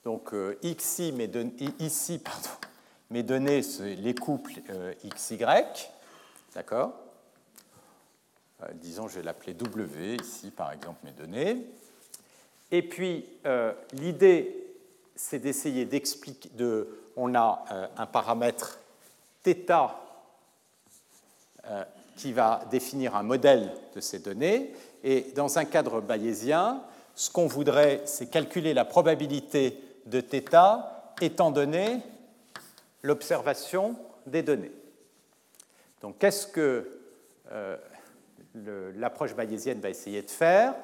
Donc, 0.03 0.35
euh, 0.35 0.59
ici, 0.63 1.13
mes, 1.13 1.31
ici 1.79 2.19
pardon, 2.19 2.49
mes 3.11 3.23
données, 3.23 3.63
c'est 3.63 3.95
les 3.95 4.17
couples 4.17 4.55
euh, 4.71 4.93
XY. 5.15 5.39
D'accord? 6.57 6.93
Disons, 8.75 9.07
je 9.07 9.21
vais 9.21 9.23
l'appeler 9.23 9.55
W, 9.55 10.17
ici, 10.17 10.51
par 10.51 10.73
exemple, 10.73 10.99
mes 11.05 11.13
données. 11.13 11.65
Et 12.73 12.83
puis, 12.83 13.25
l'idée, 13.93 14.75
c'est 15.15 15.39
d'essayer 15.39 15.87
d'expliquer. 15.87 16.51
De, 16.55 16.89
on 17.17 17.35
a 17.35 17.65
un 17.97 18.05
paramètre 18.05 18.81
θ 19.43 19.55
qui 22.17 22.33
va 22.35 22.67
définir 22.71 23.17
un 23.17 23.23
modèle 23.23 23.73
de 23.95 24.01
ces 24.01 24.19
données. 24.19 24.75
Et 25.03 25.33
dans 25.35 25.59
un 25.59 25.65
cadre 25.65 26.01
bayésien, 26.01 26.83
ce 27.15 27.31
qu'on 27.31 27.47
voudrait, 27.47 28.03
c'est 28.05 28.27
calculer 28.27 28.75
la 28.75 28.85
probabilité 28.85 29.79
de 30.07 30.21
θ 30.21 30.83
étant 31.21 31.51
donné 31.51 32.01
l'observation 33.03 33.97
des 34.27 34.43
données. 34.43 34.73
Donc, 36.01 36.19
qu'est-ce 36.19 36.47
que 36.47 36.89
euh, 37.53 37.77
l'approche 38.97 39.35
bayésienne 39.35 39.81
va 39.81 39.91
essayer 39.91 40.23
de 40.23 40.31
faire? 40.31 40.75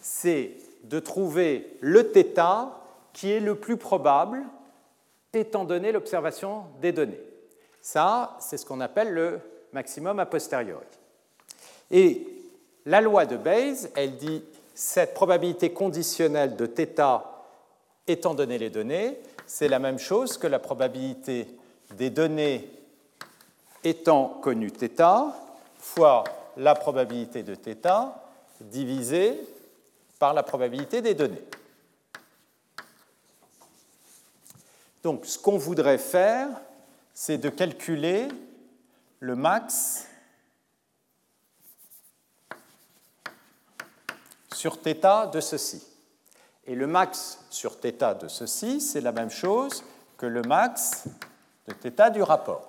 C'est 0.00 0.52
de 0.84 0.98
trouver 0.98 1.76
le 1.80 2.02
θ 2.02 2.70
qui 3.12 3.30
est 3.30 3.40
le 3.40 3.54
plus 3.54 3.76
probable 3.76 4.42
étant 5.32 5.64
donné 5.64 5.92
l'observation 5.92 6.64
des 6.80 6.92
données. 6.92 7.20
Ça, 7.80 8.36
c'est 8.40 8.56
ce 8.56 8.66
qu'on 8.66 8.80
appelle 8.80 9.12
le 9.12 9.40
maximum 9.72 10.18
a 10.18 10.26
posteriori. 10.26 10.86
Et 11.90 12.33
la 12.85 13.01
loi 13.01 13.25
de 13.25 13.37
Bayes, 13.37 13.89
elle 13.95 14.17
dit 14.17 14.43
cette 14.73 15.13
probabilité 15.13 15.73
conditionnelle 15.73 16.55
de 16.55 16.65
θ 16.65 17.21
étant 18.07 18.33
donné 18.33 18.57
les 18.57 18.69
données, 18.69 19.19
c'est 19.45 19.67
la 19.67 19.79
même 19.79 19.99
chose 19.99 20.37
que 20.37 20.47
la 20.47 20.59
probabilité 20.59 21.47
des 21.95 22.09
données 22.09 22.69
étant 23.83 24.39
connues 24.41 24.71
θ 24.71 25.33
fois 25.77 26.23
la 26.57 26.75
probabilité 26.75 27.43
de 27.43 27.55
θ 27.55 28.13
divisée 28.61 29.39
par 30.17 30.33
la 30.33 30.43
probabilité 30.43 31.01
des 31.01 31.13
données. 31.13 31.43
Donc 35.03 35.25
ce 35.25 35.37
qu'on 35.37 35.57
voudrait 35.57 35.97
faire, 35.97 36.49
c'est 37.13 37.37
de 37.37 37.49
calculer 37.49 38.27
le 39.19 39.35
max 39.35 40.07
sur 44.53 44.77
θ 44.77 45.27
de 45.31 45.39
ceci. 45.39 45.85
Et 46.65 46.75
le 46.75 46.87
max 46.87 47.39
sur 47.49 47.75
θ 47.75 48.15
de 48.21 48.27
ceci, 48.27 48.81
c'est 48.81 49.01
la 49.01 49.11
même 49.11 49.31
chose 49.31 49.83
que 50.17 50.25
le 50.25 50.41
max 50.41 51.05
de 51.67 51.73
θ 51.89 52.11
du 52.11 52.21
rapport. 52.21 52.67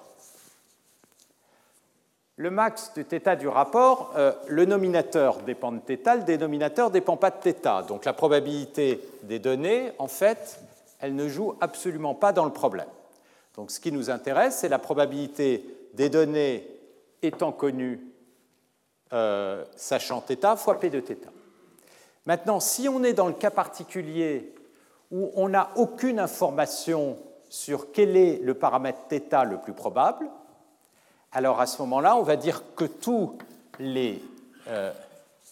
Le 2.36 2.50
max 2.50 2.92
de 2.94 3.02
θ 3.02 3.36
du 3.36 3.48
rapport, 3.48 4.12
euh, 4.16 4.32
le 4.48 4.64
nominateur 4.64 5.38
dépend 5.42 5.72
de 5.72 5.80
θ, 5.80 6.16
le 6.16 6.22
dénominateur 6.22 6.88
ne 6.88 6.94
dépend 6.94 7.18
pas 7.18 7.30
de 7.30 7.36
θ. 7.42 7.82
Donc 7.86 8.04
la 8.06 8.14
probabilité 8.14 9.00
des 9.24 9.38
données, 9.38 9.92
en 9.98 10.08
fait, 10.08 10.58
elle 11.00 11.14
ne 11.14 11.28
joue 11.28 11.54
absolument 11.60 12.14
pas 12.14 12.32
dans 12.32 12.46
le 12.46 12.52
problème. 12.52 12.88
Donc 13.56 13.70
ce 13.70 13.80
qui 13.80 13.92
nous 13.92 14.08
intéresse, 14.08 14.58
c'est 14.58 14.68
la 14.68 14.78
probabilité 14.78 15.64
des 15.92 16.08
données 16.08 16.66
étant 17.20 17.52
connues 17.52 18.00
euh, 19.12 19.64
sachant 19.76 20.22
θ 20.22 20.56
fois 20.56 20.80
p 20.80 20.88
de 20.88 21.00
θ. 21.00 21.16
Maintenant, 22.25 22.59
si 22.59 22.89
on 22.89 23.03
est 23.03 23.13
dans 23.13 23.27
le 23.27 23.33
cas 23.33 23.51
particulier 23.51 24.53
où 25.11 25.31
on 25.35 25.49
n'a 25.49 25.69
aucune 25.75 26.19
information 26.19 27.17
sur 27.49 27.91
quel 27.91 28.17
est 28.17 28.39
le 28.41 28.55
paramètre 28.55 28.99
θ 29.09 29.45
le 29.45 29.57
plus 29.57 29.73
probable, 29.73 30.27
alors 31.31 31.59
à 31.59 31.67
ce 31.67 31.81
moment-là, 31.83 32.15
on 32.15 32.23
va 32.23 32.35
dire 32.35 32.63
que 32.75 32.85
tous 32.85 33.37
les... 33.79 34.23
Euh, 34.67 34.91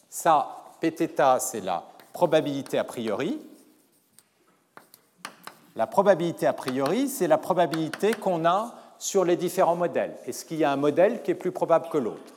ça, 0.10 0.64
pθ, 0.82 1.40
c'est 1.40 1.62
la 1.62 1.84
probabilité 2.12 2.78
a 2.78 2.84
priori. 2.84 3.40
La 5.76 5.88
probabilité 5.88 6.48
a 6.48 6.54
priori, 6.54 7.08
c'est 7.08 7.28
la 7.28 7.38
probabilité 7.38 8.14
qu'on 8.14 8.46
a 8.46 8.76
sur 8.98 9.26
les 9.26 9.36
différents 9.36 9.76
modèles. 9.76 10.16
Est-ce 10.26 10.46
qu'il 10.46 10.58
y 10.58 10.64
a 10.64 10.72
un 10.72 10.78
modèle 10.78 11.22
qui 11.22 11.32
est 11.32 11.36
plus 11.36 11.52
probable 11.52 11.90
que 11.90 11.98
l'autre? 11.98 12.34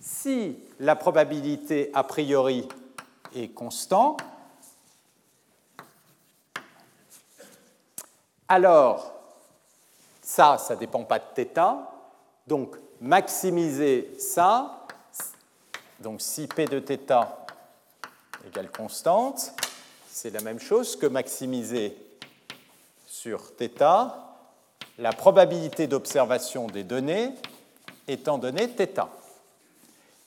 Si 0.00 0.58
la 0.80 0.96
probabilité 0.96 1.90
a 1.94 2.02
priori 2.02 2.66
est 3.35 3.49
constant, 3.49 4.17
alors 8.47 9.13
ça, 10.21 10.57
ça 10.57 10.75
ne 10.75 10.79
dépend 10.79 11.03
pas 11.03 11.19
de 11.19 11.25
θ, 11.35 11.59
donc 12.47 12.75
maximiser 13.01 14.15
ça, 14.19 14.85
donc 15.99 16.21
si 16.21 16.47
P 16.47 16.65
de 16.65 16.79
θ 16.79 17.27
égale 18.45 18.71
constante, 18.71 19.51
c'est 20.09 20.29
la 20.29 20.41
même 20.41 20.59
chose 20.59 20.95
que 20.95 21.05
maximiser 21.05 21.97
sur 23.05 23.41
θ 23.57 24.13
la 24.99 25.13
probabilité 25.13 25.87
d'observation 25.87 26.67
des 26.67 26.83
données 26.83 27.33
étant 28.07 28.37
donné 28.37 28.67
θ. 28.67 29.07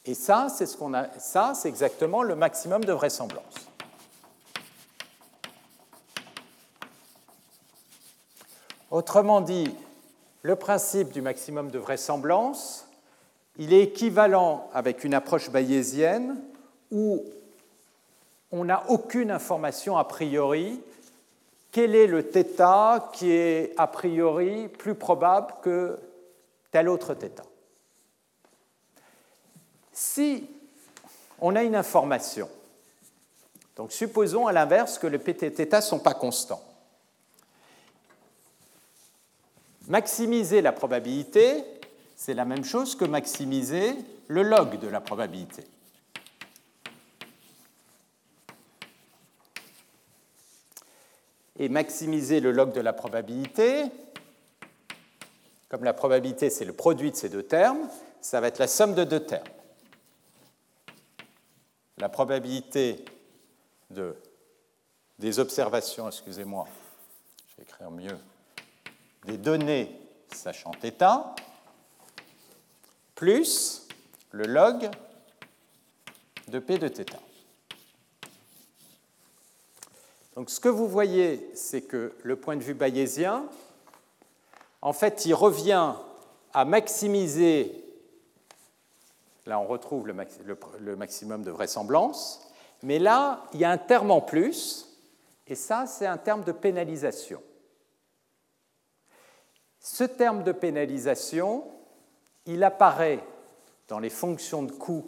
Et 0.06 0.14
ça, 0.14 0.48
c'est 0.50 0.66
ce 0.66 0.78
qu'on 0.78 0.94
a, 0.94 1.08
ça, 1.18 1.54
c'est 1.56 1.68
exactement 1.68 2.22
le 2.22 2.36
maximum 2.36 2.84
de 2.84 2.94
vraisemblance. 2.94 3.44
Autrement 8.92 9.42
dit, 9.42 9.76
le 10.44 10.56
principe 10.56 11.12
du 11.12 11.22
maximum 11.22 11.72
de 11.72 11.80
vraisemblance, 11.80 12.88
il 13.58 13.74
est 13.74 13.82
équivalent 13.82 14.70
avec 14.74 15.04
une 15.04 15.14
approche 15.14 15.50
bayésienne 15.50 16.40
où 16.92 17.24
on 18.52 18.66
n'a 18.66 18.84
aucune 18.90 19.32
information 19.32 19.98
a 19.98 20.04
priori 20.04 20.80
quel 21.72 21.94
est 21.94 22.08
le 22.08 22.22
θ 22.22 23.12
qui 23.12 23.32
est 23.32 23.74
a 23.76 23.88
priori 23.88 24.70
plus 24.70 24.96
probable 24.96 25.54
que 25.62 25.98
tel 26.72 26.88
autre 26.88 27.16
θ 27.16 27.42
Si 29.98 30.46
on 31.40 31.56
a 31.56 31.64
une 31.64 31.76
information, 31.76 32.50
donc 33.78 33.94
supposons 33.94 34.46
à 34.46 34.52
l'inverse 34.52 35.00
que 35.00 35.08
les 35.08 35.18
pt 35.18 35.58
ne 35.58 35.82
sont 35.82 36.00
pas 36.00 36.14
constants, 36.14 36.62
maximiser 39.88 40.62
la 40.62 40.74
probabilité, 40.74 41.64
c'est 42.18 42.34
la 42.34 42.44
même 42.44 42.66
chose 42.66 42.96
que 42.96 43.06
maximiser 43.06 43.96
le 44.28 44.44
log 44.44 44.80
de 44.80 44.88
la 44.90 45.00
probabilité. 45.00 45.64
et 51.58 51.70
maximiser 51.70 52.42
le 52.42 52.52
log 52.52 52.74
de 52.74 52.82
la 52.82 52.92
probabilité. 52.92 53.86
Comme 55.70 55.86
la 55.86 55.94
probabilité, 55.94 56.50
c'est 56.50 56.66
le 56.66 56.74
produit 56.74 57.12
de 57.12 57.16
ces 57.16 57.30
deux 57.30 57.44
termes, 57.44 57.88
ça 58.20 58.42
va 58.42 58.50
être 58.50 58.60
la 58.60 58.68
somme 58.68 58.94
de 58.94 59.06
deux 59.06 59.22
termes. 59.22 59.48
La 61.98 62.10
probabilité 62.10 63.06
de, 63.90 64.16
des 65.18 65.40
observations, 65.40 66.08
excusez-moi, 66.08 66.68
je 67.48 67.56
vais 67.58 67.64
écrire 67.64 67.92
mieux, 67.92 68.18
des 69.26 69.38
données 69.38 69.98
sachant 70.34 70.72
θ, 70.74 71.36
plus 73.16 73.88
le 74.32 74.46
log 74.46 74.90
de 76.50 76.60
P 76.60 76.78
de 76.78 76.90
θ. 76.90 77.18
Donc 80.36 80.50
ce 80.50 80.60
que 80.60 80.68
vous 80.68 80.90
voyez, 80.90 81.50
c'est 81.56 81.82
que 81.82 82.14
le 82.24 82.36
point 82.36 82.58
de 82.58 82.62
vue 82.62 82.74
bayésien, 82.74 83.46
en 84.82 84.92
fait, 84.92 85.26
il 85.26 85.34
revient 85.34 85.94
à 86.54 86.66
maximiser, 86.66 87.85
là 89.46 89.60
on 89.60 89.66
retrouve 89.66 90.08
le, 90.08 90.96
maximum 90.96 91.44
de 91.44 91.52
vraisemblance, 91.52 92.48
mais 92.84 93.00
là, 93.00 93.46
il 93.54 93.60
y 93.60 93.66
a 93.66 93.72
un 93.72 93.78
terme 93.78 94.12
en 94.12 94.22
plus, 94.22 94.88
et 95.48 95.56
ça, 95.56 95.86
c'est 95.88 96.06
un 96.06 96.18
terme 96.18 96.44
de 96.44 96.52
pénalisation. 96.52 97.42
Ce 99.80 100.04
terme 100.04 100.44
de 100.44 100.52
pénalisation, 100.52 101.64
il 102.46 102.64
apparaît 102.64 103.24
dans 103.88 104.00
les 104.00 104.10
fonctions 104.10 104.64
de 104.64 104.72
coût 104.72 105.06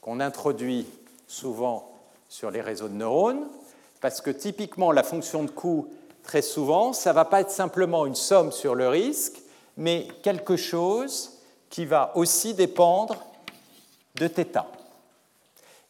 qu'on 0.00 0.20
introduit 0.20 0.86
souvent 1.26 1.92
sur 2.28 2.50
les 2.50 2.62
réseaux 2.62 2.88
de 2.88 2.94
neurones, 2.94 3.48
parce 4.00 4.22
que 4.22 4.30
typiquement, 4.30 4.92
la 4.92 5.02
fonction 5.02 5.44
de 5.44 5.50
coût, 5.50 5.88
très 6.22 6.42
souvent, 6.42 6.94
ça 6.94 7.10
ne 7.10 7.14
va 7.16 7.26
pas 7.26 7.42
être 7.42 7.50
simplement 7.50 8.06
une 8.06 8.14
somme 8.14 8.52
sur 8.52 8.74
le 8.74 8.88
risque, 8.88 9.42
mais 9.76 10.08
quelque 10.22 10.56
chose 10.56 11.39
qui 11.69 11.85
va 11.85 12.11
aussi 12.15 12.53
dépendre 12.53 13.23
de 14.15 14.27
θ. 14.27 14.65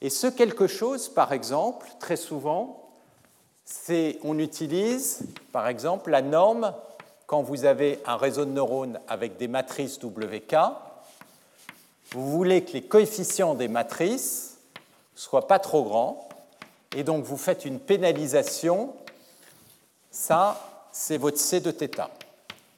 Et 0.02 0.10
ce 0.10 0.28
quelque 0.28 0.68
chose, 0.68 1.10
par 1.10 1.34
exemple, 1.34 1.88
très 2.00 2.16
souvent, 2.16 2.90
c'est 3.66 4.20
on 4.24 4.38
utilise, 4.40 5.22
par 5.52 5.68
exemple, 5.68 6.12
la 6.12 6.22
norme 6.22 6.74
quand 7.26 7.42
vous 7.42 7.66
avez 7.66 8.00
un 8.06 8.18
réseau 8.18 8.46
de 8.46 8.52
neurones 8.52 9.00
avec 9.08 9.38
des 9.38 9.48
matrices 9.48 10.00
WK. 10.02 10.56
Vous 12.12 12.30
voulez 12.30 12.64
que 12.64 12.74
les 12.74 12.84
coefficients 12.84 13.56
des 13.56 13.68
matrices 13.68 14.58
soient 15.16 15.48
pas 15.48 15.60
trop 15.60 15.84
grands, 15.84 16.30
et 16.96 17.04
donc 17.04 17.24
vous 17.24 17.38
faites 17.38 17.66
une 17.66 17.80
pénalisation. 17.80 18.94
Ça, 20.12 20.88
c'est 20.92 21.18
votre 21.18 21.40
C 21.40 21.60
de 21.60 21.72
θ. 21.72 22.10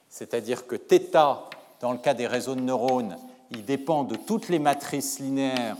C'est-à-dire 0.10 0.66
que 0.66 0.76
θ, 0.76 1.50
dans 1.83 1.93
le 1.93 1.99
cas 1.99 2.15
des 2.15 2.29
réseaux 2.29 2.55
de 2.55 2.61
neurones, 2.61 3.19
il 3.51 3.65
dépend 3.65 4.05
de 4.05 4.15
toutes 4.15 4.49
les 4.49 4.61
matrices 4.61 5.19
linéaires 5.19 5.77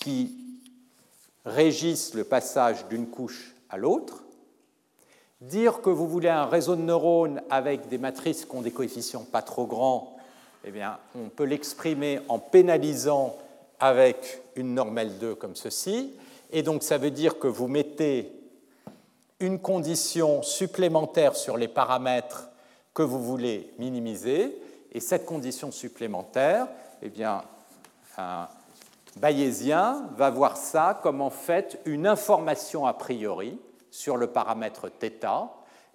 qui 0.00 0.34
régissent 1.44 2.14
le 2.14 2.24
passage 2.24 2.86
d'une 2.88 3.06
couche 3.06 3.54
à 3.68 3.76
l'autre. 3.76 4.24
Dire 5.42 5.82
que 5.82 5.90
vous 5.90 6.08
voulez 6.08 6.30
un 6.30 6.46
réseau 6.46 6.74
de 6.74 6.80
neurones 6.80 7.42
avec 7.50 7.88
des 7.88 7.98
matrices 7.98 8.46
qui 8.46 8.56
ont 8.56 8.62
des 8.62 8.70
coefficients 8.70 9.26
pas 9.30 9.42
trop 9.42 9.66
grands, 9.66 10.16
eh 10.64 10.70
bien, 10.70 10.98
on 11.14 11.28
peut 11.28 11.44
l'exprimer 11.44 12.20
en 12.28 12.38
pénalisant 12.38 13.36
avec 13.78 14.40
une 14.56 14.72
normale 14.74 15.18
2 15.18 15.34
comme 15.34 15.56
ceci. 15.56 16.14
Et 16.50 16.62
donc, 16.62 16.82
ça 16.82 16.96
veut 16.96 17.10
dire 17.10 17.38
que 17.38 17.48
vous 17.48 17.68
mettez 17.68 18.32
une 19.38 19.58
condition 19.58 20.42
supplémentaire 20.42 21.36
sur 21.36 21.58
les 21.58 21.68
paramètres 21.68 22.48
que 22.94 23.02
vous 23.02 23.22
voulez 23.22 23.70
minimiser. 23.78 24.61
Et 24.92 25.00
cette 25.00 25.24
condition 25.24 25.70
supplémentaire, 25.70 26.68
eh 27.00 27.08
bien, 27.08 27.42
un 28.18 28.48
bayésien 29.16 30.08
va 30.16 30.30
voir 30.30 30.56
ça 30.56 31.00
comme 31.02 31.20
en 31.20 31.30
fait 31.30 31.80
une 31.86 32.06
information 32.06 32.86
a 32.86 32.92
priori 32.92 33.58
sur 33.90 34.16
le 34.16 34.26
paramètre 34.26 34.88
θ 34.88 35.26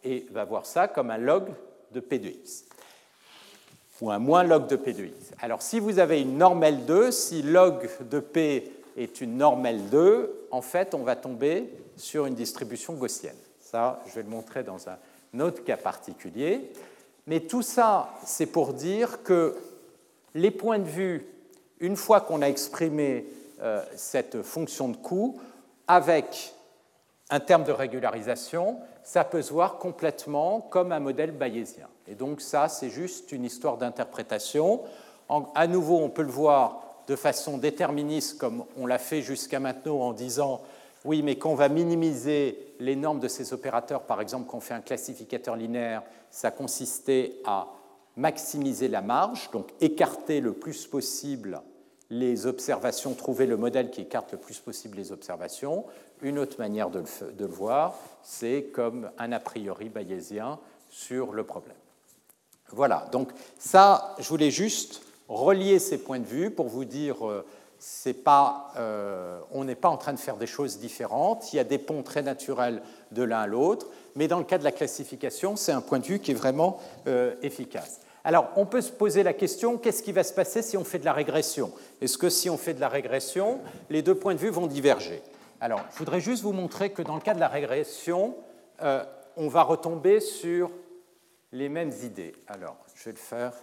et 0.03 0.27
va 0.31 0.45
voir 0.45 0.65
ça 0.65 0.87
comme 0.87 1.11
un 1.11 1.17
log 1.17 1.45
de 1.91 1.99
P 1.99 2.19
de 2.19 2.29
x 2.29 2.65
ou 4.01 4.11
un 4.11 4.19
moins 4.19 4.43
log 4.43 4.67
de 4.67 4.75
P 4.75 4.93
de 4.93 5.05
x. 5.05 5.31
Alors 5.39 5.61
si 5.61 5.79
vous 5.79 5.99
avez 5.99 6.21
une 6.21 6.37
norme 6.37 6.63
L2, 6.63 7.11
si 7.11 7.41
log 7.41 7.89
de 8.01 8.19
P 8.19 8.71
est 8.95 9.21
une 9.21 9.37
norme 9.37 9.65
L2, 9.65 10.27
en 10.51 10.61
fait 10.61 10.93
on 10.93 11.03
va 11.03 11.15
tomber 11.15 11.71
sur 11.95 12.25
une 12.25 12.35
distribution 12.35 12.93
gaussienne. 12.93 13.35
Ça, 13.59 14.01
je 14.07 14.13
vais 14.13 14.23
le 14.23 14.29
montrer 14.29 14.63
dans 14.63 14.87
un 14.87 15.39
autre 15.39 15.63
cas 15.63 15.77
particulier. 15.77 16.71
Mais 17.27 17.41
tout 17.41 17.61
ça, 17.61 18.13
c'est 18.25 18.45
pour 18.45 18.73
dire 18.73 19.21
que 19.23 19.55
les 20.33 20.51
points 20.51 20.79
de 20.79 20.87
vue, 20.87 21.27
une 21.79 21.97
fois 21.97 22.21
qu'on 22.21 22.41
a 22.41 22.47
exprimé 22.47 23.25
euh, 23.61 23.83
cette 23.95 24.41
fonction 24.41 24.87
de 24.89 24.97
coût, 24.97 25.39
avec 25.87 26.53
un 27.29 27.39
terme 27.39 27.65
de 27.65 27.71
régularisation, 27.71 28.77
ça 29.03 29.23
peut 29.23 29.41
se 29.41 29.51
voir 29.51 29.77
complètement 29.77 30.61
comme 30.61 30.91
un 30.91 30.99
modèle 30.99 31.31
bayésien. 31.31 31.87
Et 32.07 32.15
donc 32.15 32.41
ça, 32.41 32.69
c'est 32.69 32.89
juste 32.89 33.31
une 33.31 33.43
histoire 33.43 33.77
d'interprétation. 33.77 34.81
À 35.55 35.67
nouveau, 35.67 35.97
on 35.97 36.09
peut 36.09 36.23
le 36.23 36.31
voir 36.31 36.81
de 37.07 37.15
façon 37.15 37.57
déterministe, 37.57 38.37
comme 38.37 38.63
on 38.77 38.85
l'a 38.85 38.99
fait 38.99 39.21
jusqu'à 39.21 39.59
maintenant 39.59 39.99
en 39.99 40.13
disant, 40.13 40.61
oui, 41.05 41.21
mais 41.21 41.37
quand 41.37 41.51
on 41.51 41.55
va 41.55 41.69
minimiser 41.69 42.66
les 42.79 42.95
normes 42.95 43.19
de 43.19 43.27
ces 43.27 43.53
opérateurs, 43.53 44.03
par 44.03 44.21
exemple, 44.21 44.49
quand 44.49 44.57
on 44.57 44.61
fait 44.61 44.73
un 44.73 44.81
classificateur 44.81 45.55
linéaire, 45.55 46.03
ça 46.29 46.51
consistait 46.51 47.35
à 47.45 47.67
maximiser 48.15 48.87
la 48.87 49.01
marge, 49.01 49.51
donc 49.51 49.69
écarter 49.79 50.41
le 50.41 50.53
plus 50.53 50.87
possible 50.87 51.61
les 52.09 52.45
observations, 52.45 53.13
trouver 53.13 53.45
le 53.45 53.57
modèle 53.57 53.89
qui 53.89 54.01
écarte 54.01 54.31
le 54.31 54.37
plus 54.37 54.59
possible 54.59 54.97
les 54.97 55.11
observations. 55.11 55.85
Une 56.21 56.39
autre 56.39 56.57
manière 56.57 56.89
de 56.89 57.03
le, 57.37 57.45
voir, 57.45 57.95
c'est 58.23 58.69
comme 58.73 59.11
un 59.17 59.31
a 59.31 59.39
priori 59.39 59.89
bayésien 59.89 60.59
sur 60.89 61.33
le 61.33 61.43
problème. 61.43 61.75
Voilà, 62.69 63.07
donc 63.11 63.29
ça, 63.59 64.15
je 64.19 64.27
voulais 64.27 64.51
juste 64.51 65.01
relier 65.27 65.79
ces 65.79 65.97
points 65.97 66.19
de 66.19 66.25
vue 66.25 66.49
pour 66.49 66.67
vous 66.67 66.85
dire, 66.85 67.27
euh, 67.27 67.45
euh, 68.77 69.39
on 69.51 69.63
n'est 69.63 69.75
pas 69.75 69.89
en 69.89 69.97
train 69.97 70.13
de 70.13 70.19
faire 70.19 70.37
des 70.37 70.47
choses 70.47 70.79
différentes, 70.79 71.53
il 71.53 71.57
y 71.57 71.59
a 71.59 71.63
des 71.63 71.77
ponts 71.77 72.03
très 72.03 72.21
naturels 72.21 72.81
de 73.11 73.23
l'un 73.23 73.41
à 73.41 73.47
l'autre, 73.47 73.87
mais 74.15 74.27
dans 74.27 74.39
le 74.39 74.43
cas 74.43 74.57
de 74.57 74.63
la 74.63 74.71
classification, 74.71 75.55
c'est 75.55 75.71
un 75.71 75.81
point 75.81 75.99
de 75.99 76.05
vue 76.05 76.19
qui 76.19 76.31
est 76.31 76.35
vraiment 76.35 76.79
euh, 77.07 77.35
efficace. 77.41 77.99
Alors, 78.23 78.49
on 78.55 78.65
peut 78.65 78.81
se 78.81 78.91
poser 78.91 79.23
la 79.23 79.33
question, 79.33 79.77
qu'est-ce 79.77 80.03
qui 80.03 80.11
va 80.11 80.23
se 80.23 80.33
passer 80.33 80.61
si 80.61 80.75
on 80.75 80.83
fait 80.83 80.99
de 80.99 81.05
la 81.05 81.13
régression? 81.13 81.71
Est-ce 82.01 82.17
que 82.17 82.29
si 82.29 82.49
on 82.49 82.57
fait 82.57 82.73
de 82.73 82.81
la 82.81 82.89
régression, 82.89 83.59
les 83.89 84.01
deux 84.01 84.15
points 84.15 84.33
de 84.33 84.39
vue 84.39 84.49
vont 84.49 84.67
diverger? 84.67 85.21
Alors, 85.61 85.81
je 85.93 85.97
voudrais 85.97 86.19
juste 86.19 86.43
vous 86.43 86.51
montrer 86.51 86.89
que 86.91 87.01
dans 87.01 87.15
le 87.15 87.21
cas 87.21 87.33
de 87.33 87.39
la 87.39 87.47
régression, 87.47 88.35
euh, 88.81 89.03
on 89.37 89.47
va 89.47 89.63
retomber 89.63 90.19
sur 90.19 90.71
les 91.51 91.69
mêmes 91.69 91.93
idées. 92.03 92.33
Alors, 92.47 92.75
je 92.95 93.05
vais 93.05 93.11
le 93.11 93.17
faire 93.17 93.53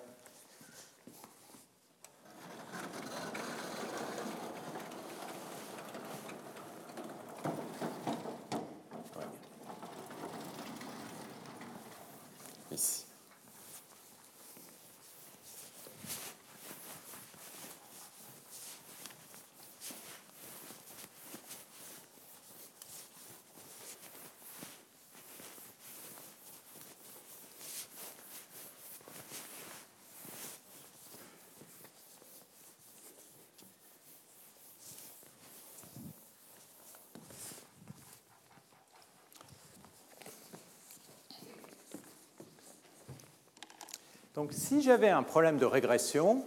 Donc 44.35 44.53
si 44.53 44.83
j'avais 44.83 45.11
un 45.11 45.23
problème 45.23 45.59
de 45.59 45.65
régression, 45.65 46.45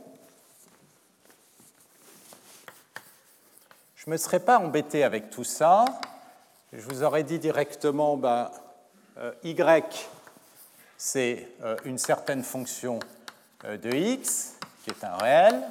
je 3.96 4.04
ne 4.08 4.12
me 4.12 4.18
serais 4.18 4.42
pas 4.42 4.60
embêté 4.60 5.06
avec 5.06 5.30
tout 5.30 5.46
ça. 5.46 5.86
Je 6.74 6.82
vous 6.82 7.04
aurais 7.04 7.24
dit 7.24 7.40
directement, 7.40 8.18
ben, 8.18 8.52
euh, 9.18 9.32
y, 9.46 9.56
c'est 10.98 11.48
euh, 11.64 11.78
une 11.86 11.98
certaine 11.98 12.44
fonction 12.44 13.00
euh, 13.64 13.78
de 13.78 13.96
x, 13.96 14.56
qui 14.84 14.90
est 14.90 15.06
un 15.06 15.16
réel. 15.16 15.64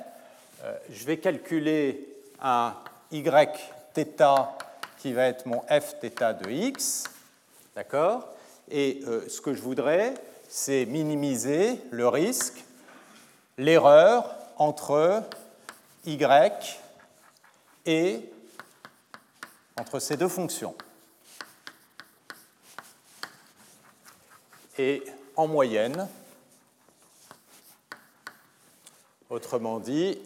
je 0.88 1.04
vais 1.04 1.18
calculer 1.18 2.08
un 2.40 2.74
y 3.12 3.22
θ 3.94 4.54
qui 4.96 5.12
va 5.12 5.26
être 5.26 5.44
mon 5.44 5.60
f 5.68 5.96
θ 6.00 6.32
de 6.32 6.50
x. 6.50 7.04
D'accord? 7.74 8.26
Et 8.70 9.02
ce 9.28 9.40
que 9.42 9.52
je 9.52 9.60
voudrais, 9.60 10.14
c'est 10.48 10.86
minimiser 10.86 11.80
le 11.90 12.08
risque, 12.08 12.64
l'erreur 13.58 14.34
entre 14.56 15.22
y 16.04 16.16
et 17.84 18.20
entre 19.78 19.98
ces 19.98 20.16
deux 20.16 20.28
fonctions. 20.28 20.74
Et 24.78 25.02
en 25.36 25.46
moyenne, 25.46 26.08
autrement 29.30 29.80
dit, 29.80 30.18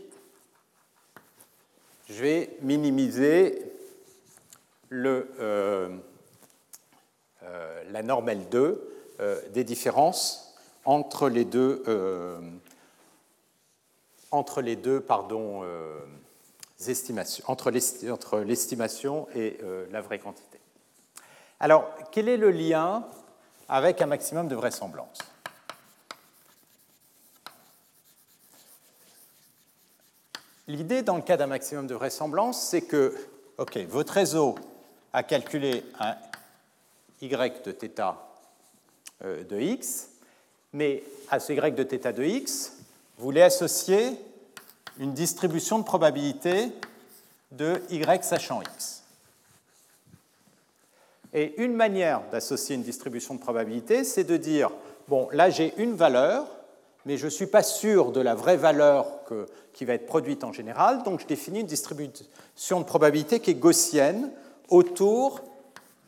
je 2.08 2.22
vais 2.22 2.56
minimiser 2.60 3.72
le, 4.88 5.32
euh, 5.38 5.96
euh, 7.44 7.84
la 7.90 8.02
norme 8.02 8.28
L2 8.28 8.56
euh, 8.56 8.89
des 9.50 9.64
différences 9.64 10.54
entre 10.84 11.28
les 11.28 11.44
deux, 11.44 11.82
euh, 11.88 12.40
entre 14.30 14.62
les 14.62 14.76
deux 14.76 15.00
pardon, 15.00 15.62
euh, 15.62 15.98
estimations, 16.86 17.44
entre 17.48 17.70
l'estimation 18.40 19.28
et 19.34 19.58
la 19.90 20.00
vraie 20.00 20.18
quantité. 20.18 20.58
Alors, 21.58 21.90
quel 22.10 22.28
est 22.28 22.38
le 22.38 22.50
lien 22.50 23.04
avec 23.68 24.00
un 24.00 24.06
maximum 24.06 24.48
de 24.48 24.54
vraisemblance? 24.54 25.18
L'idée 30.66 31.02
dans 31.02 31.16
le 31.16 31.22
cas 31.22 31.36
d'un 31.36 31.48
maximum 31.48 31.86
de 31.86 31.94
vraisemblance, 31.94 32.62
c'est 32.62 32.82
que 32.82 33.14
ok, 33.58 33.76
votre 33.88 34.14
réseau 34.14 34.54
a 35.12 35.22
calculé 35.22 35.84
un 35.98 36.16
y 37.20 37.28
de 37.28 37.72
θ 37.72 38.00
euh, 38.00 38.29
de 39.24 39.60
x, 39.60 40.08
mais 40.72 41.02
à 41.30 41.40
ce 41.40 41.52
y 41.52 41.74
de 41.74 41.84
θ 41.84 42.12
de 42.12 42.24
x, 42.24 42.72
vous 43.18 43.24
voulez 43.24 43.42
associer 43.42 44.18
une 44.98 45.12
distribution 45.12 45.78
de 45.78 45.84
probabilité 45.84 46.72
de 47.52 47.82
y 47.90 48.24
sachant 48.24 48.62
x. 48.62 49.02
Et 51.32 51.62
une 51.62 51.74
manière 51.74 52.22
d'associer 52.32 52.74
une 52.74 52.82
distribution 52.82 53.34
de 53.34 53.40
probabilité, 53.40 54.04
c'est 54.04 54.24
de 54.24 54.36
dire, 54.36 54.70
bon, 55.08 55.28
là 55.32 55.50
j'ai 55.50 55.74
une 55.76 55.94
valeur, 55.94 56.46
mais 57.06 57.16
je 57.16 57.26
ne 57.26 57.30
suis 57.30 57.46
pas 57.46 57.62
sûr 57.62 58.12
de 58.12 58.20
la 58.20 58.34
vraie 58.34 58.56
valeur 58.56 59.06
qui 59.72 59.84
va 59.84 59.94
être 59.94 60.06
produite 60.06 60.44
en 60.44 60.52
général, 60.52 61.02
donc 61.02 61.20
je 61.20 61.26
définis 61.26 61.60
une 61.60 61.66
distribution 61.66 62.80
de 62.80 62.84
probabilité 62.84 63.40
qui 63.40 63.52
est 63.52 63.54
gaussienne 63.54 64.30
autour 64.68 65.40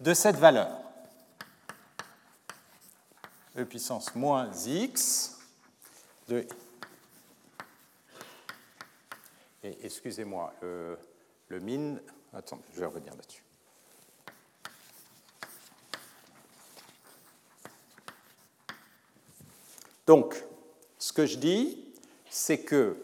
de 0.01 0.13
cette 0.13 0.37
valeur. 0.37 0.82
E 3.57 3.65
puissance 3.65 4.15
moins 4.15 4.51
x 4.67 5.39
de... 6.29 6.47
Et 9.63 9.79
excusez-moi, 9.83 10.53
le, 10.63 10.99
le 11.49 11.61
min... 11.61 11.97
Attends, 12.33 12.61
je 12.73 12.81
vais 12.81 12.87
revenir 12.87 13.15
là-dessus. 13.15 13.45
Donc, 20.07 20.43
ce 20.99 21.13
que 21.13 21.27
je 21.27 21.37
dis, 21.37 21.79
c'est 22.31 22.59
que 22.59 22.97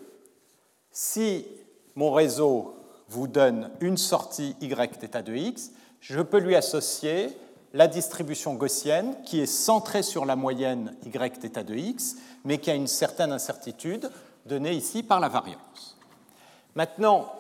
si 0.91 1.47
mon 1.95 2.13
réseau 2.13 2.75
vous 3.09 3.29
donne 3.29 3.71
une 3.81 3.97
sortie 3.97 4.57
y 4.61 4.69
θ 4.69 5.23
de 5.23 5.35
x, 5.35 5.71
je 6.01 6.21
peux 6.21 6.39
lui 6.39 6.57
associer 6.57 7.37
la 7.75 7.87
distribution 7.87 8.55
gaussienne 8.55 9.15
qui 9.25 9.41
est 9.41 9.47
centrée 9.47 10.03
sur 10.03 10.25
la 10.25 10.37
moyenne 10.37 10.95
y 11.05 11.11
de 11.11 11.75
x, 11.75 12.17
mais 12.45 12.59
qui 12.59 12.71
a 12.71 12.75
une 12.75 12.87
certaine 12.87 13.33
incertitude 13.33 14.11
donnée 14.47 14.73
ici 14.73 15.03
par 15.03 15.21
la 15.21 15.29
variance. 15.29 15.99
Maintenant, 16.75 17.31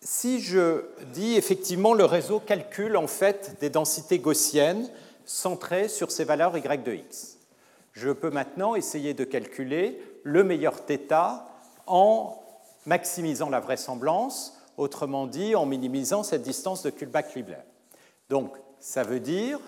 si 0.00 0.40
je 0.40 0.84
dis 1.12 1.34
effectivement 1.34 1.92
le 1.92 2.04
réseau 2.04 2.40
calcule 2.40 2.96
en 2.96 3.06
fait 3.06 3.56
des 3.60 3.70
densités 3.70 4.18
gaussiennes 4.18 4.88
centrées 5.24 5.88
sur 5.88 6.10
ces 6.10 6.24
valeurs 6.24 6.56
y 6.56 6.78
de 6.82 6.92
x, 6.92 7.38
je 7.92 8.10
peux 8.10 8.30
maintenant 8.30 8.74
essayer 8.74 9.14
de 9.14 9.24
calculer 9.24 10.00
le 10.22 10.44
meilleur 10.44 10.74
θ 10.86 11.42
en 11.86 12.40
maximisant 12.84 13.50
la 13.50 13.60
vraisemblance, 13.60 14.54
autrement 14.76 15.26
dit 15.26 15.54
en 15.54 15.66
minimisant 15.66 16.22
cette 16.22 16.42
distance 16.42 16.82
de 16.82 16.90
Kullback-Leibler. 16.90 17.64
Donc, 18.28 18.52
ça 18.79 19.03
veut 19.03 19.19
dire 19.19 19.59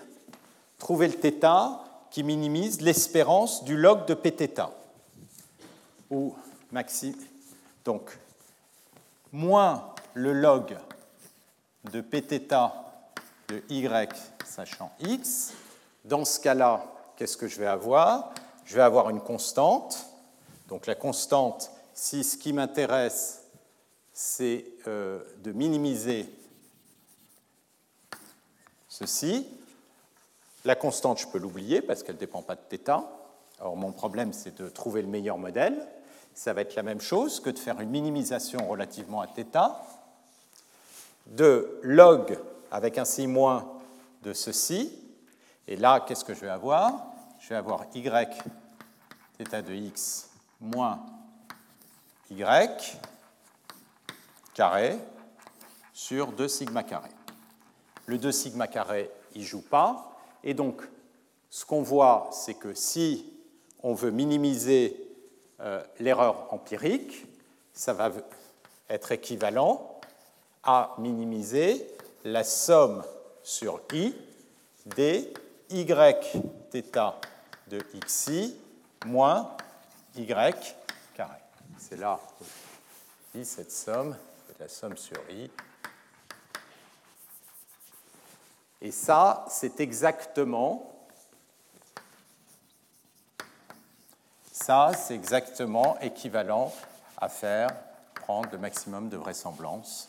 trouver 0.78 1.08
le 1.08 1.14
θ 1.14 1.80
qui 2.10 2.22
minimise 2.22 2.80
l'espérance 2.80 3.64
du 3.64 3.76
log 3.76 4.06
de 4.06 4.14
pθ. 4.14 4.68
Ou 6.10 6.34
maxi. 6.70 7.16
Donc, 7.84 8.18
moins 9.32 9.94
le 10.14 10.32
log 10.32 10.76
de 11.92 12.00
pθ 12.00 12.70
de 13.48 13.62
y 13.68 14.08
sachant 14.44 14.92
x. 15.00 15.52
Dans 16.04 16.24
ce 16.24 16.38
cas-là, 16.40 16.84
qu'est-ce 17.16 17.36
que 17.36 17.48
je 17.48 17.58
vais 17.58 17.66
avoir 17.66 18.32
Je 18.64 18.76
vais 18.76 18.82
avoir 18.82 19.10
une 19.10 19.20
constante. 19.20 20.06
Donc 20.68 20.86
la 20.86 20.94
constante, 20.94 21.70
si 21.94 22.24
ce 22.24 22.36
qui 22.36 22.52
m'intéresse, 22.52 23.42
c'est 24.12 24.64
euh, 24.86 25.20
de 25.42 25.52
minimiser 25.52 26.28
ceci. 28.98 29.46
La 30.64 30.74
constante, 30.74 31.20
je 31.20 31.26
peux 31.26 31.38
l'oublier 31.38 31.82
parce 31.82 32.02
qu'elle 32.02 32.14
ne 32.14 32.20
dépend 32.20 32.42
pas 32.42 32.54
de 32.54 32.60
θ. 32.76 33.04
Alors 33.60 33.76
mon 33.76 33.92
problème, 33.92 34.32
c'est 34.32 34.60
de 34.60 34.68
trouver 34.68 35.02
le 35.02 35.08
meilleur 35.08 35.38
modèle. 35.38 35.86
Ça 36.34 36.52
va 36.52 36.62
être 36.62 36.74
la 36.74 36.82
même 36.82 37.00
chose 37.00 37.40
que 37.40 37.50
de 37.50 37.58
faire 37.58 37.80
une 37.80 37.90
minimisation 37.90 38.68
relativement 38.68 39.20
à 39.20 39.26
θ 39.26 39.44
de 41.26 41.78
log 41.82 42.38
avec 42.70 42.98
un 42.98 43.04
si 43.04 43.26
moins 43.26 43.72
de 44.22 44.32
ceci. 44.32 44.92
Et 45.66 45.76
là, 45.76 46.00
qu'est-ce 46.00 46.24
que 46.24 46.34
je 46.34 46.40
vais 46.40 46.48
avoir 46.48 47.06
Je 47.40 47.48
vais 47.50 47.54
avoir 47.54 47.86
y 47.94 48.02
θ 48.02 49.62
de 49.62 49.72
x 49.72 50.28
moins 50.60 51.00
y 52.30 52.44
carré 54.54 54.98
sur 55.92 56.32
2 56.32 56.48
sigma 56.48 56.82
carré. 56.82 57.10
Le 58.09 58.17
2 58.17 58.31
sigma 58.31 58.67
carré, 58.67 59.11
il 59.35 59.45
joue 59.45 59.61
pas. 59.61 60.19
Et 60.43 60.55
donc, 60.55 60.81
ce 61.51 61.63
qu'on 61.63 61.83
voit, 61.83 62.31
c'est 62.33 62.55
que 62.55 62.73
si 62.73 63.31
on 63.83 63.93
veut 63.93 64.09
minimiser 64.09 64.99
euh, 65.59 65.83
l'erreur 65.99 66.51
empirique, 66.51 67.27
ça 67.71 67.93
va 67.93 68.09
être 68.89 69.11
équivalent 69.11 69.99
à 70.63 70.95
minimiser 70.97 71.87
la 72.23 72.43
somme 72.43 73.03
sur 73.43 73.79
i 73.93 74.15
des 74.87 75.31
y 75.69 75.85
θ 75.85 77.13
de 77.67 77.79
xi 78.07 78.55
moins 79.05 79.55
y 80.15 80.25
carré. 80.25 80.55
C'est 81.77 81.99
là 81.99 82.19
cette 83.43 83.71
somme, 83.71 84.17
la 84.59 84.67
somme 84.67 84.97
sur 84.97 85.21
i. 85.29 85.47
Et 88.81 88.91
ça, 88.91 89.45
c'est 89.49 89.79
exactement 89.79 90.85
équivalent 96.01 96.71
à 97.17 97.27
faire 97.27 97.69
prendre 98.15 98.49
le 98.51 98.57
maximum 98.57 99.09
de 99.09 99.17
vraisemblance. 99.17 100.07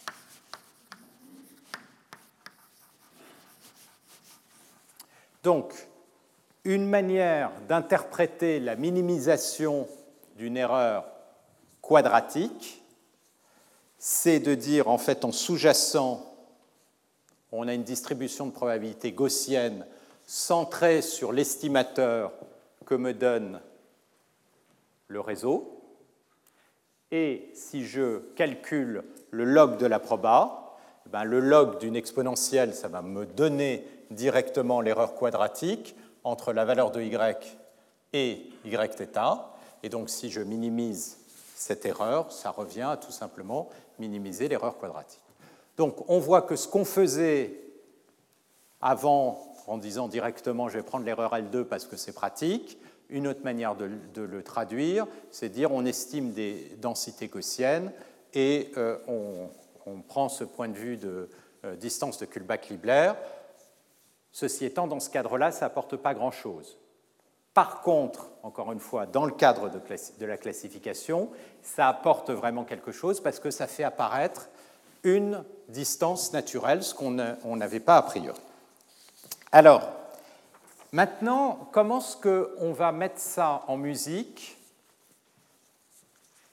Donc, 5.42 5.72
une 6.64 6.86
manière 6.86 7.50
d'interpréter 7.68 8.60
la 8.60 8.76
minimisation 8.76 9.88
d'une 10.36 10.56
erreur 10.58 11.06
quadratique, 11.80 12.84
c'est 13.98 14.40
de 14.40 14.54
dire 14.54 14.88
en 14.88 14.98
fait 14.98 15.24
en 15.24 15.32
sous-jacent, 15.32 16.29
on 17.52 17.68
a 17.68 17.74
une 17.74 17.82
distribution 17.82 18.46
de 18.46 18.52
probabilité 18.52 19.12
gaussienne 19.12 19.86
centrée 20.24 21.02
sur 21.02 21.32
l'estimateur 21.32 22.32
que 22.86 22.94
me 22.94 23.12
donne 23.12 23.60
le 25.08 25.20
réseau. 25.20 25.82
Et 27.10 27.50
si 27.54 27.84
je 27.84 28.18
calcule 28.36 29.02
le 29.30 29.44
log 29.44 29.76
de 29.78 29.86
la 29.86 29.98
proba, 29.98 30.76
ben 31.06 31.24
le 31.24 31.40
log 31.40 31.78
d'une 31.78 31.96
exponentielle, 31.96 32.74
ça 32.74 32.88
va 32.88 33.02
me 33.02 33.26
donner 33.26 33.84
directement 34.10 34.80
l'erreur 34.80 35.16
quadratique 35.16 35.96
entre 36.22 36.52
la 36.52 36.64
valeur 36.64 36.92
de 36.92 37.02
y 37.02 37.16
et 38.12 38.50
yθ. 38.64 39.02
Et 39.82 39.88
donc 39.88 40.10
si 40.10 40.30
je 40.30 40.40
minimise 40.40 41.18
cette 41.56 41.84
erreur, 41.84 42.30
ça 42.30 42.50
revient 42.50 42.88
à 42.92 42.96
tout 42.96 43.12
simplement 43.12 43.68
minimiser 43.98 44.48
l'erreur 44.48 44.78
quadratique. 44.78 45.20
Donc 45.80 46.04
on 46.10 46.18
voit 46.18 46.42
que 46.42 46.56
ce 46.56 46.68
qu'on 46.68 46.84
faisait 46.84 47.58
avant 48.82 49.54
en 49.66 49.78
disant 49.78 50.08
directement 50.08 50.68
je 50.68 50.76
vais 50.76 50.82
prendre 50.82 51.06
l'erreur 51.06 51.32
L2 51.32 51.64
parce 51.64 51.86
que 51.86 51.96
c'est 51.96 52.12
pratique, 52.12 52.76
une 53.08 53.26
autre 53.26 53.42
manière 53.44 53.76
de, 53.76 54.20
le 54.20 54.42
traduire, 54.42 55.06
c'est 55.30 55.48
dire 55.48 55.72
on 55.72 55.86
estime 55.86 56.32
des 56.32 56.70
densités 56.82 57.28
gaussiennes 57.28 57.92
et 58.34 58.72
euh, 58.76 58.98
on, 59.86 60.02
prend 60.02 60.28
ce 60.28 60.44
point 60.44 60.68
de 60.68 60.76
vue 60.76 60.98
de 60.98 61.30
euh, 61.64 61.76
distance 61.76 62.18
de 62.18 62.26
Kullback-Leibler 62.26 63.14
Ceci 64.32 64.66
étant, 64.66 64.86
dans 64.86 65.00
ce 65.00 65.08
cadre-là, 65.08 65.50
ça 65.50 65.64
n'apporte 65.64 65.96
pas 65.96 66.12
grand-chose. 66.12 66.76
Par 67.54 67.80
contre, 67.80 68.30
encore 68.42 68.70
une 68.70 68.80
fois, 68.80 69.06
dans 69.06 69.24
le 69.24 69.32
cadre 69.32 69.70
de, 69.70 70.26
la 70.26 70.36
classification, 70.36 71.30
ça 71.62 71.88
apporte 71.88 72.30
vraiment 72.30 72.64
quelque 72.64 72.92
chose 72.92 73.20
parce 73.22 73.40
que 73.40 73.50
ça 73.50 73.66
fait 73.66 73.82
apparaître 73.82 74.50
une 75.02 75.44
distance 75.68 76.32
naturelle, 76.32 76.82
ce 76.82 76.94
qu'on 76.94 77.10
n'avait 77.56 77.80
pas 77.80 77.96
a 77.96 78.02
priori. 78.02 78.40
Alors, 79.52 79.88
maintenant, 80.92 81.68
comment 81.72 81.98
est-ce 81.98 82.16
qu'on 82.16 82.72
va 82.72 82.92
mettre 82.92 83.20
ça 83.20 83.64
en 83.68 83.76
musique 83.76 84.56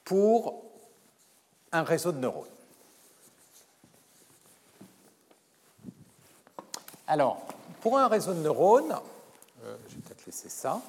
pour 0.04 0.64
un 1.72 1.82
réseau 1.82 2.12
de 2.12 2.18
neurones? 2.18 2.46
Alors, 7.06 7.40
pour 7.80 7.98
un 7.98 8.08
réseau 8.08 8.34
de 8.34 8.40
neurones, 8.40 8.96
euh, 9.64 9.76
je 9.88 9.94
vais 9.94 10.00
peut-être 10.02 10.26
laisser 10.26 10.48
ça, 10.48 10.80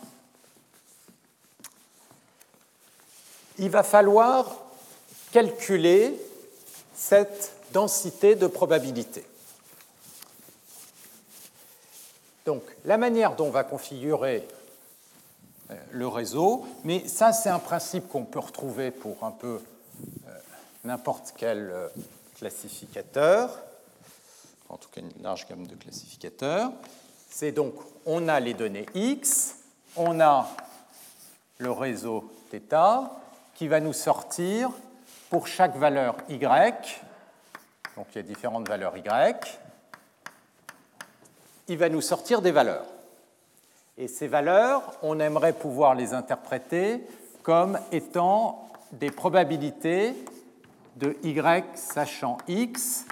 il 3.58 3.70
va 3.70 3.84
falloir 3.84 4.58
calculer 5.32 6.20
cette 7.00 7.54
densité 7.72 8.36
de 8.36 8.46
probabilité. 8.46 9.26
Donc, 12.46 12.62
la 12.84 12.98
manière 12.98 13.36
dont 13.38 13.48
on 13.48 13.52
va 13.52 13.64
configurer 13.64 14.46
euh, 15.72 15.76
le 15.92 16.08
réseau, 16.08 16.68
mais 16.84 17.08
ça, 17.08 17.32
c'est 17.32 17.50
un 17.50 17.60
principe 17.60 18.10
qu'on 18.10 18.26
peut 18.26 18.40
retrouver 18.40 18.92
pour 18.92 19.24
un 19.24 19.32
peu 19.32 19.62
euh, 20.28 20.32
n'importe 20.84 21.34
quel 21.38 21.74
classificateurs, 22.38 23.58
en 24.68 24.78
tout 24.78 24.90
cas 24.90 25.00
une 25.00 25.24
large 25.24 25.48
gamme 25.48 25.68
de 25.68 25.76
classificateurs. 25.76 26.72
C'est 27.30 27.54
donc, 27.54 27.76
on 28.06 28.28
a 28.28 28.42
les 28.42 28.54
données 28.54 28.86
X, 28.94 29.56
on 29.96 30.20
a 30.20 30.50
le 31.60 31.72
réseau 31.72 32.30
θ 32.52 33.10
qui 33.56 33.68
va 33.70 33.80
nous 33.80 33.94
sortir 33.94 34.72
pour 35.30 35.48
chaque 35.48 35.76
valeur 35.76 36.16
Y, 36.30 37.02
donc 37.96 38.08
il 38.12 38.16
y 38.16 38.20
a 38.20 38.24
différentes 38.24 38.68
valeurs 38.68 38.98
Y, 38.98 39.60
il 41.68 41.78
va 41.78 41.90
nous 41.90 42.02
sortir 42.02 42.42
des 42.42 42.52
valeurs. 42.52 42.86
Et 43.98 44.08
ces 44.08 44.28
valeurs, 44.28 44.82
on 45.04 45.20
aimerait 45.20 45.54
pouvoir 45.54 45.94
les 45.94 46.14
interpréter 46.14 47.06
comme 47.44 47.80
étant 47.92 48.70
des 48.92 49.12
probabilités 49.12 50.16
de 50.96 51.16
Y 51.24 51.78
sachant 51.78 52.38
X 52.48 53.06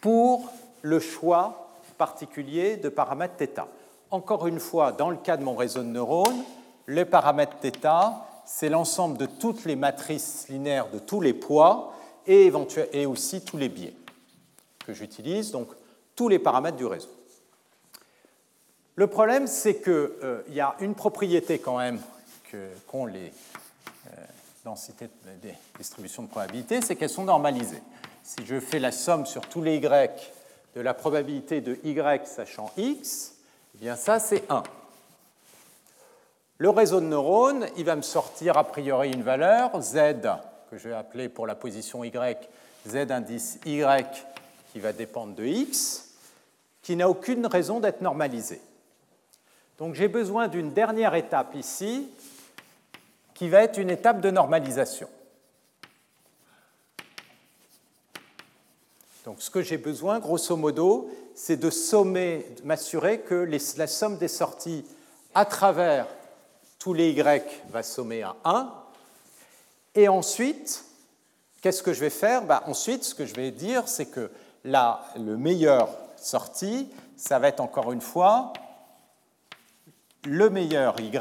pour 0.00 0.52
le 0.82 1.00
choix 1.00 1.62
particulier 1.98 2.76
de 2.76 2.88
paramètres 2.88 3.36
θ. 3.38 3.66
Encore 4.10 4.46
une 4.46 4.60
fois, 4.60 4.92
dans 4.92 5.08
le 5.08 5.16
cas 5.16 5.36
de 5.36 5.44
mon 5.44 5.54
réseau 5.54 5.82
de 5.82 5.88
neurones, 5.88 6.42
le 6.86 7.04
paramètre 7.04 7.56
θ, 7.60 7.88
c'est 8.44 8.68
l'ensemble 8.68 9.18
de 9.18 9.26
toutes 9.26 9.64
les 9.64 9.76
matrices 9.76 10.46
linéaires 10.48 10.90
de 10.90 10.98
tous 10.98 11.20
les 11.20 11.34
poids 11.34 11.94
et, 12.26 12.52
aussi 13.06 13.44
tous 13.44 13.56
les 13.56 13.68
biais 13.68 13.94
que 14.86 14.92
j'utilise, 14.92 15.50
donc 15.50 15.68
tous 16.14 16.28
les 16.28 16.38
paramètres 16.38 16.76
du 16.76 16.86
réseau. 16.86 17.10
Le 18.94 19.06
problème, 19.06 19.46
c'est 19.46 19.80
qu'il 19.80 19.92
euh, 19.92 20.42
y 20.50 20.60
a 20.60 20.76
une 20.80 20.94
propriété 20.94 21.58
quand 21.58 21.78
même 21.78 22.00
qu'ont 22.86 23.06
les 23.06 23.32
euh, 24.06 24.24
densités 24.64 25.08
des 25.40 25.54
distributions 25.78 26.24
de 26.24 26.28
probabilité, 26.28 26.82
c'est 26.82 26.96
qu'elles 26.96 27.08
sont 27.08 27.24
normalisées. 27.24 27.82
Si 28.22 28.44
je 28.44 28.60
fais 28.60 28.78
la 28.78 28.92
somme 28.92 29.24
sur 29.24 29.48
tous 29.48 29.62
les 29.62 29.76
y 29.76 29.82
de 30.76 30.80
la 30.80 30.94
probabilité 30.94 31.60
de 31.60 31.78
y 31.84 32.26
sachant 32.26 32.70
x, 32.76 33.34
eh 33.74 33.78
bien 33.78 33.96
ça 33.96 34.20
c'est 34.20 34.44
1. 34.50 34.62
Le 36.62 36.70
réseau 36.70 37.00
de 37.00 37.06
neurones, 37.06 37.66
il 37.76 37.84
va 37.84 37.96
me 37.96 38.02
sortir 38.02 38.56
a 38.56 38.62
priori 38.62 39.10
une 39.10 39.24
valeur, 39.24 39.82
z, 39.82 39.96
que 40.70 40.78
je 40.78 40.90
vais 40.90 40.94
appeler 40.94 41.28
pour 41.28 41.48
la 41.48 41.56
position 41.56 42.04
y, 42.04 42.12
z 42.86 43.10
indice 43.10 43.58
y, 43.66 43.84
qui 44.70 44.78
va 44.78 44.92
dépendre 44.92 45.34
de 45.34 45.44
x, 45.44 46.14
qui 46.80 46.94
n'a 46.94 47.08
aucune 47.08 47.46
raison 47.46 47.80
d'être 47.80 48.00
normalisée. 48.00 48.60
Donc 49.76 49.96
j'ai 49.96 50.06
besoin 50.06 50.46
d'une 50.46 50.72
dernière 50.72 51.16
étape 51.16 51.56
ici, 51.56 52.08
qui 53.34 53.48
va 53.48 53.64
être 53.64 53.78
une 53.78 53.90
étape 53.90 54.20
de 54.20 54.30
normalisation. 54.30 55.08
Donc 59.24 59.42
ce 59.42 59.50
que 59.50 59.62
j'ai 59.62 59.78
besoin, 59.78 60.20
grosso 60.20 60.56
modo, 60.56 61.10
c'est 61.34 61.56
de 61.56 61.70
sommer, 61.70 62.46
m'assurer 62.62 63.18
que 63.18 63.50
la 63.76 63.86
somme 63.88 64.16
des 64.16 64.28
sorties 64.28 64.84
à 65.34 65.44
travers 65.44 66.06
tous 66.82 66.94
les 66.94 67.12
y 67.12 67.22
va 67.70 67.84
sommer 67.84 68.24
à 68.24 68.34
1. 68.44 68.72
Et 69.94 70.08
ensuite, 70.08 70.84
qu'est-ce 71.60 71.80
que 71.80 71.92
je 71.92 72.00
vais 72.00 72.10
faire? 72.10 72.42
Ben, 72.42 72.60
Ensuite, 72.66 73.04
ce 73.04 73.14
que 73.14 73.24
je 73.24 73.36
vais 73.36 73.52
dire, 73.52 73.86
c'est 73.86 74.06
que 74.06 74.32
là, 74.64 75.04
le 75.14 75.36
meilleur 75.36 75.88
sortie, 76.16 76.90
ça 77.16 77.38
va 77.38 77.46
être 77.46 77.60
encore 77.60 77.92
une 77.92 78.00
fois 78.00 78.52
le 80.24 80.50
meilleur 80.50 81.00
y 81.00 81.12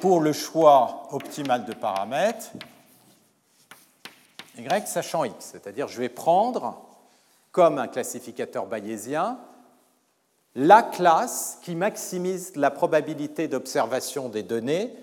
pour 0.00 0.20
le 0.20 0.32
choix 0.32 1.08
optimal 1.10 1.66
de 1.66 1.74
paramètres 1.74 2.52
y 4.56 4.86
sachant 4.86 5.24
x. 5.24 5.34
C'est-à-dire 5.52 5.88
je 5.88 5.98
vais 5.98 6.08
prendre 6.08 6.82
comme 7.50 7.78
un 7.78 7.88
classificateur 7.88 8.64
bayésien 8.64 9.38
la 10.54 10.82
classe 10.82 11.58
qui 11.62 11.74
maximise 11.74 12.56
la 12.56 12.70
probabilité 12.70 13.48
d'observation 13.48 14.28
des 14.28 14.42
données 14.42 14.94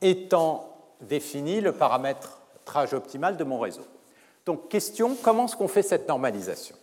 étant 0.00 0.68
défini 1.00 1.60
le 1.60 1.72
paramétrage 1.72 2.94
optimal 2.94 3.36
de 3.36 3.44
mon 3.44 3.58
réseau. 3.58 3.86
Donc 4.46 4.68
question, 4.68 5.16
comment 5.20 5.46
est-ce 5.46 5.56
qu'on 5.56 5.68
fait 5.68 5.82
cette 5.82 6.08
normalisation? 6.08 6.76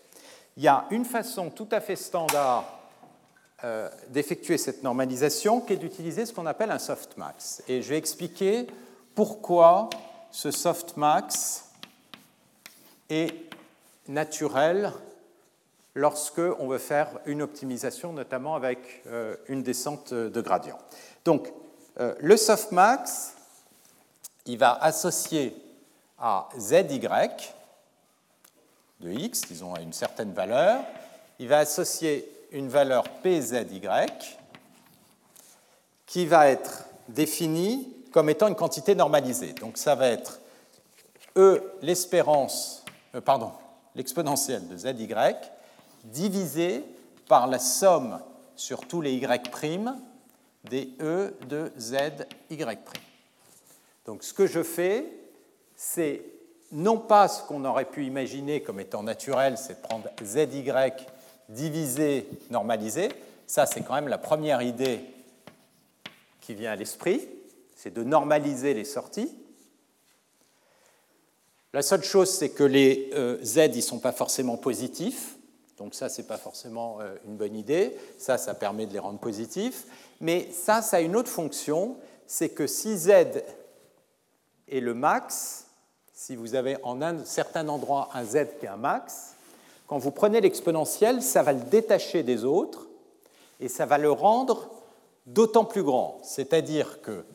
Il 0.57 0.63
y 0.63 0.67
a 0.67 0.85
une 0.89 1.05
façon 1.05 1.49
tout 1.49 1.67
à 1.71 1.81
fait 1.81 1.95
standard 1.95 2.65
euh, 3.63 3.89
d'effectuer 4.09 4.57
cette 4.57 4.83
normalisation 4.83 5.61
qui 5.61 5.73
est 5.73 5.77
d'utiliser 5.77 6.25
ce 6.25 6.33
qu'on 6.33 6.45
appelle 6.45 6.71
un 6.71 6.79
softmax. 6.79 7.63
Et 7.67 7.81
je 7.81 7.89
vais 7.89 7.97
expliquer 7.97 8.67
pourquoi 9.15 9.89
ce 10.31 10.51
softmax 10.51 11.69
est 13.09 13.33
naturel 14.07 14.91
lorsque 15.95 16.41
on 16.59 16.67
veut 16.67 16.77
faire 16.77 17.07
une 17.25 17.41
optimisation, 17.41 18.13
notamment 18.13 18.55
avec 18.55 19.01
euh, 19.07 19.35
une 19.47 19.63
descente 19.63 20.13
de 20.13 20.41
gradient. 20.41 20.77
Donc, 21.23 21.51
euh, 21.99 22.13
le 22.19 22.37
softmax, 22.37 23.33
il 24.45 24.57
va 24.57 24.73
associer 24.73 25.55
à 26.19 26.49
zy 26.57 26.83
de 28.99 29.11
x, 29.11 29.41
disons 29.47 29.73
à 29.73 29.81
une 29.81 29.93
certaine 29.93 30.33
valeur, 30.33 30.83
il 31.39 31.47
va 31.47 31.59
associer 31.59 32.29
une 32.51 32.69
valeur 32.69 33.03
pzy 33.21 33.81
qui 36.05 36.25
va 36.25 36.49
être 36.49 36.85
définie 37.09 37.91
comme 38.11 38.29
étant 38.29 38.47
une 38.47 38.55
quantité 38.55 38.95
normalisée. 38.95 39.53
Donc 39.53 39.77
ça 39.77 39.95
va 39.95 40.07
être 40.07 40.39
e 41.37 41.61
l'espérance, 41.81 42.83
euh, 43.13 43.21
pardon, 43.21 43.51
l'exponentielle 43.95 44.67
de 44.67 44.77
zy 44.77 45.07
divisé 46.05 46.83
par 47.27 47.47
la 47.47 47.59
somme 47.59 48.19
sur 48.55 48.87
tous 48.87 49.01
les 49.01 49.13
y' 49.13 49.27
des 50.69 50.89
e 50.99 51.33
de 51.47 51.71
zy'. 51.77 52.25
Donc 54.05 54.23
ce 54.23 54.33
que 54.33 54.47
je 54.47 54.63
fais, 54.63 55.05
c'est 55.75 56.21
non 56.71 56.97
pas 56.97 57.27
ce 57.27 57.43
qu'on 57.43 57.65
aurait 57.65 57.85
pu 57.85 58.05
imaginer 58.05 58.61
comme 58.61 58.79
étant 58.79 59.03
naturel, 59.03 59.57
c'est 59.57 59.81
de 59.81 59.87
prendre 59.87 60.09
zy 60.23 60.47
divisé, 61.49 62.27
normalisé. 62.49 63.09
Ça, 63.47 63.65
c'est 63.65 63.81
quand 63.81 63.93
même 63.93 64.07
la 64.07 64.17
première 64.17 64.61
idée 64.61 64.99
qui 66.41 66.55
vient 66.55 66.71
à 66.71 66.75
l'esprit, 66.75 67.27
c'est 67.75 67.93
de 67.93 68.03
normaliser 68.03 68.73
les 68.73 68.85
sorties. 68.85 69.31
La 71.73 71.81
seule 71.81 72.03
chose, 72.03 72.31
c'est 72.31 72.49
que 72.49 72.63
les 72.63 73.09
euh, 73.13 73.37
z 73.43 73.75
ne 73.75 73.81
sont 73.81 73.99
pas 73.99 74.11
forcément 74.11 74.57
positifs. 74.57 75.34
Donc 75.77 75.93
ça, 75.93 76.09
ce 76.09 76.21
n'est 76.21 76.27
pas 76.27 76.37
forcément 76.37 76.99
euh, 77.01 77.15
une 77.25 77.35
bonne 77.35 77.55
idée. 77.55 77.97
Ça, 78.17 78.37
ça 78.37 78.53
permet 78.53 78.85
de 78.85 78.93
les 78.93 78.99
rendre 78.99 79.19
positifs. 79.19 79.85
Mais 80.21 80.49
ça, 80.51 80.81
ça 80.81 80.97
a 80.97 81.01
une 81.01 81.15
autre 81.15 81.29
fonction, 81.29 81.97
c'est 82.27 82.49
que 82.49 82.67
si 82.67 82.97
z 82.97 83.09
est 83.09 84.79
le 84.79 84.93
max, 84.93 85.65
si 86.13 86.35
vous 86.35 86.55
avez 86.55 86.77
en 86.83 87.01
un 87.01 87.23
certain 87.25 87.67
endroit 87.67 88.09
un 88.13 88.23
z 88.23 88.47
qui 88.59 88.65
est 88.65 88.69
un 88.69 88.77
max, 88.77 89.33
quand 89.87 89.97
vous 89.97 90.11
prenez 90.11 90.41
l'exponentiel, 90.41 91.21
ça 91.21 91.43
va 91.43 91.53
le 91.53 91.61
détacher 91.61 92.23
des 92.23 92.43
autres 92.43 92.87
et 93.59 93.67
ça 93.67 93.85
va 93.85 93.97
le 93.97 94.11
rendre 94.11 94.69
d'autant 95.25 95.65
plus 95.65 95.83
grand. 95.83 96.19
C'est-à-dire 96.23 97.01
que 97.01 97.25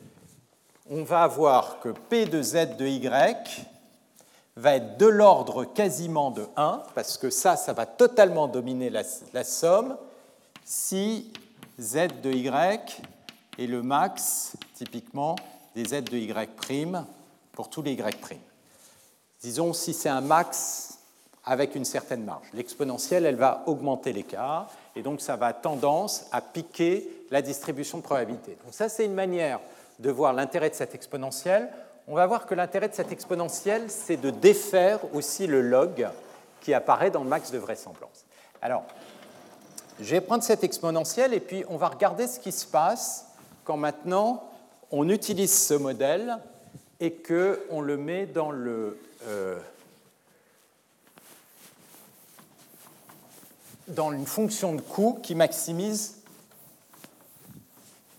on 0.89 1.03
va 1.03 1.23
avoir 1.23 1.79
que 1.79 1.89
p 1.89 2.25
de 2.25 2.41
z 2.41 2.75
de 2.77 2.85
y 2.85 2.99
va 4.55 4.75
être 4.75 4.97
de 4.97 5.05
l'ordre 5.05 5.65
quasiment 5.65 6.31
de 6.31 6.45
1, 6.57 6.83
parce 6.93 7.17
que 7.17 7.29
ça, 7.29 7.55
ça 7.55 7.73
va 7.73 7.85
totalement 7.85 8.47
dominer 8.47 8.89
la, 8.89 9.43
somme, 9.43 9.97
si 10.63 11.31
z 11.79 12.07
de 12.21 12.31
y 12.31 12.47
est 12.47 13.67
le 13.67 13.81
max, 13.81 14.53
typiquement, 14.75 15.35
des 15.75 15.85
z 15.85 16.03
de 16.03 16.17
y' 16.17 16.33
pour 17.53 17.69
tous 17.69 17.81
les 17.81 17.93
y'. 17.93 18.39
Disons, 19.41 19.73
si 19.73 19.93
c'est 19.93 20.09
un 20.09 20.21
max 20.21 20.99
avec 21.43 21.75
une 21.75 21.85
certaine 21.85 22.23
marge. 22.23 22.47
L'exponentielle, 22.53 23.25
elle 23.25 23.35
va 23.35 23.63
augmenter 23.65 24.13
l'écart, 24.13 24.69
et 24.95 25.01
donc 25.01 25.21
ça 25.21 25.35
va 25.35 25.53
tendance 25.53 26.25
à 26.31 26.41
piquer 26.41 27.25
la 27.31 27.41
distribution 27.41 27.97
de 27.97 28.03
probabilité. 28.03 28.57
Donc 28.63 28.73
ça, 28.73 28.89
c'est 28.89 29.05
une 29.05 29.13
manière 29.13 29.59
de 29.99 30.11
voir 30.11 30.33
l'intérêt 30.33 30.69
de 30.69 30.75
cette 30.75 30.93
exponentielle 30.93 31.69
on 32.11 32.15
va 32.15 32.27
voir 32.27 32.45
que 32.45 32.53
l'intérêt 32.53 32.89
de 32.89 32.93
cette 32.93 33.13
exponentielle, 33.13 33.89
c'est 33.89 34.17
de 34.17 34.31
défaire 34.31 34.99
aussi 35.15 35.47
le 35.47 35.61
log 35.61 36.09
qui 36.59 36.73
apparaît 36.73 37.09
dans 37.09 37.23
le 37.23 37.29
max 37.29 37.51
de 37.51 37.57
vraisemblance. 37.57 38.25
Alors, 38.61 38.83
je 39.97 40.11
vais 40.11 40.19
prendre 40.19 40.43
cette 40.43 40.65
exponentielle 40.65 41.33
et 41.33 41.39
puis 41.39 41.63
on 41.69 41.77
va 41.77 41.87
regarder 41.87 42.27
ce 42.27 42.37
qui 42.37 42.51
se 42.51 42.65
passe 42.65 43.27
quand 43.63 43.77
maintenant 43.77 44.43
on 44.91 45.07
utilise 45.07 45.57
ce 45.57 45.73
modèle 45.73 46.37
et 46.99 47.13
qu'on 47.13 47.79
le 47.79 47.95
met 47.95 48.25
dans 48.25 48.51
le... 48.51 48.99
Euh, 49.27 49.57
dans 53.87 54.11
une 54.11 54.25
fonction 54.25 54.73
de 54.73 54.81
coût 54.81 55.17
qui 55.23 55.33
maximise 55.33 56.17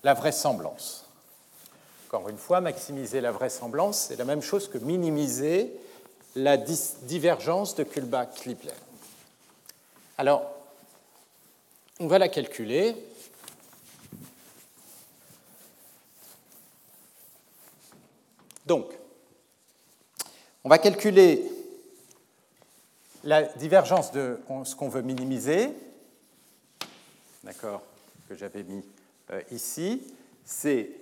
la 0.02 0.14
vraisemblance. 0.14 1.01
Encore 2.14 2.28
une 2.28 2.36
fois, 2.36 2.60
maximiser 2.60 3.22
la 3.22 3.32
vraisemblance, 3.32 4.08
c'est 4.08 4.16
la 4.16 4.26
même 4.26 4.42
chose 4.42 4.68
que 4.68 4.76
minimiser 4.76 5.72
la 6.34 6.58
divergence 6.58 7.74
de 7.74 7.84
Kullback-Klipler. 7.84 8.74
Alors, 10.18 10.42
on 12.00 12.08
va 12.08 12.18
la 12.18 12.28
calculer. 12.28 12.94
Donc, 18.66 18.92
on 20.64 20.68
va 20.68 20.76
calculer 20.76 21.50
la 23.24 23.44
divergence 23.44 24.12
de 24.12 24.38
ce 24.64 24.76
qu'on 24.76 24.90
veut 24.90 25.00
minimiser, 25.00 25.70
d'accord, 27.42 27.80
que 28.28 28.34
j'avais 28.34 28.64
mis 28.64 28.84
euh, 29.30 29.40
ici, 29.50 30.02
c'est 30.44 31.01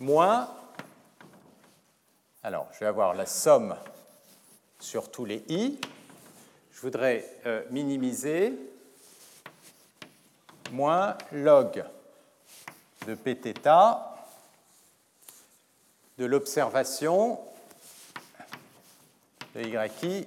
moins, 0.00 0.48
alors 2.42 2.66
je 2.72 2.80
vais 2.80 2.86
avoir 2.86 3.14
la 3.14 3.26
somme 3.26 3.76
sur 4.80 5.10
tous 5.10 5.26
les 5.26 5.44
i, 5.48 5.78
je 6.72 6.80
voudrais 6.80 7.24
euh, 7.44 7.62
minimiser 7.70 8.54
moins 10.72 11.16
log 11.32 11.84
de 13.06 13.14
pθ 13.14 13.68
de 16.18 16.24
l'observation 16.24 17.38
de 19.54 19.62
yi 19.62 20.26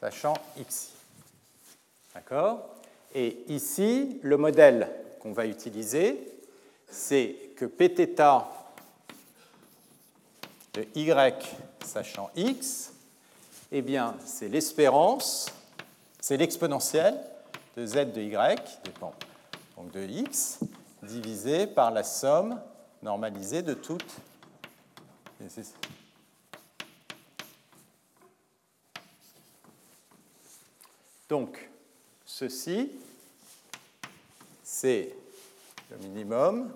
sachant 0.00 0.34
xi. 0.56 0.90
D'accord? 2.14 2.74
Et 3.14 3.44
ici, 3.48 4.18
le 4.22 4.36
modèle 4.36 4.88
qu'on 5.20 5.32
va 5.32 5.46
utiliser, 5.46 6.18
c'est 6.88 7.49
que 7.60 7.66
pθ 7.66 8.16
de 10.72 10.86
y 10.94 11.34
sachant 11.84 12.30
x, 12.34 12.94
eh 13.70 13.82
bien, 13.82 14.16
c'est 14.24 14.48
l'espérance, 14.48 15.52
c'est 16.22 16.38
l'exponentielle 16.38 17.20
de 17.76 17.84
z 17.84 18.14
de 18.14 18.22
y, 18.22 18.32
dépend 18.82 19.12
donc 19.76 19.90
de 19.90 20.00
x, 20.00 20.60
divisé 21.02 21.66
par 21.66 21.90
la 21.90 22.02
somme 22.02 22.58
normalisée 23.02 23.60
de 23.60 23.74
toutes 23.74 24.16
Donc, 31.28 31.68
ceci, 32.24 32.90
c'est 34.64 35.14
le 35.90 35.98
minimum 35.98 36.72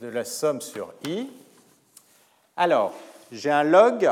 de 0.00 0.08
la 0.08 0.24
somme 0.24 0.60
sur 0.60 0.92
i. 1.04 1.28
Alors, 2.56 2.92
j'ai 3.32 3.50
un 3.50 3.62
log 3.62 4.10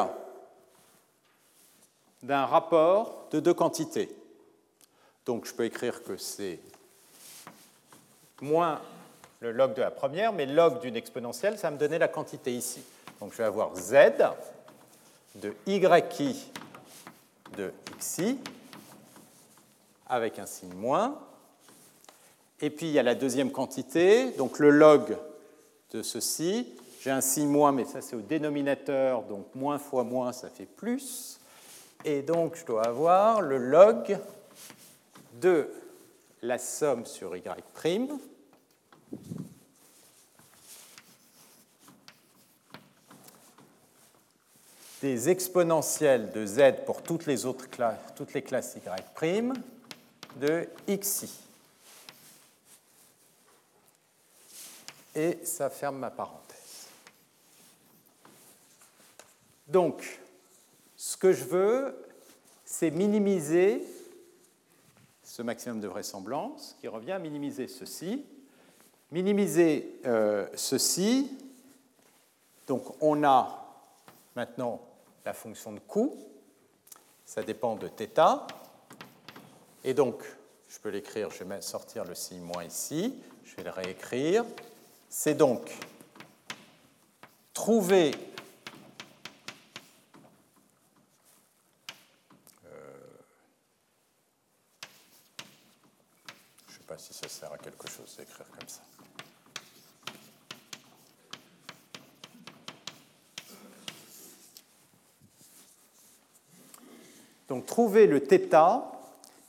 d'un 2.22 2.47
rapport 2.47 3.26
de 3.30 3.41
deux 3.41 3.55
quantités. 3.55 4.09
Donc, 5.26 5.47
je 5.47 5.55
peux 5.55 5.64
écrire 5.64 6.03
que 6.03 6.16
c'est 6.16 6.59
moins 8.41 8.80
le 9.41 9.53
log 9.53 9.74
de 9.74 9.82
la 9.82 9.91
première, 9.91 10.32
mais 10.32 10.47
log 10.47 10.80
d'une 10.80 10.97
exponentielle, 10.97 11.59
ça 11.59 11.68
va 11.68 11.72
me 11.72 11.78
donner 11.78 11.99
la 11.99 12.09
quantité 12.09 12.55
ici. 12.55 12.82
Donc 13.20 13.32
je 13.32 13.39
vais 13.39 13.45
avoir 13.45 13.74
z 13.76 13.95
de 15.35 15.55
yi 15.66 15.80
de 15.80 17.72
xi 17.99 18.39
avec 20.07 20.39
un 20.39 20.47
signe 20.47 20.74
moins. 20.74 21.18
Et 22.61 22.70
puis 22.70 22.87
il 22.87 22.93
y 22.93 22.99
a 22.99 23.03
la 23.03 23.14
deuxième 23.14 23.53
quantité, 23.53 24.30
donc 24.32 24.59
le 24.59 24.70
log 24.70 25.16
de 25.95 26.03
ceci. 26.03 26.74
J'ai 27.01 27.11
un 27.11 27.20
signe 27.20 27.49
moins, 27.49 27.72
mais 27.72 27.84
ça 27.84 28.03
c'est 28.03 28.16
au 28.16 28.20
dénominateur, 28.20 29.22
donc 29.22 29.47
moins 29.55 29.78
fois 29.78 30.03
moins, 30.05 30.32
ça 30.32 30.51
fait 30.51 30.66
plus. 30.66 31.38
Et 32.05 32.22
donc 32.22 32.57
je 32.57 32.66
dois 32.66 32.86
avoir 32.86 33.40
le 33.40 33.59
log 33.59 34.18
de 35.40 35.70
la 36.42 36.59
somme 36.59 37.07
sur 37.07 37.36
y' 37.36 37.42
des 45.01 45.28
exponentielles 45.28 46.32
de 46.32 46.47
z 46.47 46.84
pour 46.86 47.03
toutes 47.03 47.26
les 47.26 47.45
autres 47.45 47.68
classes, 47.68 48.01
toutes 48.16 48.32
les 48.32 48.42
classes 48.42 48.74
y' 48.74 48.88
de 50.40 50.68
xi. 50.88 51.43
Et 55.15 55.39
ça 55.45 55.71
ferme 55.71 55.99
ma 55.99 56.11
parenthèse. 56.11 56.89
Donc, 59.69 60.21
ce 60.97 61.17
que 61.17 61.33
je 61.33 61.45
veux, 61.45 62.07
c'est 62.65 62.91
minimiser 62.91 63.83
ce 65.23 65.43
maximum 65.43 65.81
de 65.81 65.89
vraisemblance, 65.89 66.77
qui 66.81 66.89
revient 66.89 67.12
à 67.12 67.19
minimiser 67.19 67.67
ceci. 67.67 68.25
Minimiser 69.11 70.01
euh, 70.07 70.47
ceci, 70.55 71.31
donc 72.67 73.03
on 73.03 73.23
a 73.25 73.65
maintenant 74.37 74.81
la 75.25 75.33
fonction 75.33 75.73
de 75.73 75.81
coût. 75.81 76.17
Ça 77.25 77.43
dépend 77.43 77.77
de 77.77 77.89
θ. 77.89 78.47
Et 79.83 79.95
donc, 79.95 80.23
je 80.69 80.79
peux 80.79 80.89
l'écrire, 80.89 81.31
je 81.31 81.45
vais 81.45 81.61
sortir 81.61 82.05
le 82.05 82.15
signe 82.15 82.43
moins 82.43 82.65
ici, 82.65 83.15
je 83.45 83.57
vais 83.57 83.65
le 83.65 83.71
réécrire. 83.71 84.45
C'est 85.17 85.37
donc 85.37 85.71
trouver 87.55 88.11
euh, 92.67 92.71
je 96.67 96.73
ne 96.73 96.79
sais 96.79 96.85
pas 96.87 96.99
si 96.99 97.15
ça 97.15 97.29
sert 97.29 97.53
à 97.53 97.59
quelque 97.59 97.89
chose 97.89 98.17
d'écrire 98.19 98.45
comme 98.59 98.69
ça. 98.69 98.81
Donc 107.49 107.67
trouver 107.67 108.09
le 108.09 108.18
θ 108.18 108.83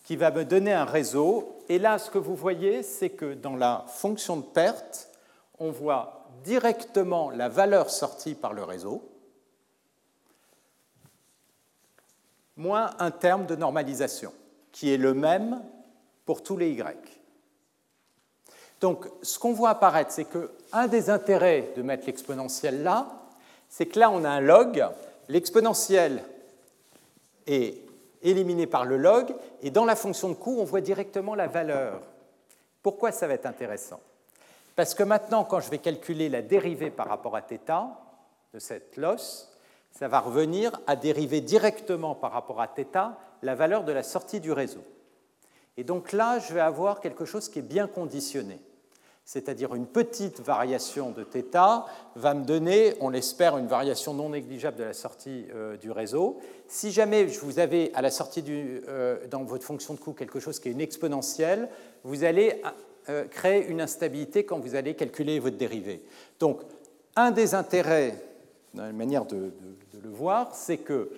qui 0.03 0.15
va 0.15 0.29
me 0.29 0.45
donner 0.45 0.73
un 0.73 0.85
réseau. 0.85 1.59
Et 1.69 1.79
là, 1.79 1.97
ce 1.97 2.11
que 2.11 2.19
vous 2.19 2.35
voyez, 2.35 2.83
c'est 2.83 3.09
que 3.09 3.33
dans 3.33 3.55
la 3.55 3.83
fonction 3.89 4.37
de 4.37 4.43
perte, 4.43 5.09
on 5.59 5.71
voit 5.71 6.27
directement 6.43 7.29
la 7.29 7.49
valeur 7.49 7.89
sortie 7.89 8.35
par 8.35 8.53
le 8.53 8.63
réseau, 8.63 9.03
moins 12.57 12.91
un 12.99 13.11
terme 13.11 13.45
de 13.45 13.55
normalisation, 13.55 14.33
qui 14.71 14.93
est 14.93 14.97
le 14.97 15.13
même 15.13 15.61
pour 16.25 16.43
tous 16.43 16.57
les 16.57 16.71
y. 16.71 16.83
Donc, 18.81 19.07
ce 19.21 19.39
qu'on 19.39 19.53
voit 19.53 19.69
apparaître, 19.69 20.11
c'est 20.11 20.25
qu'un 20.25 20.87
des 20.87 21.09
intérêts 21.09 21.73
de 21.75 21.81
mettre 21.81 22.05
l'exponentielle 22.05 22.83
là, 22.83 23.07
c'est 23.69 23.87
que 23.87 23.99
là, 23.99 24.09
on 24.11 24.23
a 24.23 24.29
un 24.29 24.41
log, 24.41 24.85
l'exponentielle 25.27 26.23
est 27.47 27.81
éliminé 28.21 28.67
par 28.67 28.85
le 28.85 28.97
log, 28.97 29.33
et 29.61 29.69
dans 29.69 29.85
la 29.85 29.95
fonction 29.95 30.29
de 30.29 30.33
coût, 30.33 30.57
on 30.59 30.65
voit 30.65 30.81
directement 30.81 31.35
la 31.35 31.47
valeur. 31.47 32.01
Pourquoi 32.81 33.11
ça 33.11 33.27
va 33.27 33.33
être 33.33 33.45
intéressant? 33.45 33.99
Parce 34.76 34.94
que 34.94 35.02
maintenant, 35.02 35.44
quand 35.44 35.60
je 35.60 35.70
vais 35.70 35.78
calculer 35.78 36.28
la 36.28 36.42
dérivée 36.42 36.90
par 36.90 37.08
rapport 37.08 37.36
à 37.36 37.42
θ 37.42 37.58
de 38.54 38.58
cette 38.58 38.96
loss, 38.96 39.52
ça 39.90 40.08
va 40.08 40.20
revenir 40.20 40.80
à 40.86 40.96
dériver 40.96 41.40
directement 41.40 42.14
par 42.14 42.32
rapport 42.32 42.60
à 42.60 42.68
θ 42.68 42.86
la 43.42 43.54
valeur 43.54 43.84
de 43.84 43.92
la 43.92 44.02
sortie 44.02 44.40
du 44.40 44.52
réseau. 44.52 44.84
Et 45.76 45.84
donc 45.84 46.12
là, 46.12 46.38
je 46.38 46.52
vais 46.52 46.60
avoir 46.60 47.00
quelque 47.00 47.24
chose 47.24 47.48
qui 47.48 47.58
est 47.58 47.62
bien 47.62 47.86
conditionné 47.86 48.60
c'est-à-dire 49.30 49.76
une 49.76 49.86
petite 49.86 50.40
variation 50.40 51.12
de 51.12 51.22
θ, 51.22 51.84
va 52.16 52.34
me 52.34 52.44
donner, 52.44 52.94
on 53.00 53.10
l'espère, 53.10 53.58
une 53.58 53.68
variation 53.68 54.12
non 54.12 54.30
négligeable 54.30 54.76
de 54.76 54.82
la 54.82 54.92
sortie 54.92 55.46
euh, 55.54 55.76
du 55.76 55.92
réseau. 55.92 56.40
Si 56.66 56.90
jamais 56.90 57.26
vous 57.26 57.60
avez 57.60 57.92
à 57.94 58.02
la 58.02 58.10
sortie 58.10 58.42
du, 58.42 58.82
euh, 58.88 59.24
dans 59.28 59.44
votre 59.44 59.64
fonction 59.64 59.94
de 59.94 60.00
coût 60.00 60.14
quelque 60.14 60.40
chose 60.40 60.58
qui 60.58 60.68
est 60.68 60.72
une 60.72 60.80
exponentielle, 60.80 61.68
vous 62.02 62.24
allez 62.24 62.60
euh, 63.09 63.25
créer 63.25 63.67
une 63.67 63.81
instabilité 63.81 64.45
quand 64.45 64.59
vous 64.59 64.75
allez 64.75 64.95
calculer 64.95 65.39
votre 65.39 65.57
dérivée. 65.57 66.03
Donc, 66.39 66.61
un 67.15 67.31
des 67.31 67.53
intérêts, 67.53 68.21
une 68.73 68.91
manière 68.91 69.25
de, 69.25 69.53
de 69.93 69.99
le 70.03 70.09
voir, 70.09 70.53
c'est 70.53 70.77
que 70.77 71.09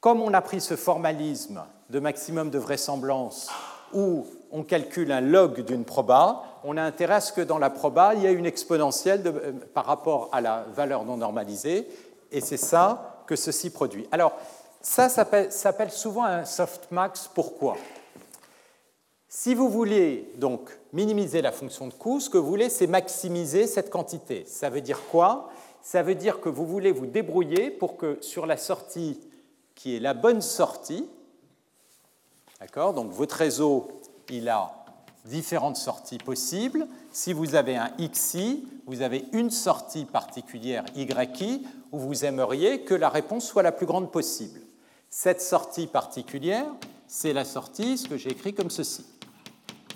comme 0.00 0.22
on 0.22 0.32
a 0.32 0.40
pris 0.40 0.60
ce 0.60 0.76
formalisme 0.76 1.62
de 1.90 2.00
maximum 2.00 2.50
de 2.50 2.58
vraisemblance 2.58 3.50
où 3.92 4.26
on 4.50 4.62
calcule 4.62 5.12
un 5.12 5.20
log 5.20 5.60
d'une 5.60 5.84
proba, 5.84 6.42
on 6.64 6.76
a 6.76 6.82
intérêt 6.82 7.14
à 7.14 7.20
ce 7.20 7.32
que 7.32 7.40
dans 7.40 7.58
la 7.58 7.70
proba, 7.70 8.14
il 8.14 8.22
y 8.22 8.26
ait 8.26 8.32
une 8.32 8.46
exponentielle 8.46 9.22
euh, 9.26 9.52
par 9.74 9.86
rapport 9.86 10.28
à 10.32 10.40
la 10.40 10.64
valeur 10.74 11.04
non 11.04 11.16
normalisée, 11.16 11.88
et 12.30 12.40
c'est 12.40 12.56
ça 12.56 13.24
que 13.26 13.36
ceci 13.36 13.70
produit. 13.70 14.06
Alors, 14.12 14.32
ça 14.80 15.08
s'appelle 15.08 15.90
souvent 15.90 16.24
un 16.24 16.44
softmax. 16.44 17.28
Pourquoi? 17.34 17.76
Si 19.32 19.54
vous 19.54 19.68
voulez 19.68 20.28
donc 20.38 20.76
minimiser 20.92 21.40
la 21.40 21.52
fonction 21.52 21.86
de 21.86 21.92
coût, 21.92 22.18
ce 22.18 22.28
que 22.28 22.36
vous 22.36 22.48
voulez, 22.48 22.68
c'est 22.68 22.88
maximiser 22.88 23.68
cette 23.68 23.88
quantité. 23.88 24.42
Ça 24.44 24.70
veut 24.70 24.80
dire 24.80 25.02
quoi? 25.08 25.52
Ça 25.82 26.02
veut 26.02 26.16
dire 26.16 26.40
que 26.40 26.48
vous 26.48 26.66
voulez 26.66 26.90
vous 26.90 27.06
débrouiller 27.06 27.70
pour 27.70 27.96
que 27.96 28.18
sur 28.22 28.44
la 28.44 28.56
sortie 28.56 29.20
qui 29.76 29.94
est 29.94 30.00
la 30.00 30.14
bonne 30.14 30.40
sortie, 30.40 31.08
d'accord? 32.58 32.92
Donc 32.92 33.12
votre 33.12 33.36
réseau, 33.36 34.00
il 34.30 34.48
a 34.48 34.74
différentes 35.24 35.76
sorties 35.76 36.18
possibles. 36.18 36.88
Si 37.12 37.32
vous 37.32 37.54
avez 37.54 37.76
un 37.76 37.92
XI, 38.00 38.66
vous 38.86 39.00
avez 39.00 39.26
une 39.32 39.52
sortie 39.52 40.06
particulière 40.06 40.84
YI 40.96 41.64
où 41.92 42.00
vous 42.00 42.24
aimeriez 42.24 42.80
que 42.80 42.94
la 42.94 43.08
réponse 43.08 43.46
soit 43.46 43.62
la 43.62 43.70
plus 43.70 43.86
grande 43.86 44.10
possible. 44.10 44.60
Cette 45.08 45.40
sortie 45.40 45.86
particulière, 45.86 46.66
c'est 47.06 47.32
la 47.32 47.44
sortie, 47.44 47.96
ce 47.96 48.08
que 48.08 48.16
j'ai 48.16 48.30
écrit 48.30 48.54
comme 48.54 48.70
ceci. 48.70 49.04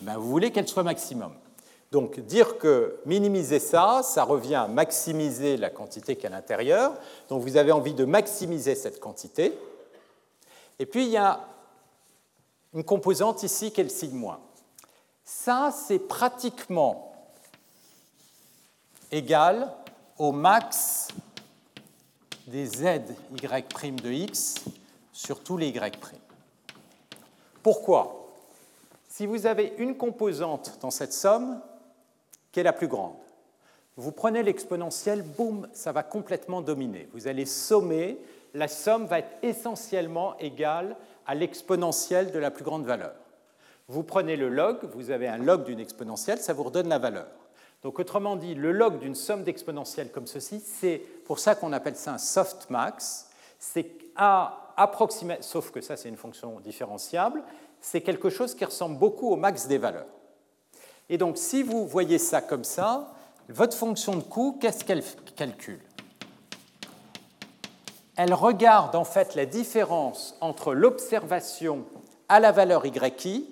Eh 0.00 0.16
vous 0.16 0.28
voulez 0.28 0.50
qu'elle 0.50 0.68
soit 0.68 0.82
maximum. 0.82 1.32
Donc 1.92 2.18
dire 2.18 2.58
que 2.58 2.98
minimiser 3.06 3.60
ça, 3.60 4.02
ça 4.02 4.24
revient 4.24 4.56
à 4.56 4.66
maximiser 4.66 5.56
la 5.56 5.70
quantité 5.70 6.16
qui 6.16 6.24
est 6.24 6.28
à 6.28 6.30
l'intérieur. 6.30 6.94
Donc 7.28 7.42
vous 7.42 7.56
avez 7.56 7.72
envie 7.72 7.94
de 7.94 8.04
maximiser 8.04 8.74
cette 8.74 8.98
quantité. 8.98 9.56
Et 10.78 10.86
puis 10.86 11.04
il 11.04 11.10
y 11.10 11.16
a 11.16 11.40
une 12.74 12.82
composante 12.82 13.44
ici 13.44 13.70
qui 13.70 13.80
est 13.80 13.84
le 13.84 13.90
signe 13.90 14.16
moins. 14.16 14.40
Ça, 15.24 15.72
c'est 15.72 16.00
pratiquement 16.00 17.12
égal 19.12 19.72
au 20.18 20.32
max 20.32 21.08
des 22.46 22.66
z 22.66 22.82
y' 22.82 23.92
de 23.92 24.12
x 24.12 24.56
sur 25.12 25.40
tous 25.40 25.56
les 25.56 25.68
y'. 25.68 25.96
Pourquoi? 27.62 28.23
Si 29.16 29.26
vous 29.26 29.46
avez 29.46 29.74
une 29.78 29.96
composante 29.96 30.78
dans 30.80 30.90
cette 30.90 31.12
somme 31.12 31.60
qui 32.50 32.58
est 32.58 32.64
la 32.64 32.72
plus 32.72 32.88
grande, 32.88 33.14
vous 33.96 34.10
prenez 34.10 34.42
l'exponentielle, 34.42 35.22
boum, 35.22 35.68
ça 35.72 35.92
va 35.92 36.02
complètement 36.02 36.62
dominer. 36.62 37.08
Vous 37.12 37.28
allez 37.28 37.46
sommer, 37.46 38.18
la 38.54 38.66
somme 38.66 39.06
va 39.06 39.20
être 39.20 39.30
essentiellement 39.42 40.36
égale 40.38 40.96
à 41.28 41.36
l'exponentielle 41.36 42.32
de 42.32 42.40
la 42.40 42.50
plus 42.50 42.64
grande 42.64 42.86
valeur. 42.86 43.14
Vous 43.86 44.02
prenez 44.02 44.34
le 44.34 44.48
log, 44.48 44.78
vous 44.92 45.12
avez 45.12 45.28
un 45.28 45.38
log 45.38 45.62
d'une 45.62 45.78
exponentielle, 45.78 46.38
ça 46.38 46.52
vous 46.52 46.64
redonne 46.64 46.88
la 46.88 46.98
valeur. 46.98 47.28
Donc 47.84 48.00
autrement 48.00 48.34
dit, 48.34 48.56
le 48.56 48.72
log 48.72 48.98
d'une 48.98 49.14
somme 49.14 49.44
d'exponentielles 49.44 50.10
comme 50.10 50.26
ceci, 50.26 50.58
c'est 50.58 50.98
pour 51.24 51.38
ça 51.38 51.54
qu'on 51.54 51.72
appelle 51.72 51.94
ça 51.94 52.14
un 52.14 52.18
softmax. 52.18 53.28
C'est 53.60 53.92
à 54.16 54.72
approximer, 54.76 55.36
sauf 55.40 55.70
que 55.70 55.80
ça 55.80 55.96
c'est 55.96 56.08
une 56.08 56.16
fonction 56.16 56.58
différenciable, 56.58 57.44
c'est 57.84 58.00
quelque 58.00 58.30
chose 58.30 58.54
qui 58.54 58.64
ressemble 58.64 58.98
beaucoup 58.98 59.30
au 59.30 59.36
max 59.36 59.66
des 59.66 59.76
valeurs. 59.76 60.06
Et 61.10 61.18
donc 61.18 61.36
si 61.36 61.62
vous 61.62 61.86
voyez 61.86 62.16
ça 62.16 62.40
comme 62.40 62.64
ça, 62.64 63.12
votre 63.50 63.76
fonction 63.76 64.16
de 64.16 64.22
coût, 64.22 64.56
qu'est-ce 64.58 64.86
qu'elle 64.86 65.04
calcule? 65.36 65.82
Elle 68.16 68.32
regarde 68.32 68.96
en 68.96 69.04
fait 69.04 69.34
la 69.34 69.44
différence 69.44 70.34
entre 70.40 70.72
l'observation 70.72 71.84
à 72.30 72.40
la 72.40 72.52
valeur 72.52 72.86
yi 72.86 73.50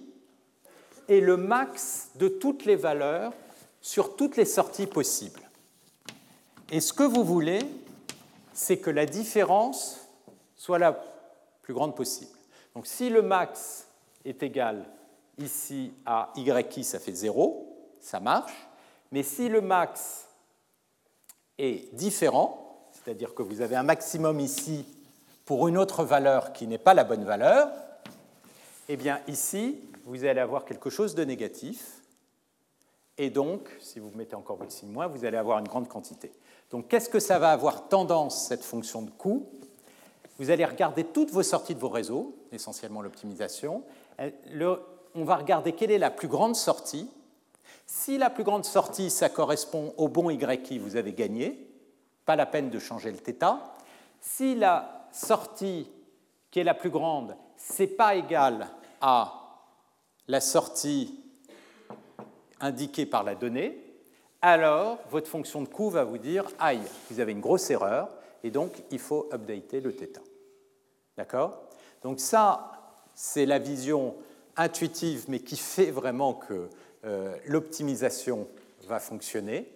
et 1.08 1.20
le 1.20 1.36
max 1.36 2.08
de 2.14 2.28
toutes 2.28 2.64
les 2.64 2.76
valeurs 2.76 3.34
sur 3.82 4.16
toutes 4.16 4.38
les 4.38 4.46
sorties 4.46 4.86
possibles. 4.86 5.42
Et 6.70 6.80
ce 6.80 6.94
que 6.94 7.02
vous 7.02 7.22
voulez, 7.22 7.60
c'est 8.54 8.78
que 8.78 8.88
la 8.88 9.04
différence 9.04 10.08
soit 10.56 10.78
la 10.78 10.98
plus 11.60 11.74
grande 11.74 11.94
possible. 11.94 12.32
Donc 12.74 12.86
si 12.86 13.10
le 13.10 13.20
max 13.20 13.88
est 14.24 14.42
égal 14.42 14.84
ici 15.38 15.92
à 16.06 16.32
yi, 16.36 16.84
ça 16.84 16.98
fait 16.98 17.14
0, 17.14 17.66
ça 18.00 18.20
marche. 18.20 18.68
Mais 19.10 19.22
si 19.22 19.48
le 19.48 19.60
max 19.60 20.28
est 21.58 21.94
différent, 21.94 22.88
c'est-à-dire 22.92 23.34
que 23.34 23.42
vous 23.42 23.60
avez 23.60 23.76
un 23.76 23.82
maximum 23.82 24.40
ici 24.40 24.86
pour 25.44 25.68
une 25.68 25.78
autre 25.78 26.04
valeur 26.04 26.52
qui 26.52 26.66
n'est 26.66 26.78
pas 26.78 26.94
la 26.94 27.04
bonne 27.04 27.24
valeur, 27.24 27.68
eh 28.88 28.96
bien 28.96 29.20
ici, 29.28 29.80
vous 30.04 30.24
allez 30.24 30.40
avoir 30.40 30.64
quelque 30.64 30.90
chose 30.90 31.14
de 31.14 31.24
négatif. 31.24 32.00
Et 33.18 33.30
donc, 33.30 33.68
si 33.80 33.98
vous 33.98 34.10
mettez 34.14 34.34
encore 34.34 34.56
votre 34.56 34.72
signe 34.72 34.90
moins, 34.90 35.06
vous 35.06 35.24
allez 35.24 35.36
avoir 35.36 35.58
une 35.58 35.68
grande 35.68 35.88
quantité. 35.88 36.32
Donc, 36.70 36.88
qu'est-ce 36.88 37.08
que 37.08 37.20
ça 37.20 37.38
va 37.38 37.50
avoir 37.50 37.88
tendance, 37.88 38.46
cette 38.46 38.64
fonction 38.64 39.02
de 39.02 39.10
coût? 39.10 39.46
Vous 40.38 40.50
allez 40.50 40.64
regarder 40.64 41.04
toutes 41.04 41.30
vos 41.30 41.42
sorties 41.42 41.74
de 41.74 41.80
vos 41.80 41.90
réseaux, 41.90 42.34
essentiellement 42.50 43.02
l'optimisation. 43.02 43.84
On 44.18 45.24
va 45.24 45.36
regarder 45.36 45.72
quelle 45.72 45.90
est 45.90 45.98
la 45.98 46.10
plus 46.10 46.28
grande 46.28 46.56
sortie. 46.56 47.08
Si 47.86 48.18
la 48.18 48.30
plus 48.30 48.44
grande 48.44 48.64
sortie, 48.64 49.10
ça 49.10 49.28
correspond 49.28 49.94
au 49.96 50.08
bon 50.08 50.30
YI, 50.30 50.78
vous 50.78 50.96
avez 50.96 51.12
gagné. 51.12 51.68
Pas 52.24 52.36
la 52.36 52.46
peine 52.46 52.70
de 52.70 52.78
changer 52.78 53.10
le 53.10 53.18
θ. 53.18 53.56
Si 54.20 54.54
la 54.54 55.08
sortie 55.12 55.90
qui 56.50 56.60
est 56.60 56.64
la 56.64 56.74
plus 56.74 56.90
grande, 56.90 57.36
c'est 57.56 57.88
pas 57.88 58.14
égal 58.14 58.68
à 59.00 59.58
la 60.28 60.40
sortie 60.40 61.18
indiquée 62.60 63.06
par 63.06 63.24
la 63.24 63.34
donnée, 63.34 63.78
alors 64.40 64.98
votre 65.10 65.28
fonction 65.28 65.62
de 65.62 65.68
coût 65.68 65.90
va 65.90 66.04
vous 66.04 66.18
dire 66.18 66.46
aïe, 66.58 66.82
vous 67.10 67.20
avez 67.20 67.32
une 67.32 67.40
grosse 67.40 67.70
erreur 67.70 68.08
et 68.42 68.50
donc 68.50 68.82
il 68.90 68.98
faut 68.98 69.28
updater 69.32 69.80
le 69.80 69.90
θ. 69.90 70.20
D'accord? 71.16 71.62
Donc 72.02 72.20
ça, 72.20 72.71
c'est 73.14 73.46
la 73.46 73.58
vision 73.58 74.14
intuitive 74.56 75.24
mais 75.28 75.40
qui 75.40 75.56
fait 75.56 75.90
vraiment 75.90 76.34
que 76.34 76.68
euh, 77.04 77.36
l'optimisation 77.46 78.46
va 78.86 79.00
fonctionner. 79.00 79.68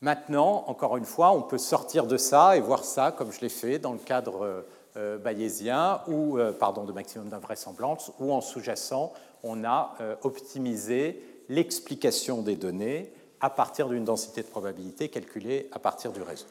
Maintenant, 0.00 0.64
encore 0.66 0.96
une 0.96 1.04
fois, 1.04 1.30
on 1.32 1.42
peut 1.42 1.58
sortir 1.58 2.06
de 2.06 2.16
ça 2.16 2.56
et 2.56 2.60
voir 2.60 2.84
ça 2.84 3.12
comme 3.12 3.32
je 3.32 3.40
l'ai 3.40 3.48
fait 3.48 3.78
dans 3.78 3.92
le 3.92 3.98
cadre 3.98 4.64
euh, 4.96 5.18
bayésien 5.18 6.02
ou 6.08 6.38
euh, 6.38 6.52
pardon, 6.52 6.84
de 6.84 6.92
maximum 6.92 7.28
d'invraisemblance, 7.28 8.10
ou 8.18 8.32
en 8.32 8.40
sous-jacent, 8.40 9.12
on 9.44 9.64
a 9.64 9.96
optimisé 10.22 11.20
l'explication 11.48 12.42
des 12.42 12.54
données 12.54 13.12
à 13.40 13.50
partir 13.50 13.88
d'une 13.88 14.04
densité 14.04 14.42
de 14.42 14.46
probabilité 14.46 15.08
calculée 15.08 15.68
à 15.72 15.80
partir 15.80 16.12
du 16.12 16.22
réseau. 16.22 16.46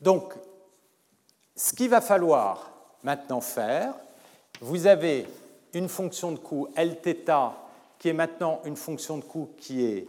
Donc, 0.00 0.34
ce 1.56 1.72
qu'il 1.72 1.90
va 1.90 2.00
falloir 2.00 2.75
maintenant 3.06 3.40
faire, 3.40 3.94
vous 4.60 4.88
avez 4.88 5.26
une 5.74 5.88
fonction 5.88 6.32
de 6.32 6.38
coût 6.38 6.66
Lθ 6.76 7.30
qui 8.00 8.08
est 8.08 8.12
maintenant 8.12 8.60
une 8.64 8.76
fonction 8.76 9.16
de 9.16 9.22
coût 9.22 9.48
qui 9.56 9.84
est 9.84 10.08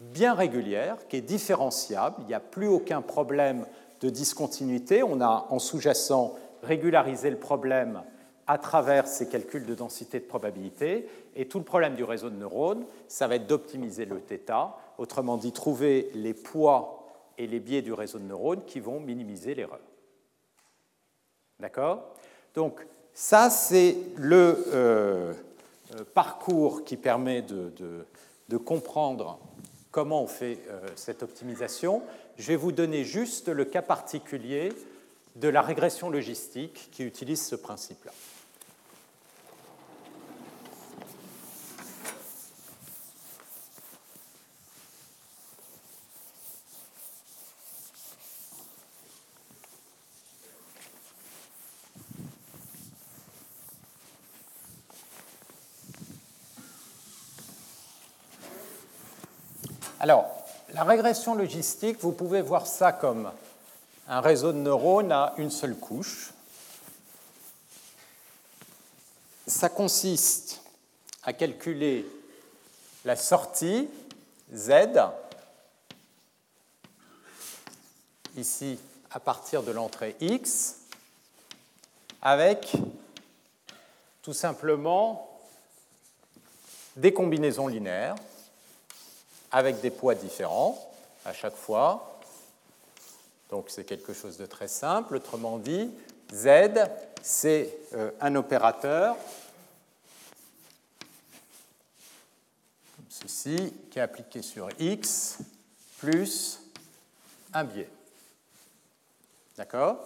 bien 0.00 0.34
régulière, 0.34 0.98
qui 1.08 1.16
est 1.16 1.22
différenciable, 1.22 2.16
il 2.20 2.26
n'y 2.26 2.34
a 2.34 2.40
plus 2.40 2.68
aucun 2.68 3.00
problème 3.00 3.66
de 4.02 4.10
discontinuité. 4.10 5.02
On 5.02 5.22
a 5.22 5.46
en 5.48 5.58
sous-jacent 5.58 6.34
régularisé 6.62 7.30
le 7.30 7.38
problème 7.38 8.02
à 8.46 8.58
travers 8.58 9.06
ces 9.06 9.28
calculs 9.28 9.64
de 9.64 9.74
densité 9.74 10.20
de 10.20 10.24
probabilité. 10.24 11.08
Et 11.36 11.48
tout 11.48 11.58
le 11.58 11.64
problème 11.64 11.94
du 11.94 12.04
réseau 12.04 12.28
de 12.28 12.36
neurones, 12.36 12.84
ça 13.08 13.28
va 13.28 13.36
être 13.36 13.46
d'optimiser 13.46 14.04
le 14.04 14.20
θ, 14.20 14.38
autrement 14.98 15.38
dit, 15.38 15.52
trouver 15.52 16.10
les 16.14 16.34
poids 16.34 17.06
et 17.38 17.46
les 17.46 17.60
biais 17.60 17.82
du 17.82 17.94
réseau 17.94 18.18
de 18.18 18.24
neurones 18.24 18.64
qui 18.66 18.80
vont 18.80 19.00
minimiser 19.00 19.54
l'erreur. 19.54 19.80
D'accord? 21.60 22.14
Donc, 22.54 22.86
ça, 23.14 23.50
c'est 23.50 23.96
le 24.16 24.64
euh, 24.72 25.34
euh, 25.94 26.04
parcours 26.14 26.84
qui 26.84 26.96
permet 26.96 27.42
de, 27.42 28.58
comprendre 28.64 29.38
comment 29.90 30.22
on 30.22 30.26
fait 30.26 30.58
euh, 30.68 30.80
cette 30.96 31.22
optimisation. 31.22 32.02
Je 32.38 32.48
vais 32.48 32.56
vous 32.56 32.72
donner 32.72 33.04
juste 33.04 33.48
le 33.48 33.64
cas 33.64 33.82
particulier 33.82 34.72
de 35.36 35.48
la 35.48 35.62
régression 35.62 36.10
logistique 36.10 36.88
qui 36.90 37.04
utilise 37.04 37.44
ce 37.46 37.56
principe-là. 37.56 38.12
Alors, 60.00 60.30
la 60.80 60.84
régression 60.84 61.34
logistique, 61.34 61.98
vous 62.00 62.12
pouvez 62.12 62.40
voir 62.40 62.66
ça 62.66 62.90
comme 62.90 63.30
un 64.08 64.22
réseau 64.22 64.50
de 64.50 64.56
neurones 64.56 65.12
à 65.12 65.34
une 65.36 65.50
seule 65.50 65.76
couche. 65.76 66.32
Ça 69.46 69.68
consiste 69.68 70.62
à 71.22 71.34
calculer 71.34 72.06
la 73.04 73.14
sortie 73.14 73.90
Z, 74.54 74.70
ici 78.38 78.78
à 79.10 79.20
partir 79.20 79.62
de 79.62 79.72
l'entrée 79.72 80.16
X, 80.22 80.76
avec 82.22 82.72
tout 84.22 84.32
simplement 84.32 85.28
des 86.96 87.12
combinaisons 87.12 87.66
linéaires 87.66 88.16
avec 89.50 89.80
des 89.80 89.90
poids 89.90 90.14
différents 90.14 90.78
à 91.24 91.32
chaque 91.32 91.56
fois. 91.56 92.20
Donc 93.50 93.66
c'est 93.68 93.84
quelque 93.84 94.12
chose 94.12 94.36
de 94.36 94.46
très 94.46 94.68
simple. 94.68 95.16
Autrement 95.16 95.58
dit, 95.58 95.90
Z, 96.32 96.48
c'est 97.22 97.76
euh, 97.94 98.10
un 98.20 98.36
opérateur, 98.36 99.16
comme 102.96 103.06
ceci, 103.08 103.74
qui 103.90 103.98
est 103.98 104.02
appliqué 104.02 104.42
sur 104.42 104.68
X 104.78 105.38
plus 105.98 106.60
un 107.52 107.64
biais. 107.64 107.90
D'accord? 109.56 109.98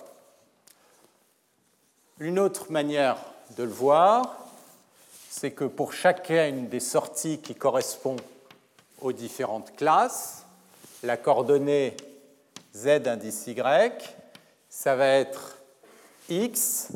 Une 2.19 2.39
autre 2.39 2.73
manière 2.73 3.19
de 3.57 3.65
le 3.65 3.71
voir, 3.71 4.39
c'est 5.29 5.53
que 5.53 5.65
pour 5.65 5.93
chacune 5.93 6.69
des 6.69 6.81
sorties 6.81 7.41
qui 7.41 7.55
correspond 7.55 8.17
aux 9.05 9.13
différentes 9.13 9.77
classes, 9.77 10.47
la 11.03 11.19
coordonnée 11.19 11.95
z 12.75 13.07
indice 13.07 13.47
y, 13.47 13.61
ça 14.71 14.97
va 14.97 15.07
être 15.09 15.59
x 16.31 16.89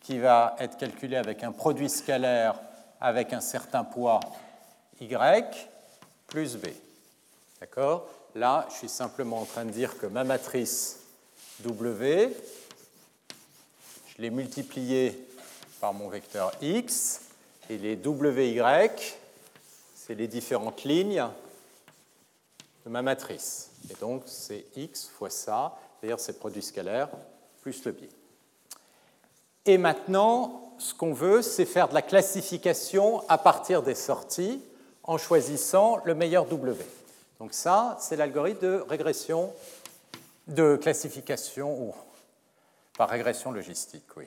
qui 0.00 0.18
va 0.18 0.56
être 0.58 0.76
calculé 0.76 1.14
avec 1.16 1.44
un 1.44 1.52
produit 1.52 1.88
scalaire 1.88 2.58
avec 3.00 3.32
un 3.32 3.40
certain 3.40 3.84
poids 3.84 4.18
y 5.00 5.14
plus 6.26 6.56
b. 6.56 6.66
D'accord? 7.60 8.08
Là, 8.34 8.66
je 8.70 8.78
suis 8.78 8.88
simplement 8.88 9.42
en 9.42 9.44
train 9.44 9.64
de 9.64 9.70
dire 9.70 9.96
que 9.98 10.06
ma 10.06 10.24
matrice 10.24 10.98
w, 11.60 12.36
je 14.08 14.20
l'ai 14.20 14.30
multipliée 14.30 15.28
par 15.80 15.94
mon 15.94 16.08
vecteur 16.08 16.50
x, 16.60 17.20
et 17.70 17.78
les 17.78 17.96
wy, 17.96 18.60
c'est 19.94 20.14
les 20.16 20.26
différentes 20.26 20.82
lignes 20.82 21.24
de 22.84 22.90
ma 22.90 23.02
matrice. 23.02 23.70
Et 23.90 23.94
donc, 24.00 24.22
c'est 24.26 24.66
x 24.76 25.08
fois 25.08 25.30
ça, 25.30 25.78
d'ailleurs, 26.00 26.20
c'est 26.20 26.32
le 26.32 26.38
produit 26.38 26.62
scalaire 26.62 27.08
plus 27.60 27.84
le 27.84 27.92
biais. 27.92 28.08
Et 29.64 29.78
maintenant, 29.78 30.74
ce 30.78 30.94
qu'on 30.94 31.12
veut, 31.12 31.42
c'est 31.42 31.64
faire 31.64 31.88
de 31.88 31.94
la 31.94 32.02
classification 32.02 33.22
à 33.28 33.38
partir 33.38 33.82
des 33.82 33.94
sorties 33.94 34.60
en 35.04 35.18
choisissant 35.18 36.00
le 36.04 36.14
meilleur 36.14 36.46
W. 36.46 36.84
Donc 37.38 37.54
ça, 37.54 37.96
c'est 38.00 38.16
l'algorithme 38.16 38.60
de 38.60 38.84
régression, 38.88 39.52
de 40.48 40.76
classification, 40.76 41.80
ou 41.80 41.94
par 42.96 43.08
régression 43.08 43.52
logistique, 43.52 44.04
oui. 44.16 44.26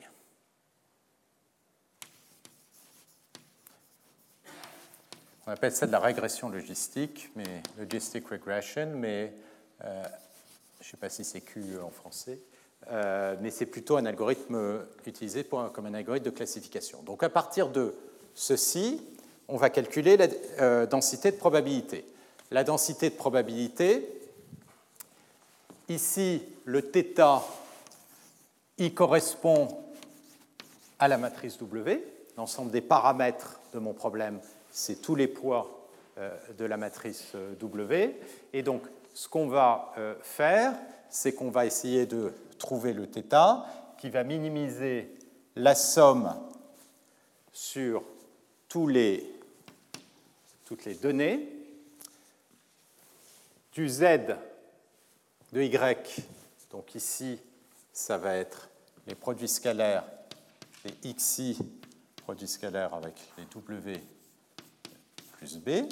On 5.48 5.52
appelle 5.52 5.72
ça 5.72 5.86
de 5.86 5.92
la 5.92 6.00
régression 6.00 6.48
logistique, 6.48 7.30
mais 7.36 7.62
logistic 7.78 8.28
regression, 8.28 8.90
mais 8.96 9.32
euh, 9.84 10.02
je 10.80 10.86
ne 10.88 10.90
sais 10.90 10.96
pas 10.96 11.08
si 11.08 11.24
c'est 11.24 11.40
Q 11.40 11.78
en 11.80 11.90
français, 11.90 12.40
euh, 12.90 13.36
mais 13.40 13.52
c'est 13.52 13.66
plutôt 13.66 13.96
un 13.96 14.06
algorithme 14.06 14.84
utilisé 15.06 15.44
comme 15.44 15.86
un 15.86 15.94
algorithme 15.94 16.24
de 16.24 16.30
classification. 16.30 17.00
Donc 17.04 17.22
à 17.22 17.28
partir 17.28 17.68
de 17.68 17.94
ceci, 18.34 19.00
on 19.46 19.56
va 19.56 19.70
calculer 19.70 20.16
la 20.16 20.26
euh, 20.60 20.86
densité 20.86 21.30
de 21.30 21.36
probabilité. 21.36 22.04
La 22.50 22.64
densité 22.64 23.08
de 23.10 23.14
probabilité, 23.14 24.04
ici 25.88 26.42
le 26.64 26.80
θ, 26.80 27.44
il 28.78 28.94
correspond 28.94 29.68
à 30.98 31.06
la 31.06 31.18
matrice 31.18 31.56
W, 31.58 32.04
l'ensemble 32.36 32.72
des 32.72 32.80
paramètres 32.80 33.60
de 33.72 33.78
mon 33.78 33.92
problème 33.92 34.40
c'est 34.76 35.00
tous 35.00 35.14
les 35.14 35.26
poids 35.26 35.88
euh, 36.18 36.36
de 36.58 36.66
la 36.66 36.76
matrice 36.76 37.32
euh, 37.34 37.54
W. 37.54 38.20
Et 38.52 38.62
donc, 38.62 38.82
ce 39.14 39.26
qu'on 39.26 39.48
va 39.48 39.94
euh, 39.96 40.14
faire, 40.20 40.74
c'est 41.08 41.32
qu'on 41.32 41.50
va 41.50 41.64
essayer 41.64 42.04
de 42.04 42.34
trouver 42.58 42.92
le 42.92 43.06
θ 43.06 43.64
qui 43.96 44.10
va 44.10 44.22
minimiser 44.22 45.16
la 45.54 45.74
somme 45.74 46.30
sur 47.54 48.02
toutes 48.68 48.92
les 48.92 49.24
données 51.00 51.48
du 53.72 53.88
z 53.88 54.02
de 55.52 55.62
y. 55.62 55.96
Donc 56.70 56.94
ici, 56.94 57.40
ça 57.94 58.18
va 58.18 58.36
être 58.36 58.68
les 59.06 59.14
produits 59.14 59.48
scalaires, 59.48 60.04
les 60.84 61.14
xi, 61.14 61.56
produits 62.26 62.48
scalaires 62.48 62.92
avec 62.92 63.14
les 63.38 63.46
w 63.46 64.15
B. 65.54 65.88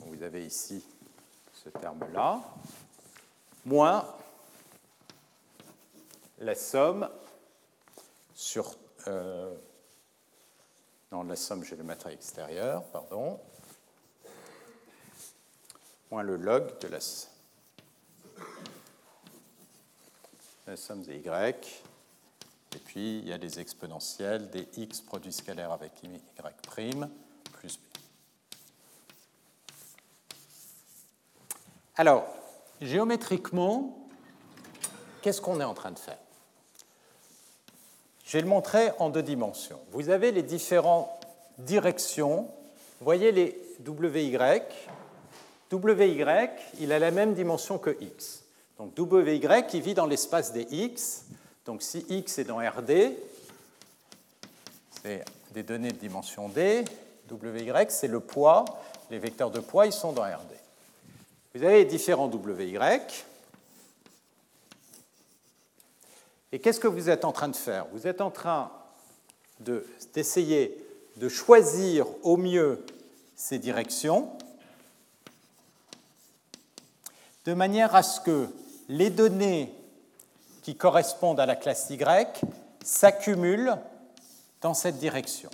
Vous 0.00 0.22
avez 0.22 0.44
ici 0.44 0.84
ce 1.52 1.68
terme-là, 1.68 2.42
moins 3.64 4.04
la 6.38 6.54
somme 6.54 7.08
sur... 8.34 8.74
Euh, 9.06 9.54
non, 11.12 11.22
la 11.22 11.36
somme, 11.36 11.62
j'ai 11.62 11.76
le 11.76 11.84
matériel 11.84 12.18
extérieur, 12.18 12.82
pardon, 12.86 13.38
moins 16.10 16.24
le 16.24 16.36
log 16.36 16.78
de 16.80 16.88
la, 16.88 16.98
somme 20.76 21.02
des 21.02 21.20
y. 21.20 21.82
Et 22.74 22.78
puis, 22.78 23.18
il 23.20 23.28
y 23.28 23.32
a 23.32 23.38
des 23.38 23.60
exponentielles 23.60 24.50
des 24.50 24.66
x 24.76 25.00
produits 25.00 25.32
scalaires 25.32 25.70
avec 25.70 25.92
y' 26.02 26.20
Alors, 31.96 32.26
géométriquement, 32.80 33.96
qu'est-ce 35.22 35.40
qu'on 35.40 35.60
est 35.60 35.64
en 35.64 35.74
train 35.74 35.92
de 35.92 35.98
faire? 35.98 36.18
Je 38.24 38.32
vais 38.32 38.42
le 38.42 38.48
montrer 38.48 38.90
en 38.98 39.10
deux 39.10 39.22
dimensions. 39.22 39.78
Vous 39.92 40.08
avez 40.08 40.32
les 40.32 40.42
différentes 40.42 41.08
directions. 41.58 42.48
Vous 42.98 43.04
voyez 43.04 43.30
les 43.30 43.60
WY. 43.86 44.36
WY, 45.70 46.48
il 46.80 46.92
a 46.92 46.98
la 46.98 47.10
même 47.10 47.34
dimension 47.34 47.78
que 47.78 47.96
X. 48.00 48.44
Donc 48.78 48.98
WY, 48.98 49.40
il 49.72 49.80
vit 49.80 49.94
dans 49.94 50.06
l'espace 50.06 50.52
des 50.52 50.66
X. 50.70 51.26
Donc 51.64 51.82
si 51.82 52.04
X 52.08 52.38
est 52.38 52.44
dans 52.44 52.58
RD, 52.58 53.12
c'est 55.02 55.24
des 55.52 55.62
données 55.62 55.92
de 55.92 55.96
dimension 55.96 56.48
D. 56.48 56.84
WY, 57.30 57.86
c'est 57.88 58.08
le 58.08 58.20
poids. 58.20 58.64
Les 59.10 59.18
vecteurs 59.18 59.50
de 59.50 59.60
poids, 59.60 59.86
ils 59.86 59.92
sont 59.92 60.12
dans 60.12 60.24
RD. 60.24 60.63
Vous 61.56 61.62
avez 61.62 61.84
différents 61.84 62.28
WY. 62.28 62.76
Et 66.50 66.58
qu'est-ce 66.58 66.80
que 66.80 66.88
vous 66.88 67.08
êtes 67.08 67.24
en 67.24 67.30
train 67.30 67.46
de 67.46 67.54
faire? 67.54 67.86
Vous 67.92 68.08
êtes 68.08 68.20
en 68.20 68.32
train 68.32 68.72
d'essayer 69.60 70.76
de, 71.16 71.28
choisir 71.28 72.06
au 72.24 72.36
mieux 72.36 72.84
ces 73.36 73.60
directions 73.60 74.32
de 77.44 77.54
manière 77.54 77.94
à 77.94 78.02
ce 78.02 78.20
que 78.20 78.48
les 78.88 79.10
données 79.10 79.72
qui 80.62 80.74
correspondent 80.74 81.38
à 81.38 81.46
la 81.46 81.54
classe 81.54 81.88
Y 81.88 82.42
s'accumulent 82.82 83.76
dans 84.60 84.74
cette 84.74 84.98
direction. 84.98 85.50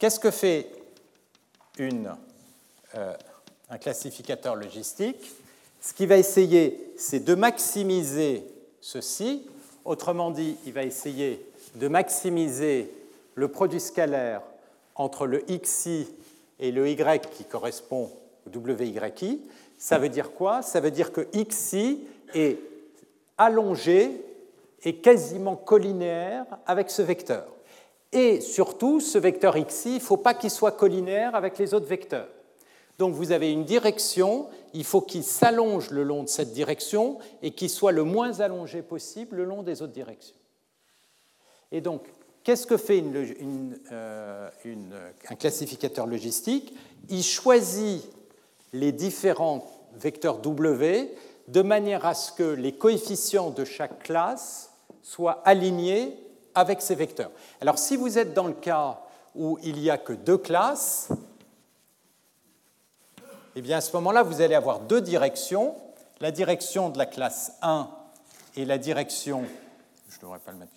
Qu'est-ce 0.00 0.18
que 0.18 0.32
fait 0.32 0.68
euh, 1.78 3.16
un 3.70 3.78
classificateur 3.78 4.56
logistique? 4.56 5.43
Ce 5.84 5.92
qu'il 5.92 6.08
va 6.08 6.16
essayer, 6.16 6.92
c'est 6.96 7.22
de 7.22 7.34
maximiser 7.34 8.42
ceci. 8.80 9.46
Autrement 9.84 10.30
dit, 10.30 10.56
il 10.64 10.72
va 10.72 10.82
essayer 10.82 11.44
de 11.74 11.88
maximiser 11.88 12.90
le 13.34 13.48
produit 13.48 13.80
scalaire 13.80 14.40
entre 14.94 15.26
le 15.26 15.40
xi 15.40 16.08
et 16.58 16.72
le 16.72 16.88
y 16.88 16.96
qui 16.96 17.44
correspond 17.44 18.10
au 18.46 18.58
wyi. 18.58 18.98
Ça 19.76 19.98
veut 19.98 20.08
dire 20.08 20.32
quoi? 20.32 20.62
Ça 20.62 20.80
veut 20.80 20.90
dire 20.90 21.12
que 21.12 21.20
xi 21.34 22.00
est 22.32 22.58
allongé 23.36 24.10
et 24.84 24.96
quasiment 24.96 25.54
collinéaire 25.54 26.46
avec 26.66 26.88
ce 26.88 27.02
vecteur. 27.02 27.44
Et 28.10 28.40
surtout, 28.40 29.00
ce 29.00 29.18
vecteur 29.18 29.54
xi, 29.66 29.90
il 29.90 29.94
ne 29.96 30.00
faut 30.00 30.16
pas 30.16 30.32
qu'il 30.32 30.50
soit 30.50 30.72
collinaire 30.72 31.34
avec 31.34 31.58
les 31.58 31.74
autres 31.74 31.86
vecteurs. 31.86 32.28
Donc 32.98 33.14
vous 33.14 33.32
avez 33.32 33.50
une 33.50 33.64
direction, 33.64 34.48
il 34.72 34.84
faut 34.84 35.00
qu'il 35.00 35.24
s'allonge 35.24 35.90
le 35.90 36.04
long 36.04 36.22
de 36.22 36.28
cette 36.28 36.52
direction 36.52 37.18
et 37.42 37.50
qu'il 37.50 37.70
soit 37.70 37.92
le 37.92 38.04
moins 38.04 38.40
allongé 38.40 38.82
possible 38.82 39.36
le 39.36 39.44
long 39.44 39.62
des 39.62 39.82
autres 39.82 39.92
directions. 39.92 40.36
Et 41.72 41.80
donc, 41.80 42.02
qu'est-ce 42.44 42.66
que 42.66 42.76
fait 42.76 43.02
euh, 43.92 44.48
un 45.28 45.34
classificateur 45.34 46.06
logistique? 46.06 46.74
Il 47.08 47.24
choisit 47.24 48.04
les 48.72 48.92
différents 48.92 49.66
vecteurs 49.96 50.38
W 50.38 51.14
de 51.48 51.62
manière 51.62 52.06
à 52.06 52.14
ce 52.14 52.32
que 52.32 52.42
les 52.42 52.72
coefficients 52.72 53.50
de 53.50 53.64
chaque 53.64 54.02
classe 54.02 54.70
soient 55.02 55.42
alignés 55.44 56.16
avec 56.54 56.80
ces 56.80 56.94
vecteurs. 56.94 57.30
Alors 57.60 57.78
si 57.78 57.96
vous 57.96 58.18
êtes 58.18 58.34
dans 58.34 58.46
le 58.46 58.54
cas 58.54 59.00
où 59.34 59.58
il 59.62 59.76
n'y 59.76 59.90
a 59.90 59.98
que 59.98 60.12
deux 60.12 60.38
classes, 60.38 61.10
eh 63.56 63.62
bien 63.62 63.78
à 63.78 63.80
ce 63.80 63.92
moment-là, 63.96 64.22
vous 64.22 64.40
allez 64.40 64.54
avoir 64.54 64.80
deux 64.80 65.00
directions. 65.00 65.74
La 66.20 66.30
direction 66.30 66.90
de 66.90 66.98
la 66.98 67.06
classe 67.06 67.52
1, 67.62 67.88
et 68.56 68.64
la 68.64 68.78
direction, 68.78 69.44
je 70.08 70.16
ne 70.16 70.20
devrais 70.22 70.38
pas 70.38 70.52
le 70.52 70.58
mettre 70.58 70.72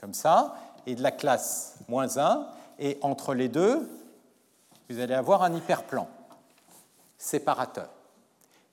comme 0.00 0.14
ça, 0.14 0.56
et 0.86 0.94
de 0.94 1.02
la 1.02 1.10
classe 1.10 1.74
moins 1.88 2.16
1, 2.16 2.46
et 2.78 2.98
entre 3.02 3.34
les 3.34 3.48
deux, 3.48 3.88
vous 4.88 4.98
allez 4.98 5.14
avoir 5.14 5.42
un 5.42 5.54
hyperplan 5.54 6.08
séparateur. 7.18 7.88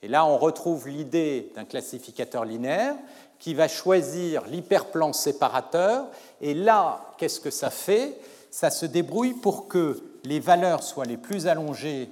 Et 0.02 0.08
là, 0.08 0.26
on 0.26 0.38
retrouve 0.38 0.88
l'idée 0.88 1.52
d'un 1.56 1.66
classificateur 1.66 2.46
linéaire 2.46 2.96
qui 3.40 3.54
va 3.54 3.68
choisir 3.68 4.46
l'hyperplan 4.46 5.12
séparateur. 5.14 6.08
Et 6.40 6.54
là, 6.54 7.02
qu'est-ce 7.18 7.40
que 7.40 7.52
ça 7.52 7.70
fait? 7.70 8.18
Ça 8.50 8.70
se 8.70 8.86
débrouille 8.86 9.34
pour 9.34 9.68
que 9.68 10.02
les 10.28 10.40
valeurs 10.40 10.84
soient 10.84 11.06
les 11.06 11.18
plus 11.18 11.48
allongées 11.48 12.10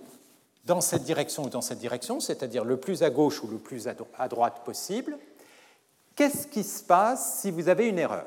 dans 0.63 0.81
cette 0.81 1.03
direction 1.03 1.43
ou 1.43 1.49
dans 1.49 1.61
cette 1.61 1.79
direction, 1.79 2.19
c'est-à-dire 2.19 2.63
le 2.63 2.77
plus 2.77 3.03
à 3.03 3.09
gauche 3.09 3.43
ou 3.43 3.47
le 3.47 3.57
plus 3.57 3.87
à 3.87 4.27
droite 4.27 4.61
possible. 4.63 5.17
Qu'est-ce 6.15 6.47
qui 6.47 6.63
se 6.63 6.81
passe 6.81 7.39
si 7.41 7.51
vous 7.51 7.67
avez 7.67 7.87
une 7.89 7.99
erreur? 7.99 8.25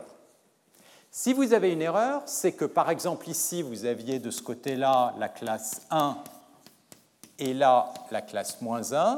Si 1.11 1.33
vous 1.33 1.55
avez 1.55 1.73
une 1.73 1.81
erreur, 1.81 2.23
c'est 2.27 2.53
que 2.53 2.67
par 2.67 2.91
exemple 2.91 3.29
ici, 3.31 3.63
vous 3.63 3.87
aviez 3.87 4.19
de 4.19 4.31
ce 4.31 4.43
côté-là 4.43 5.15
la 5.19 5.29
classe 5.29 5.81
1 5.91 6.19
et 7.39 7.55
là 7.55 7.93
la 8.11 8.21
classe 8.21 8.61
moins 8.61 8.93
1, 8.93 9.17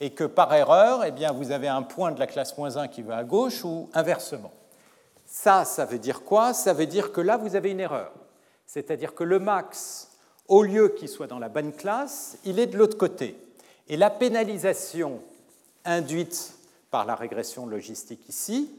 et 0.00 0.10
que 0.10 0.24
par 0.24 0.54
erreur, 0.54 1.04
eh 1.04 1.10
bien, 1.10 1.32
vous 1.32 1.50
avez 1.50 1.66
un 1.66 1.82
point 1.82 2.12
de 2.12 2.20
la 2.20 2.28
classe 2.28 2.56
moins 2.56 2.76
1 2.76 2.86
qui 2.86 3.02
va 3.02 3.16
à 3.16 3.24
gauche 3.24 3.64
ou 3.64 3.90
inversement. 3.92 4.52
Ça, 5.26 5.64
ça 5.64 5.84
veut 5.84 5.98
dire 5.98 6.22
quoi? 6.22 6.54
Ça 6.54 6.72
veut 6.72 6.86
dire 6.86 7.10
que 7.12 7.20
là, 7.20 7.36
vous 7.36 7.56
avez 7.56 7.72
une 7.72 7.80
erreur. 7.80 8.12
C'est-à-dire 8.68 9.14
que 9.14 9.24
le 9.24 9.38
max, 9.38 10.10
au 10.46 10.62
lieu 10.62 10.90
qu'il 10.90 11.08
soit 11.08 11.26
dans 11.26 11.38
la 11.38 11.48
bonne 11.48 11.72
classe, 11.72 12.36
il 12.44 12.58
est 12.58 12.66
de 12.66 12.76
l'autre 12.76 12.98
côté. 12.98 13.34
Et 13.88 13.96
la 13.96 14.10
pénalisation 14.10 15.22
induite 15.86 16.52
par 16.90 17.06
la 17.06 17.14
régression 17.14 17.66
logistique 17.66 18.28
ici, 18.28 18.70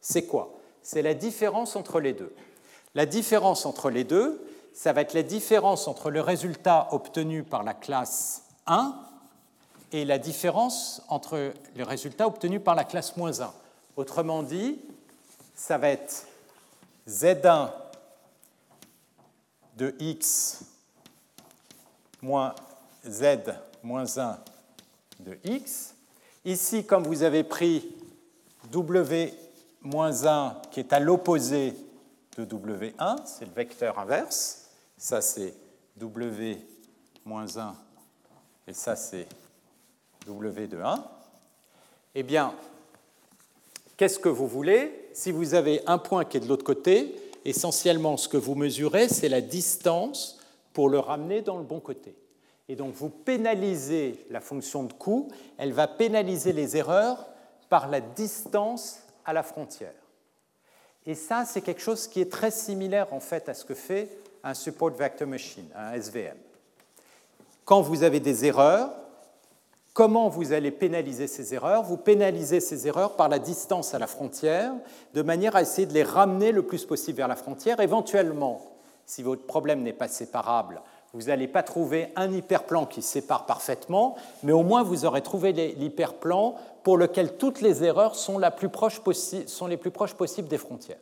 c'est 0.00 0.24
quoi? 0.24 0.58
C'est 0.82 1.02
la 1.02 1.12
différence 1.12 1.76
entre 1.76 2.00
les 2.00 2.14
deux. 2.14 2.34
La 2.94 3.04
différence 3.04 3.66
entre 3.66 3.90
les 3.90 4.04
deux, 4.04 4.42
ça 4.72 4.94
va 4.94 5.02
être 5.02 5.12
la 5.12 5.22
différence 5.22 5.88
entre 5.88 6.10
le 6.10 6.22
résultat 6.22 6.88
obtenu 6.92 7.42
par 7.42 7.64
la 7.64 7.74
classe 7.74 8.44
1 8.66 8.94
et 9.92 10.06
la 10.06 10.18
différence 10.18 11.02
entre 11.08 11.52
les 11.76 11.82
résultats 11.82 12.26
obtenus 12.26 12.62
par 12.64 12.74
la 12.74 12.84
classe 12.84 13.14
moins 13.18 13.42
1. 13.42 13.52
Autrement 13.96 14.42
dit, 14.42 14.78
ça 15.54 15.76
va 15.76 15.90
être 15.90 16.26
Z1 17.06 17.70
de 19.78 19.94
x 20.00 20.60
moins 22.20 22.54
z 23.08 23.38
moins 23.82 24.18
1 24.18 24.38
de 25.20 25.38
x. 25.44 25.94
Ici, 26.44 26.84
comme 26.84 27.04
vous 27.04 27.22
avez 27.22 27.44
pris 27.44 27.88
w 28.72 29.32
moins 29.82 30.26
1 30.26 30.62
qui 30.72 30.80
est 30.80 30.92
à 30.92 30.98
l'opposé 30.98 31.74
de 32.36 32.44
w1, 32.44 33.24
c'est 33.24 33.44
le 33.44 33.52
vecteur 33.52 33.98
inverse. 33.98 34.68
Ça, 34.96 35.20
c'est 35.20 35.54
w 35.96 36.58
moins 37.24 37.56
1 37.56 37.74
et 38.66 38.74
ça, 38.74 38.96
c'est 38.96 39.26
W 40.26 40.66
de 40.66 40.78
1, 40.78 41.04
eh 42.14 42.22
bien, 42.22 42.52
qu'est-ce 43.96 44.18
que 44.18 44.28
vous 44.28 44.46
voulez? 44.46 45.08
Si 45.14 45.32
vous 45.32 45.54
avez 45.54 45.80
un 45.86 45.96
point 45.96 46.26
qui 46.26 46.36
est 46.36 46.40
de 46.40 46.46
l'autre 46.46 46.64
côté, 46.64 47.14
essentiellement 47.48 48.16
ce 48.16 48.28
que 48.28 48.36
vous 48.36 48.54
mesurez, 48.54 49.08
c'est 49.08 49.28
la 49.28 49.40
distance 49.40 50.38
pour 50.72 50.88
le 50.88 50.98
ramener 50.98 51.42
dans 51.42 51.56
le 51.56 51.64
bon 51.64 51.80
côté. 51.80 52.14
Et 52.68 52.76
donc 52.76 52.94
vous 52.94 53.08
pénalisez 53.08 54.26
la 54.30 54.40
fonction 54.40 54.84
de 54.84 54.92
coût, 54.92 55.28
elle 55.56 55.72
va 55.72 55.88
pénaliser 55.88 56.52
les 56.52 56.76
erreurs 56.76 57.26
par 57.68 57.88
la 57.88 58.00
distance 58.00 59.00
à 59.24 59.32
la 59.32 59.42
frontière. 59.42 59.94
Et 61.06 61.14
ça, 61.14 61.44
c'est 61.46 61.62
quelque 61.62 61.80
chose 61.80 62.06
qui 62.06 62.20
est 62.20 62.30
très 62.30 62.50
similaire 62.50 63.12
en 63.12 63.20
fait 63.20 63.48
à 63.48 63.54
ce 63.54 63.64
que 63.64 63.74
fait 63.74 64.10
un 64.44 64.54
support 64.54 64.90
vector 64.90 65.26
machine, 65.26 65.66
un 65.74 65.92
SVM. 65.92 66.36
Quand 67.64 67.80
vous 67.80 68.02
avez 68.02 68.20
des 68.20 68.44
erreurs, 68.44 68.92
Comment 69.98 70.28
vous 70.28 70.52
allez 70.52 70.70
pénaliser 70.70 71.26
ces 71.26 71.54
erreurs? 71.54 71.82
Vous 71.82 71.96
pénalisez 71.96 72.60
ces 72.60 72.86
erreurs 72.86 73.16
par 73.16 73.28
la 73.28 73.40
distance 73.40 73.94
à 73.94 73.98
la 73.98 74.06
frontière, 74.06 74.72
de 75.12 75.22
manière 75.22 75.56
à 75.56 75.62
essayer 75.62 75.88
de 75.88 75.92
les 75.92 76.04
ramener 76.04 76.52
le 76.52 76.62
plus 76.62 76.84
possible 76.84 77.16
vers 77.16 77.26
la 77.26 77.34
frontière. 77.34 77.80
Éventuellement, 77.80 78.60
si 79.06 79.24
votre 79.24 79.44
problème 79.44 79.82
n'est 79.82 79.92
pas 79.92 80.06
séparable, 80.06 80.82
vous 81.12 81.22
n'allez 81.22 81.48
pas 81.48 81.64
trouver 81.64 82.12
un 82.14 82.30
hyperplan 82.30 82.86
qui 82.86 83.02
sépare 83.02 83.44
parfaitement, 83.44 84.14
mais 84.44 84.52
au 84.52 84.62
moins 84.62 84.84
vous 84.84 85.04
aurez 85.04 85.20
trouvé 85.20 85.50
l'hyperplan 85.50 86.54
pour 86.84 86.96
lequel 86.96 87.36
toutes 87.36 87.60
les 87.60 87.82
erreurs 87.82 88.14
sont, 88.14 88.38
les 88.38 88.50
plus 88.52 88.68
proches 88.68 89.00
possibles 90.14 90.46
des 90.46 90.58
frontières. 90.58 91.00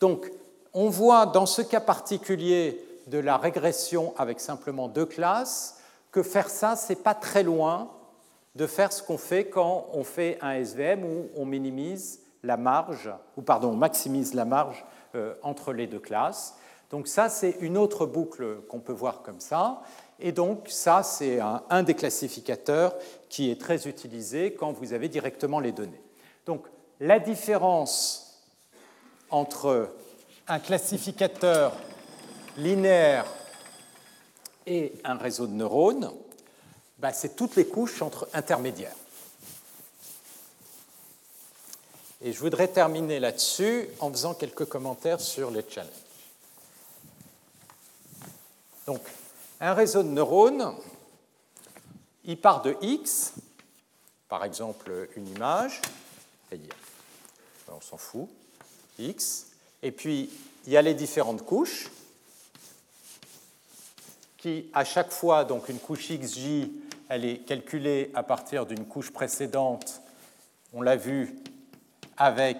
Donc, 0.00 0.28
on 0.72 0.88
voit 0.88 1.26
dans 1.26 1.46
ce 1.46 1.62
cas 1.62 1.78
particulier 1.78 2.84
de 3.06 3.18
la 3.18 3.36
régression 3.36 4.12
avec 4.16 4.40
simplement 4.40 4.88
deux 4.88 5.06
classes, 5.06 5.78
que 6.14 6.22
faire 6.22 6.48
ça, 6.48 6.76
c'est 6.76 7.02
pas 7.02 7.14
très 7.14 7.42
loin 7.42 7.90
de 8.54 8.68
faire 8.68 8.92
ce 8.92 9.02
qu'on 9.02 9.18
fait 9.18 9.46
quand 9.46 9.88
on 9.92 10.04
fait 10.04 10.38
un 10.42 10.52
SVM 10.52 11.02
où 11.02 11.28
on 11.34 11.44
minimise 11.44 12.20
la 12.44 12.56
marge, 12.56 13.10
ou 13.36 13.42
pardon, 13.42 13.70
on 13.70 13.76
maximise 13.76 14.32
la 14.32 14.44
marge 14.44 14.84
euh, 15.16 15.34
entre 15.42 15.72
les 15.72 15.88
deux 15.88 15.98
classes. 15.98 16.56
Donc 16.90 17.08
ça, 17.08 17.28
c'est 17.28 17.56
une 17.58 17.76
autre 17.76 18.06
boucle 18.06 18.60
qu'on 18.68 18.78
peut 18.78 18.92
voir 18.92 19.22
comme 19.22 19.40
ça. 19.40 19.82
Et 20.20 20.30
donc 20.30 20.68
ça, 20.68 21.02
c'est 21.02 21.40
un, 21.40 21.64
un, 21.68 21.82
des 21.82 21.94
classificateurs 21.94 22.94
qui 23.28 23.50
est 23.50 23.60
très 23.60 23.88
utilisé 23.88 24.54
quand 24.54 24.70
vous 24.70 24.92
avez 24.92 25.08
directement 25.08 25.58
les 25.58 25.72
données. 25.72 26.02
Donc 26.46 26.64
la 27.00 27.18
différence 27.18 28.40
entre 29.30 29.88
un 30.46 30.60
classificateur 30.60 31.72
linéaire 32.56 33.26
et 34.66 34.92
un 35.04 35.16
réseau 35.16 35.46
de 35.46 35.52
neurones, 35.52 36.12
bah, 36.98 37.12
c'est 37.12 37.36
toutes 37.36 37.56
les 37.56 37.66
couches 37.66 38.02
intermédiaires. 38.32 38.96
Et 42.22 42.32
je 42.32 42.38
voudrais 42.38 42.68
terminer 42.68 43.20
là-dessus 43.20 43.88
en 44.00 44.10
faisant 44.10 44.34
quelques 44.34 44.64
commentaires 44.64 45.20
sur 45.20 45.50
les 45.50 45.64
challenges. 45.68 45.92
Donc, 48.86 49.02
un 49.60 49.74
réseau 49.74 50.02
de 50.02 50.08
neurones, 50.08 50.74
il 52.24 52.40
part 52.40 52.62
de 52.62 52.76
X, 52.80 53.34
par 54.28 54.44
exemple 54.44 55.08
une 55.16 55.28
image, 55.28 55.82
c'est-à-dire, 56.48 56.74
on 57.68 57.80
s'en 57.80 57.96
fout, 57.96 58.28
X, 58.98 59.46
et 59.82 59.90
puis 59.90 60.30
il 60.66 60.72
y 60.72 60.76
a 60.76 60.82
les 60.82 60.94
différentes 60.94 61.44
couches, 61.44 61.90
qui, 64.44 64.66
à 64.74 64.84
chaque 64.84 65.10
fois, 65.10 65.46
donc 65.46 65.70
une 65.70 65.78
couche 65.78 66.12
XJ, 66.12 66.68
elle 67.08 67.24
est 67.24 67.38
calculée 67.46 68.10
à 68.12 68.22
partir 68.22 68.66
d'une 68.66 68.84
couche 68.84 69.10
précédente, 69.10 70.02
on 70.74 70.82
l'a 70.82 70.96
vu, 70.96 71.34
avec 72.18 72.58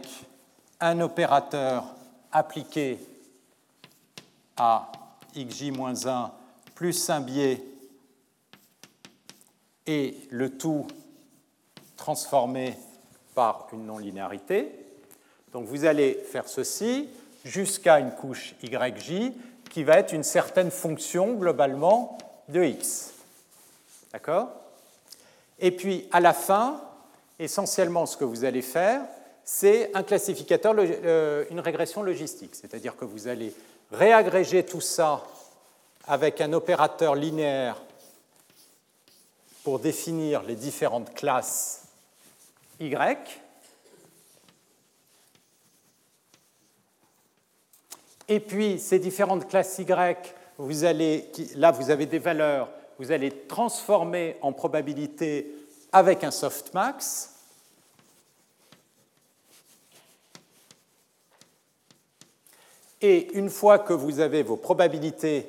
un 0.81 0.99
opérateur 1.03 1.85
appliqué 2.33 2.99
à 4.57 4.91
xj-1 5.37 6.31
plus 6.75 7.11
un 7.11 7.21
biais 7.21 7.63
et 9.87 10.17
le 10.31 10.57
tout 10.57 10.87
transformé 11.99 12.79
par 13.35 13.69
une 13.75 13.85
non-linéarité. 13.85 14.71
Donc 15.53 15.67
vous 15.67 15.85
allez 15.85 16.15
faire 16.15 16.49
ceci 16.49 17.11
jusqu'à 17.45 18.01
une 18.01 18.13
couche 18.13 18.55
yj 18.63 19.35
qui 19.75 19.83
va 19.83 19.99
être 19.99 20.13
une 20.13 20.23
certaine 20.23 20.71
fonction 20.71 21.35
globalement 21.35 22.17
de 22.49 22.63
x. 22.63 23.13
D'accord? 24.13 24.51
Et 25.59 25.73
puis 25.73 26.09
à 26.13 26.21
la 26.21 26.33
fin, 26.33 26.81
essentiellement 27.41 28.07
ce 28.07 28.17
que 28.17 28.23
vous 28.23 28.45
allez 28.45 28.63
faire, 28.63 29.01
c'est 29.43 29.91
un 29.97 30.05
classificateur, 30.05 30.77
euh, 30.79 31.45
une 31.51 31.59
régression 31.59 32.05
logistique, 32.05 32.55
c'est-à-dire 32.55 32.97
que 32.97 33.05
vous 33.05 33.27
allez 33.27 33.53
réagréger 33.91 34.65
tout 34.65 34.81
ça 34.81 35.25
avec 36.07 36.41
un 36.41 36.53
opérateur 36.53 37.17
linéaire 37.17 37.83
pour 39.65 39.81
définir 39.81 40.45
les 40.45 40.55
différentes 40.55 41.13
classes 41.15 41.83
y, 42.79 42.95
Et 48.29 48.41
puis, 48.41 48.79
ces 48.79 48.99
différentes 48.99 49.49
classes 49.49 49.79
Y, 49.79 50.35
là, 51.57 51.71
vous 51.71 51.91
avez 51.91 52.07
des 52.07 52.19
valeurs, 52.19 52.69
vous 52.99 53.13
allez 53.13 53.31
transformer 53.31 54.37
en 54.41 54.53
probabilité 54.53 55.51
avec 55.93 56.25
un 56.25 56.31
softmax. 56.31 57.31
Et 63.01 63.37
une 63.37 63.51
fois 63.51 63.79
que 63.81 63.93
vous 63.93 64.21
avez 64.21 64.43
vos 64.43 64.57
probabilités 64.57 65.47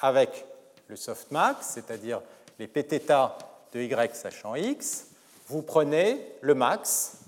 avec 0.00 0.46
le 0.88 0.96
softmax, 0.96 1.66
c'est-à-dire 1.74 2.22
les 2.58 2.66
pθ 2.66 3.36
de 3.72 3.82
y 3.82 4.14
sachant 4.14 4.54
x, 4.54 5.08
vous 5.48 5.62
prenez 5.62 6.26
le 6.40 6.54
max, 6.54 7.18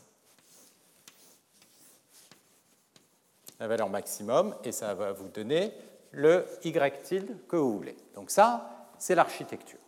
la 3.60 3.68
valeur 3.68 3.88
maximum, 3.88 4.54
et 4.64 4.72
ça 4.72 4.94
va 4.94 5.12
vous 5.12 5.28
donner 5.28 5.72
le 6.12 6.46
y 6.64 6.72
tilde 7.02 7.36
que 7.48 7.56
vous 7.56 7.76
voulez. 7.76 7.96
Donc 8.14 8.30
ça, 8.30 8.88
c'est 8.98 9.14
l'architecture. 9.14 9.78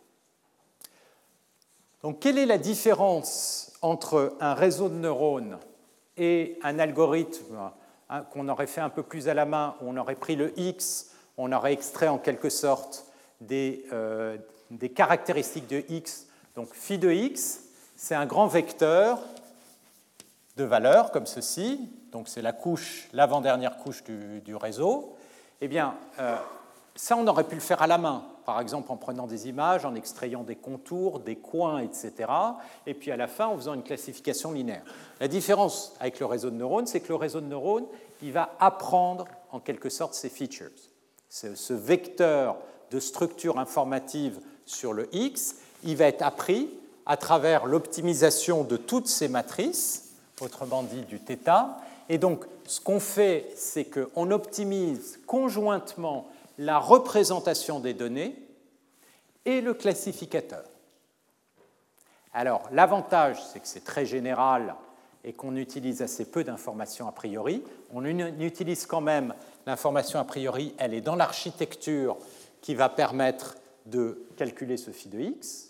Donc 2.01 2.19
quelle 2.19 2.37
est 2.37 2.45
la 2.45 2.57
différence 2.57 3.73
entre 3.81 4.35
un 4.39 4.53
réseau 4.53 4.89
de 4.89 4.95
neurones 4.95 5.57
et 6.17 6.57
un 6.63 6.79
algorithme 6.79 7.71
hein, 8.09 8.23
qu'on 8.31 8.47
aurait 8.47 8.67
fait 8.67 8.81
un 8.81 8.89
peu 8.89 9.03
plus 9.03 9.27
à 9.27 9.33
la 9.33 9.45
main, 9.45 9.75
où 9.81 9.89
on 9.89 9.97
aurait 9.97 10.15
pris 10.15 10.35
le 10.35 10.57
x, 10.57 11.11
on 11.37 11.51
aurait 11.51 11.73
extrait 11.73 12.07
en 12.07 12.17
quelque 12.17 12.49
sorte 12.49 13.05
des, 13.41 13.85
euh, 13.91 14.37
des 14.71 14.89
caractéristiques 14.89 15.67
de 15.67 15.83
x. 15.89 16.27
Donc 16.55 16.73
phi 16.73 16.97
de 16.97 17.11
x, 17.11 17.61
c'est 17.95 18.15
un 18.15 18.25
grand 18.25 18.47
vecteur 18.47 19.19
de 20.57 20.63
valeurs 20.63 21.11
comme 21.11 21.25
ceci, 21.25 21.89
donc 22.11 22.27
c'est 22.27 22.41
la 22.41 22.53
couche, 22.53 23.07
l'avant-dernière 23.13 23.77
couche 23.77 24.03
du, 24.03 24.55
réseau. 24.55 25.15
Eh 25.61 25.67
bien, 25.67 25.95
euh, 26.19 26.35
ça, 26.95 27.15
on 27.15 27.25
aurait 27.27 27.43
pu 27.43 27.55
le 27.55 27.61
faire 27.61 27.81
à 27.81 27.87
la 27.87 27.97
main, 27.97 28.23
par 28.45 28.59
exemple 28.59 28.91
en 28.91 28.97
prenant 28.97 29.27
des 29.27 29.47
images, 29.47 29.85
en 29.85 29.95
extrayant 29.95 30.43
des 30.43 30.55
contours, 30.55 31.19
des 31.19 31.35
coins, 31.35 31.79
etc. 31.79 32.29
Et 32.85 32.93
puis 32.93 33.11
à 33.11 33.17
la 33.17 33.27
fin, 33.27 33.47
en 33.47 33.55
faisant 33.55 33.73
une 33.73 33.83
classification 33.83 34.51
linéaire. 34.51 34.83
La 35.19 35.27
différence 35.27 35.95
avec 35.99 36.19
le 36.19 36.25
réseau 36.25 36.49
de 36.49 36.55
neurones, 36.55 36.87
c'est 36.87 36.99
que 36.99 37.09
le 37.09 37.15
réseau 37.15 37.41
de 37.41 37.45
neurones, 37.45 37.85
il 38.21 38.31
va 38.31 38.55
apprendre 38.59 39.25
en 39.51 39.59
quelque 39.59 39.89
sorte 39.89 40.13
ces 40.13 40.29
features. 40.29 40.71
Ce 41.29 41.73
vecteur 41.73 42.57
de 42.91 42.99
structure 42.99 43.59
informative 43.59 44.39
sur 44.65 44.93
le 44.93 45.07
X, 45.13 45.55
il 45.83 45.95
va 45.95 46.05
être 46.05 46.21
appris 46.21 46.69
à 47.05 47.17
travers 47.17 47.65
l'optimisation 47.65 48.63
de 48.63 48.77
toutes 48.77 49.07
ces 49.07 49.27
matrices, 49.27 50.09
autrement 50.41 50.83
dit 50.83 51.01
du 51.01 51.19
θ. 51.19 51.37
Et 52.09 52.17
donc, 52.17 52.45
ce 52.65 52.81
qu'on 52.81 52.99
fait, 52.99 53.51
c'est 53.55 53.85
qu'on 53.85 54.31
optimise 54.31 55.19
conjointement 55.27 56.27
la 56.57 56.79
représentation 56.79 57.79
des 57.79 57.93
données 57.93 58.35
et 59.45 59.61
le 59.61 59.73
classificateur. 59.73 60.63
Alors, 62.33 62.67
l'avantage, 62.71 63.37
c'est 63.45 63.59
que 63.59 63.67
c'est 63.67 63.83
très 63.83 64.05
général 64.05 64.75
et 65.23 65.33
qu'on 65.33 65.55
utilise 65.55 66.01
assez 66.01 66.25
peu 66.25 66.43
d'informations 66.43 67.07
a 67.07 67.11
priori. 67.11 67.63
On 67.91 68.05
utilise 68.05 68.85
quand 68.85 69.01
même 69.01 69.33
l'information 69.65 70.19
a 70.19 70.23
priori, 70.23 70.73
elle 70.77 70.93
est 70.93 71.01
dans 71.01 71.15
l'architecture 71.15 72.17
qui 72.61 72.75
va 72.75 72.89
permettre 72.89 73.55
de 73.85 74.25
calculer 74.37 74.77
ce 74.77 74.91
phi 74.91 75.09
de 75.09 75.19
x. 75.19 75.68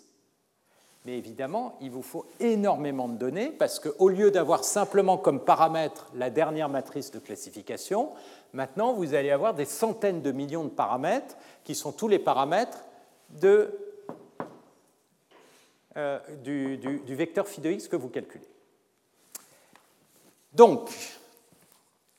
Mais 1.06 1.16
évidemment, 1.16 1.78
il 1.80 1.90
vous 1.90 2.02
faut 2.02 2.26
énormément 2.40 3.08
de 3.08 3.16
données 3.16 3.50
parce 3.50 3.80
qu'au 3.80 4.08
lieu 4.10 4.30
d'avoir 4.30 4.64
simplement 4.64 5.16
comme 5.16 5.42
paramètre 5.42 6.10
la 6.14 6.28
dernière 6.28 6.68
matrice 6.68 7.10
de 7.10 7.18
classification, 7.18 8.10
maintenant 8.52 8.92
vous 8.92 9.14
allez 9.14 9.30
avoir 9.30 9.54
des 9.54 9.64
centaines 9.64 10.20
de 10.20 10.30
millions 10.30 10.64
de 10.64 10.68
paramètres 10.68 11.36
qui 11.64 11.74
sont 11.74 11.92
tous 11.92 12.08
les 12.08 12.18
paramètres 12.18 12.84
euh, 15.96 16.20
du, 16.44 17.14
vecteur 17.14 17.48
phi 17.48 17.62
de 17.62 17.70
x 17.70 17.88
que 17.88 17.96
vous 17.96 18.08
calculez. 18.08 18.46
Donc, 20.52 20.90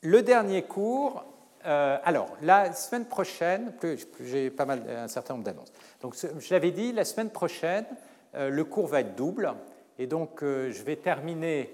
le 0.02 0.24
dernier 0.24 0.64
cours, 0.64 1.24
euh, 1.66 2.00
alors, 2.04 2.30
la 2.42 2.74
semaine 2.74 3.06
prochaine, 3.06 3.74
j'ai 4.22 4.50
pas 4.50 4.66
mal, 4.66 4.84
un 4.90 5.08
certain 5.08 5.36
nombre 5.36 5.46
d'annonces. 5.46 5.72
Donc, 6.02 6.16
je 6.16 6.54
l'avais 6.54 6.72
dit, 6.72 6.92
la 6.92 7.06
semaine 7.06 7.30
prochaine, 7.30 7.86
le 8.34 8.64
cours 8.64 8.88
va 8.88 9.02
être 9.02 9.16
double. 9.16 9.54
Et 10.00 10.08
donc, 10.08 10.42
euh, 10.44 10.72
je 10.72 10.84
vais 10.84 10.96
terminer 10.96 11.74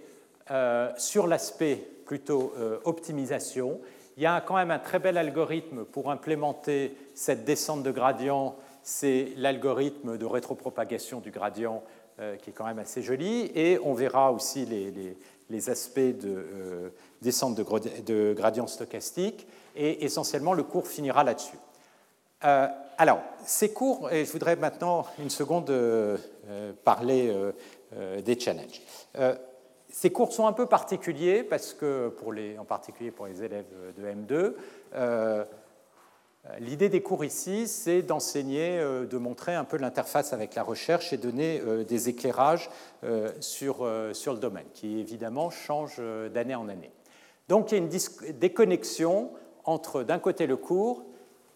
sur 0.97 1.27
l'aspect 1.27 1.83
plutôt 2.05 2.53
optimisation. 2.85 3.81
Il 4.15 4.23
y 4.23 4.25
a 4.25 4.39
quand 4.39 4.55
même 4.55 4.71
un 4.71 4.79
très 4.79 4.97
bel 4.97 5.17
algorithme 5.17 5.83
pour 5.83 6.09
implémenter 6.09 6.95
cette 7.15 7.43
descente 7.43 7.83
de 7.83 7.91
gradient. 7.91 8.55
C'est 8.81 9.33
l'algorithme 9.35 10.17
de 10.17 10.25
rétropropagation 10.25 11.19
du 11.19 11.31
gradient 11.31 11.83
qui 12.41 12.49
est 12.49 12.53
quand 12.53 12.65
même 12.65 12.79
assez 12.79 13.01
joli. 13.01 13.51
Et 13.55 13.77
on 13.83 13.93
verra 13.93 14.31
aussi 14.31 14.65
les, 15.49 15.69
aspects 15.69 15.99
de 15.99 16.93
descente 17.21 17.55
de, 17.55 18.33
gradient 18.33 18.67
stochastique 18.67 19.47
et 19.75 20.05
essentiellement 20.05 20.53
le 20.53 20.63
cours 20.63 20.87
finira 20.87 21.25
là-dessus. 21.25 21.57
Euh, 22.43 22.67
alors, 22.97 23.21
ces 23.45 23.69
cours, 23.69 24.11
et 24.11 24.25
je 24.25 24.31
voudrais 24.31 24.55
maintenant 24.55 25.05
une 25.19 25.29
seconde 25.29 25.69
euh, 25.69 26.17
euh, 26.17 26.17
parler 26.83 27.33
des 28.23 28.39
challenges. 28.39 28.81
ces 29.89 30.11
cours 30.11 30.33
sont 30.33 30.47
un 30.47 30.53
peu 30.53 30.65
particuliers 30.65 31.43
parce 31.43 31.73
que, 31.73 32.13
en 32.59 32.65
particulier 32.65 33.11
pour 33.11 33.27
les 33.27 33.43
élèves 33.43 33.65
de 33.97 34.03
M2, 34.03 35.45
L'idée 36.61 36.87
des 36.87 37.01
cours 37.01 37.25
ici, 37.25 37.67
c'est 37.67 38.01
d'enseigner, 38.01 38.79
de 38.79 39.17
montrer 39.17 39.53
un 39.53 39.65
peu 39.65 39.75
l'interface 39.75 40.31
avec 40.31 40.55
la 40.55 40.63
recherche 40.63 41.11
et 41.11 41.17
donner 41.17 41.61
des 41.85 42.07
éclairages 42.07 42.69
sur, 43.41 43.85
sur 44.13 44.33
le 44.33 44.39
domaine, 44.39 44.67
qui 44.73 44.97
évidemment 44.99 45.49
change 45.49 46.01
d'année 46.33 46.55
en 46.55 46.69
année. 46.69 46.91
Donc 47.47 47.71
il 47.71 47.77
y 47.77 47.81
a 47.81 47.83
une 47.83 48.39
déconnexion 48.39 49.31
entre 49.63 50.03
d'un 50.03 50.19
côté 50.19 50.47
le 50.47 50.57
cours 50.57 51.03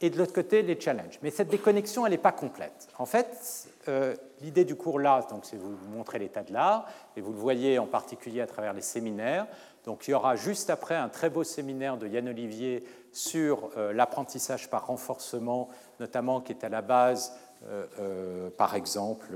et 0.01 0.09
de 0.09 0.17
l'autre 0.17 0.33
côté 0.33 0.61
les 0.61 0.79
challenges. 0.79 1.19
Mais 1.21 1.31
cette 1.31 1.49
déconnexion, 1.49 2.05
elle 2.05 2.11
n'est 2.11 2.17
pas 2.17 2.31
complète. 2.31 2.87
En 2.97 3.05
fait, 3.05 3.69
euh, 3.87 4.15
l'idée 4.41 4.65
du 4.65 4.75
cours 4.75 4.99
là, 4.99 5.25
c'est 5.43 5.57
vous 5.57 5.75
montrer 5.89 6.19
l'état 6.19 6.43
de 6.43 6.53
l'art, 6.53 6.87
et 7.15 7.21
vous 7.21 7.31
le 7.31 7.37
voyez 7.37 7.79
en 7.79 7.87
particulier 7.87 8.41
à 8.41 8.47
travers 8.47 8.73
les 8.73 8.81
séminaires. 8.81 9.47
Donc 9.85 10.07
il 10.07 10.11
y 10.11 10.13
aura 10.13 10.35
juste 10.35 10.69
après 10.69 10.95
un 10.95 11.09
très 11.09 11.29
beau 11.29 11.43
séminaire 11.43 11.97
de 11.97 12.07
Yann 12.07 12.27
Olivier 12.29 12.83
sur 13.11 13.71
euh, 13.77 13.91
l'apprentissage 13.93 14.69
par 14.69 14.85
renforcement, 14.87 15.69
notamment 15.99 16.41
qui 16.41 16.51
est 16.51 16.63
à 16.63 16.69
la 16.69 16.81
base, 16.81 17.33
euh, 17.67 18.49
par 18.51 18.75
exemple, 18.75 19.33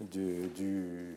du, 0.00 1.16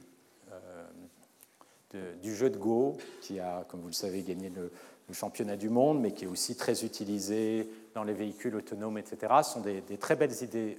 jeu 2.23 2.49
de 2.49 2.57
Go, 2.57 2.97
qui 3.21 3.39
a, 3.39 3.65
comme 3.67 3.81
vous 3.81 3.87
le 3.87 3.93
savez, 3.93 4.21
gagné 4.23 4.49
le, 4.49 4.71
championnat 5.11 5.57
du 5.57 5.69
monde, 5.69 6.01
mais 6.01 6.11
qui 6.11 6.25
est 6.25 6.27
aussi 6.27 6.55
très 6.55 6.83
utilisé 6.83 7.69
dans 7.93 8.03
les 8.03 8.13
véhicules 8.13 8.55
autonomes, 8.55 8.97
etc., 8.97 9.31
Ce 9.43 9.51
sont 9.51 9.59
des, 9.59 9.83
très 9.99 10.15
belles 10.15 10.33
idées 10.41 10.75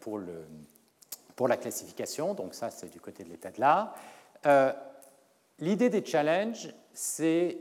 pour, 0.00 0.18
le, 0.18 0.44
pour, 1.36 1.48
la 1.48 1.56
classification. 1.56 2.34
Donc 2.34 2.54
ça, 2.54 2.70
c'est 2.70 2.90
du 2.90 3.00
côté 3.00 3.22
de 3.24 3.28
l'état 3.28 3.50
de 3.50 3.60
l'art. 3.60 3.94
Euh, 4.46 4.72
l'idée 5.58 5.90
des 5.90 6.04
challenges, 6.04 6.74
c'est 6.92 7.58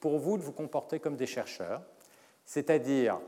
pour 0.00 0.18
vous 0.18 0.38
de 0.38 0.42
vous 0.42 0.52
comporter 0.52 0.98
comme 0.98 1.16
des 1.16 1.26
chercheurs, 1.26 1.82
c'est-à-dire 2.44 3.20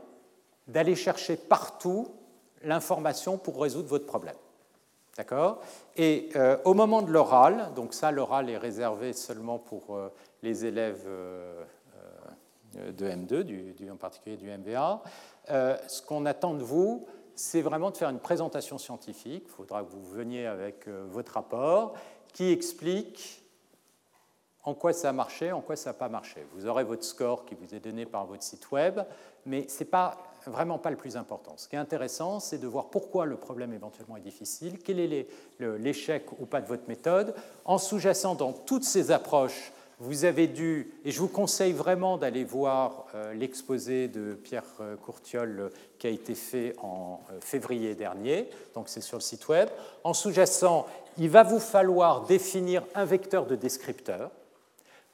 d'aller 0.67 0.95
chercher 0.95 1.37
partout 1.37 2.07
l'information 2.63 3.37
pour 3.37 3.61
résoudre 3.61 3.89
votre 3.89 4.05
problème. 4.05 4.35
D'accord? 5.17 5.61
Et 5.95 6.29
au 6.63 6.73
moment 6.73 7.03
de 7.03 7.11
l'oral, 7.11 7.71
donc 7.75 7.93
ça, 7.93 8.09
l'oral 8.09 8.49
est 8.49 8.57
réservé 8.57 9.13
seulement 9.13 9.59
pour 9.59 9.95
les 10.41 10.65
élèves 10.65 11.07
euh, 12.77 12.91
de 12.91 13.05
M2, 13.07 13.43
du, 13.43 13.91
en 13.91 13.97
particulier 13.97 14.37
du 14.37 14.49
MVA. 14.49 15.01
Euh, 15.49 15.77
ce 15.87 16.01
qu'on 16.01 16.25
attend 16.25 16.53
de 16.53 16.63
vous, 16.63 17.05
c'est 17.35 17.61
vraiment 17.61 17.91
de 17.91 17.97
faire 17.97 18.09
une 18.09 18.19
présentation 18.19 18.77
scientifique. 18.77 19.43
Il 19.47 19.51
faudra 19.51 19.83
que 19.83 19.91
vous 19.91 20.05
veniez 20.05 20.45
avec 20.45 20.87
euh, 20.87 21.05
votre 21.09 21.33
rapport 21.33 21.93
qui 22.31 22.51
explique 22.51 23.43
en 24.63 24.73
quoi 24.73 24.93
ça 24.93 25.09
a 25.09 25.11
marché, 25.11 25.51
en 25.51 25.61
quoi 25.61 25.75
ça 25.75 25.89
n'a 25.89 25.93
pas 25.93 26.09
marché. 26.09 26.45
Vous 26.53 26.67
aurez 26.67 26.83
votre 26.83 27.03
score 27.03 27.45
qui 27.45 27.55
vous 27.55 27.75
est 27.75 27.79
donné 27.79 28.05
par 28.05 28.25
votre 28.25 28.43
site 28.43 28.71
web, 28.71 29.01
mais 29.45 29.67
ce 29.67 29.79
n'est 29.79 29.89
pas, 29.89 30.17
vraiment 30.45 30.77
pas 30.77 30.89
le 30.89 30.95
plus 30.95 31.17
important. 31.17 31.53
Ce 31.57 31.67
qui 31.67 31.75
est 31.75 31.79
intéressant, 31.79 32.39
c'est 32.39 32.59
de 32.59 32.67
voir 32.67 32.85
pourquoi 32.85 33.25
le 33.25 33.35
problème 33.35 33.73
éventuellement 33.73 34.15
est 34.15 34.21
difficile, 34.21 34.79
quel 34.79 34.99
est 34.99 35.27
l'échec 35.59 36.25
ou 36.39 36.45
pas 36.45 36.61
de 36.61 36.67
votre 36.67 36.87
méthode. 36.87 37.35
En 37.65 37.77
sous-jacent 37.77 38.35
dans 38.35 38.53
toutes 38.53 38.85
ces 38.85 39.11
approches, 39.11 39.73
vous 39.99 40.25
avez 40.25 40.47
dû, 40.47 40.91
et 41.05 41.11
je 41.11 41.19
vous 41.19 41.27
conseille 41.27 41.73
vraiment 41.73 42.17
d'aller 42.17 42.43
voir 42.43 43.05
euh, 43.15 43.33
l'exposé 43.33 44.07
de 44.07 44.33
Pierre 44.33 44.63
euh, 44.81 44.95
Courtiol 44.95 45.59
euh, 45.59 45.69
qui 45.99 46.07
a 46.07 46.09
été 46.09 46.35
fait 46.35 46.75
en 46.81 47.21
février 47.39 47.95
dernier, 47.95 48.49
donc 48.75 48.89
c'est 48.89 49.01
sur 49.01 49.17
le 49.17 49.21
site 49.21 49.47
web. 49.47 49.69
En 50.03 50.13
sous-jacent, 50.13 50.85
il 51.17 51.29
va 51.29 51.43
vous 51.43 51.59
falloir 51.59 52.25
définir 52.25 52.83
un 52.95 53.05
vecteur 53.05 53.45
de 53.45 53.55
descripteur 53.55 54.31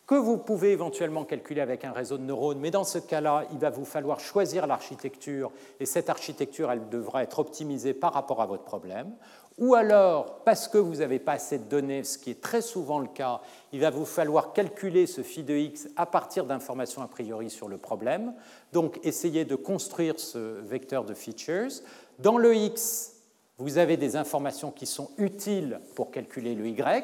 que 0.10 0.16
vous 0.16 0.38
pouvez 0.38 0.72
éventuellement 0.72 1.24
calculer 1.24 1.62
avec 1.62 1.86
un 1.86 1.92
réseau 1.92 2.18
de 2.18 2.24
neurones, 2.24 2.58
mais 2.58 2.72
dans 2.72 2.84
ce 2.84 2.98
cas-là, 2.98 3.46
il 3.52 3.60
va 3.60 3.70
vous 3.70 3.86
falloir 3.86 4.20
choisir 4.20 4.66
l'architecture, 4.66 5.52
et 5.80 5.86
cette 5.86 6.10
architecture, 6.10 6.72
elle 6.72 6.90
devra 6.90 7.22
être 7.22 7.38
optimisée 7.38 7.94
par 7.94 8.14
rapport 8.14 8.42
à 8.42 8.48
votre 8.48 8.64
problème 8.64 9.12
ou 9.60 9.76
alors 9.76 10.40
parce 10.46 10.68
que 10.68 10.78
vous 10.78 10.96
n'avez 10.96 11.20
pas 11.20 11.34
assez 11.34 11.60
de 11.60 11.66
données, 11.66 12.04
ce 12.04 12.18
qui 12.18 12.32
est 12.32 12.42
très 12.42 12.62
souvent 12.62 13.00
le 13.00 13.08
cas, 13.08 13.42
il 13.72 13.82
va 13.82 13.90
vous 13.90 14.06
falloir 14.06 14.54
calculer 14.54 15.06
ce 15.06 15.22
phi 15.22 15.44
de 15.44 15.54
x 15.54 15.90
à 15.96 16.06
partir 16.06 16.46
d'informations 16.46 17.02
a 17.02 17.08
priori 17.08 17.50
sur 17.50 17.68
le 17.68 17.78
problème. 17.78 18.34
Donc 18.74 19.00
essayez 19.04 19.46
de 19.46 19.56
construire 19.56 20.20
ce 20.20 20.60
vecteur 20.62 21.04
de 21.04 21.14
features. 21.14 21.84
Dans 22.20 22.38
le 22.38 22.56
x, 22.56 23.14
vous 23.58 23.78
avez 23.78 23.98
des 23.98 24.16
informations 24.16 24.72
qui 24.72 24.86
sont 24.86 25.12
utiles 25.18 25.82
pour 25.94 26.12
calculer 26.12 26.56
le 26.56 26.68
y, 26.68 27.04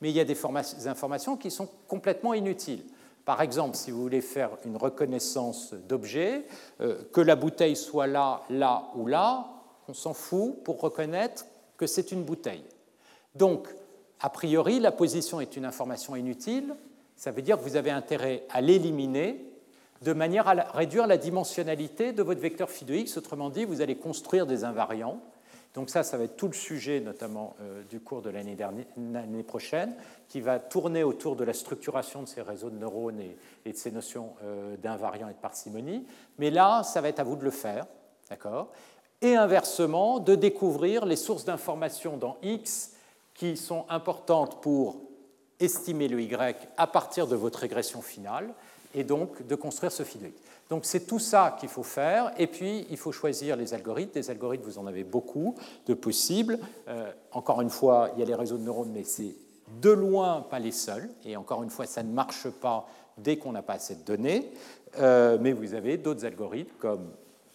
mais 0.00 0.10
il 0.10 0.16
y 0.16 0.20
a 0.20 0.24
des, 0.24 0.38
informations 0.86 1.36
qui 1.36 1.50
sont 1.50 1.68
complètement 1.88 2.32
inutiles. 2.32 2.84
Par 3.24 3.42
exemple, 3.42 3.76
si 3.76 3.90
vous 3.90 4.00
voulez 4.00 4.20
faire 4.20 4.50
une 4.64 4.76
reconnaissance 4.76 5.74
d'objet, 5.74 6.46
euh, 6.80 7.02
que 7.12 7.20
la 7.20 7.36
bouteille 7.36 7.76
soit 7.76 8.06
là, 8.06 8.42
là 8.48 8.90
ou 8.94 9.06
là, 9.06 9.48
on 9.88 9.94
s'en 9.94 10.14
fout 10.14 10.62
pour 10.62 10.80
reconnaître 10.80 11.44
que 11.80 11.86
c'est 11.86 12.12
une 12.12 12.22
bouteille. 12.22 12.64
Donc, 13.34 13.66
a 14.20 14.28
priori, 14.28 14.80
la 14.80 14.92
position 14.92 15.40
est 15.40 15.56
une 15.56 15.64
information 15.64 16.14
inutile. 16.14 16.76
Ça 17.16 17.30
veut 17.30 17.42
dire 17.42 17.56
que 17.56 17.62
vous 17.62 17.76
avez 17.76 17.90
intérêt 17.90 18.44
à 18.50 18.60
l'éliminer 18.60 19.44
de 20.02 20.12
manière 20.12 20.46
à 20.46 20.52
réduire 20.52 21.06
la 21.06 21.16
dimensionnalité 21.16 22.12
de 22.12 22.22
votre 22.22 22.40
vecteur 22.40 22.70
phi 22.70 22.84
de 22.84 22.94
x. 22.94 23.16
Autrement 23.16 23.48
dit, 23.48 23.64
vous 23.64 23.80
allez 23.80 23.96
construire 23.96 24.46
des 24.46 24.64
invariants 24.64 25.20
donc 25.74 25.88
ça, 25.88 26.02
ça 26.02 26.16
va 26.16 26.24
être 26.24 26.36
tout 26.36 26.48
le 26.48 26.52
sujet, 26.52 27.00
notamment 27.00 27.54
euh, 27.60 27.82
du 27.84 28.00
cours 28.00 28.22
de 28.22 28.30
l'année 28.30 29.42
prochaine, 29.44 29.94
qui 30.28 30.40
va 30.40 30.58
tourner 30.58 31.04
autour 31.04 31.36
de 31.36 31.44
la 31.44 31.52
structuration 31.52 32.22
de 32.22 32.28
ces 32.28 32.42
réseaux 32.42 32.70
de 32.70 32.78
neurones 32.78 33.20
et, 33.64 33.72
de 33.72 33.76
ces 33.76 33.92
notions 33.92 34.34
euh, 34.42 34.76
d'invariants 34.78 35.28
et 35.28 35.32
de 35.32 35.38
parcimonie. 35.38 36.04
Mais 36.38 36.50
là, 36.50 36.82
ça 36.82 37.00
va 37.00 37.08
être 37.08 37.20
à 37.20 37.24
vous 37.24 37.36
de 37.36 37.44
le 37.44 37.52
faire, 37.52 37.86
d'accord? 38.28 38.72
Et 39.22 39.36
inversement, 39.36 40.18
de 40.18 40.34
découvrir 40.34 41.04
les 41.04 41.16
sources 41.16 41.44
d'informations 41.44 42.16
dans 42.16 42.36
X 42.42 42.92
qui 43.34 43.56
sont 43.56 43.84
importantes 43.88 44.62
pour 44.62 44.96
estimer 45.58 46.08
le 46.08 46.20
Y 46.22 46.68
à 46.76 46.86
partir 46.86 47.26
de 47.26 47.36
votre 47.36 47.58
régression 47.58 48.00
finale, 48.00 48.54
et 48.94 49.04
donc 49.04 49.46
de 49.46 49.54
construire 49.54 49.92
ce 49.92 50.02
phi 50.02 50.18
donc 50.70 50.84
c'est 50.84 51.00
tout 51.00 51.18
ça 51.18 51.56
qu'il 51.58 51.68
faut 51.68 51.82
faire, 51.82 52.32
et 52.38 52.46
puis 52.46 52.86
il 52.90 52.96
faut 52.96 53.10
choisir 53.10 53.56
les 53.56 53.74
algorithmes. 53.74 54.12
Des 54.12 54.30
algorithmes, 54.30 54.64
vous 54.64 54.78
en 54.78 54.86
avez 54.86 55.02
beaucoup 55.02 55.56
de 55.86 55.94
possibles. 55.94 56.60
Euh, 56.88 57.10
encore 57.32 57.60
une 57.60 57.70
fois, 57.70 58.10
il 58.14 58.20
y 58.20 58.22
a 58.22 58.26
les 58.26 58.36
réseaux 58.36 58.56
de 58.56 58.62
neurones, 58.62 58.92
mais 58.94 59.02
c'est 59.02 59.34
de 59.82 59.90
loin 59.90 60.46
pas 60.48 60.60
les 60.60 60.70
seuls, 60.70 61.10
et 61.24 61.36
encore 61.36 61.64
une 61.64 61.70
fois, 61.70 61.86
ça 61.86 62.04
ne 62.04 62.12
marche 62.12 62.48
pas 62.48 62.88
dès 63.18 63.36
qu'on 63.36 63.50
n'a 63.50 63.62
pas 63.62 63.74
assez 63.74 63.96
de 63.96 64.02
données. 64.02 64.52
Euh, 64.98 65.38
mais 65.40 65.52
vous 65.52 65.74
avez 65.74 65.96
d'autres 65.96 66.24
algorithmes 66.24 66.74
comme 66.78 67.10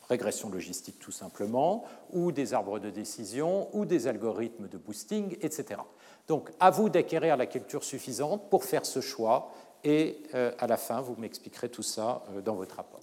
régression 0.09 0.49
logistique 0.49 0.99
tout 0.99 1.11
simplement, 1.11 1.83
ou 2.11 2.31
des 2.31 2.53
arbres 2.53 2.79
de 2.79 2.89
décision, 2.89 3.69
ou 3.73 3.85
des 3.85 4.07
algorithmes 4.07 4.67
de 4.67 4.77
boosting, 4.77 5.37
etc. 5.41 5.81
Donc 6.27 6.51
à 6.59 6.69
vous 6.71 6.89
d'acquérir 6.89 7.37
la 7.37 7.45
culture 7.45 7.83
suffisante 7.83 8.49
pour 8.49 8.63
faire 8.63 8.85
ce 8.85 9.01
choix, 9.01 9.51
et 9.83 10.23
euh, 10.33 10.51
à 10.59 10.67
la 10.67 10.77
fin, 10.77 11.01
vous 11.01 11.15
m'expliquerez 11.17 11.69
tout 11.69 11.83
ça 11.83 12.23
dans 12.43 12.55
votre 12.55 12.75
rapport. 12.75 13.01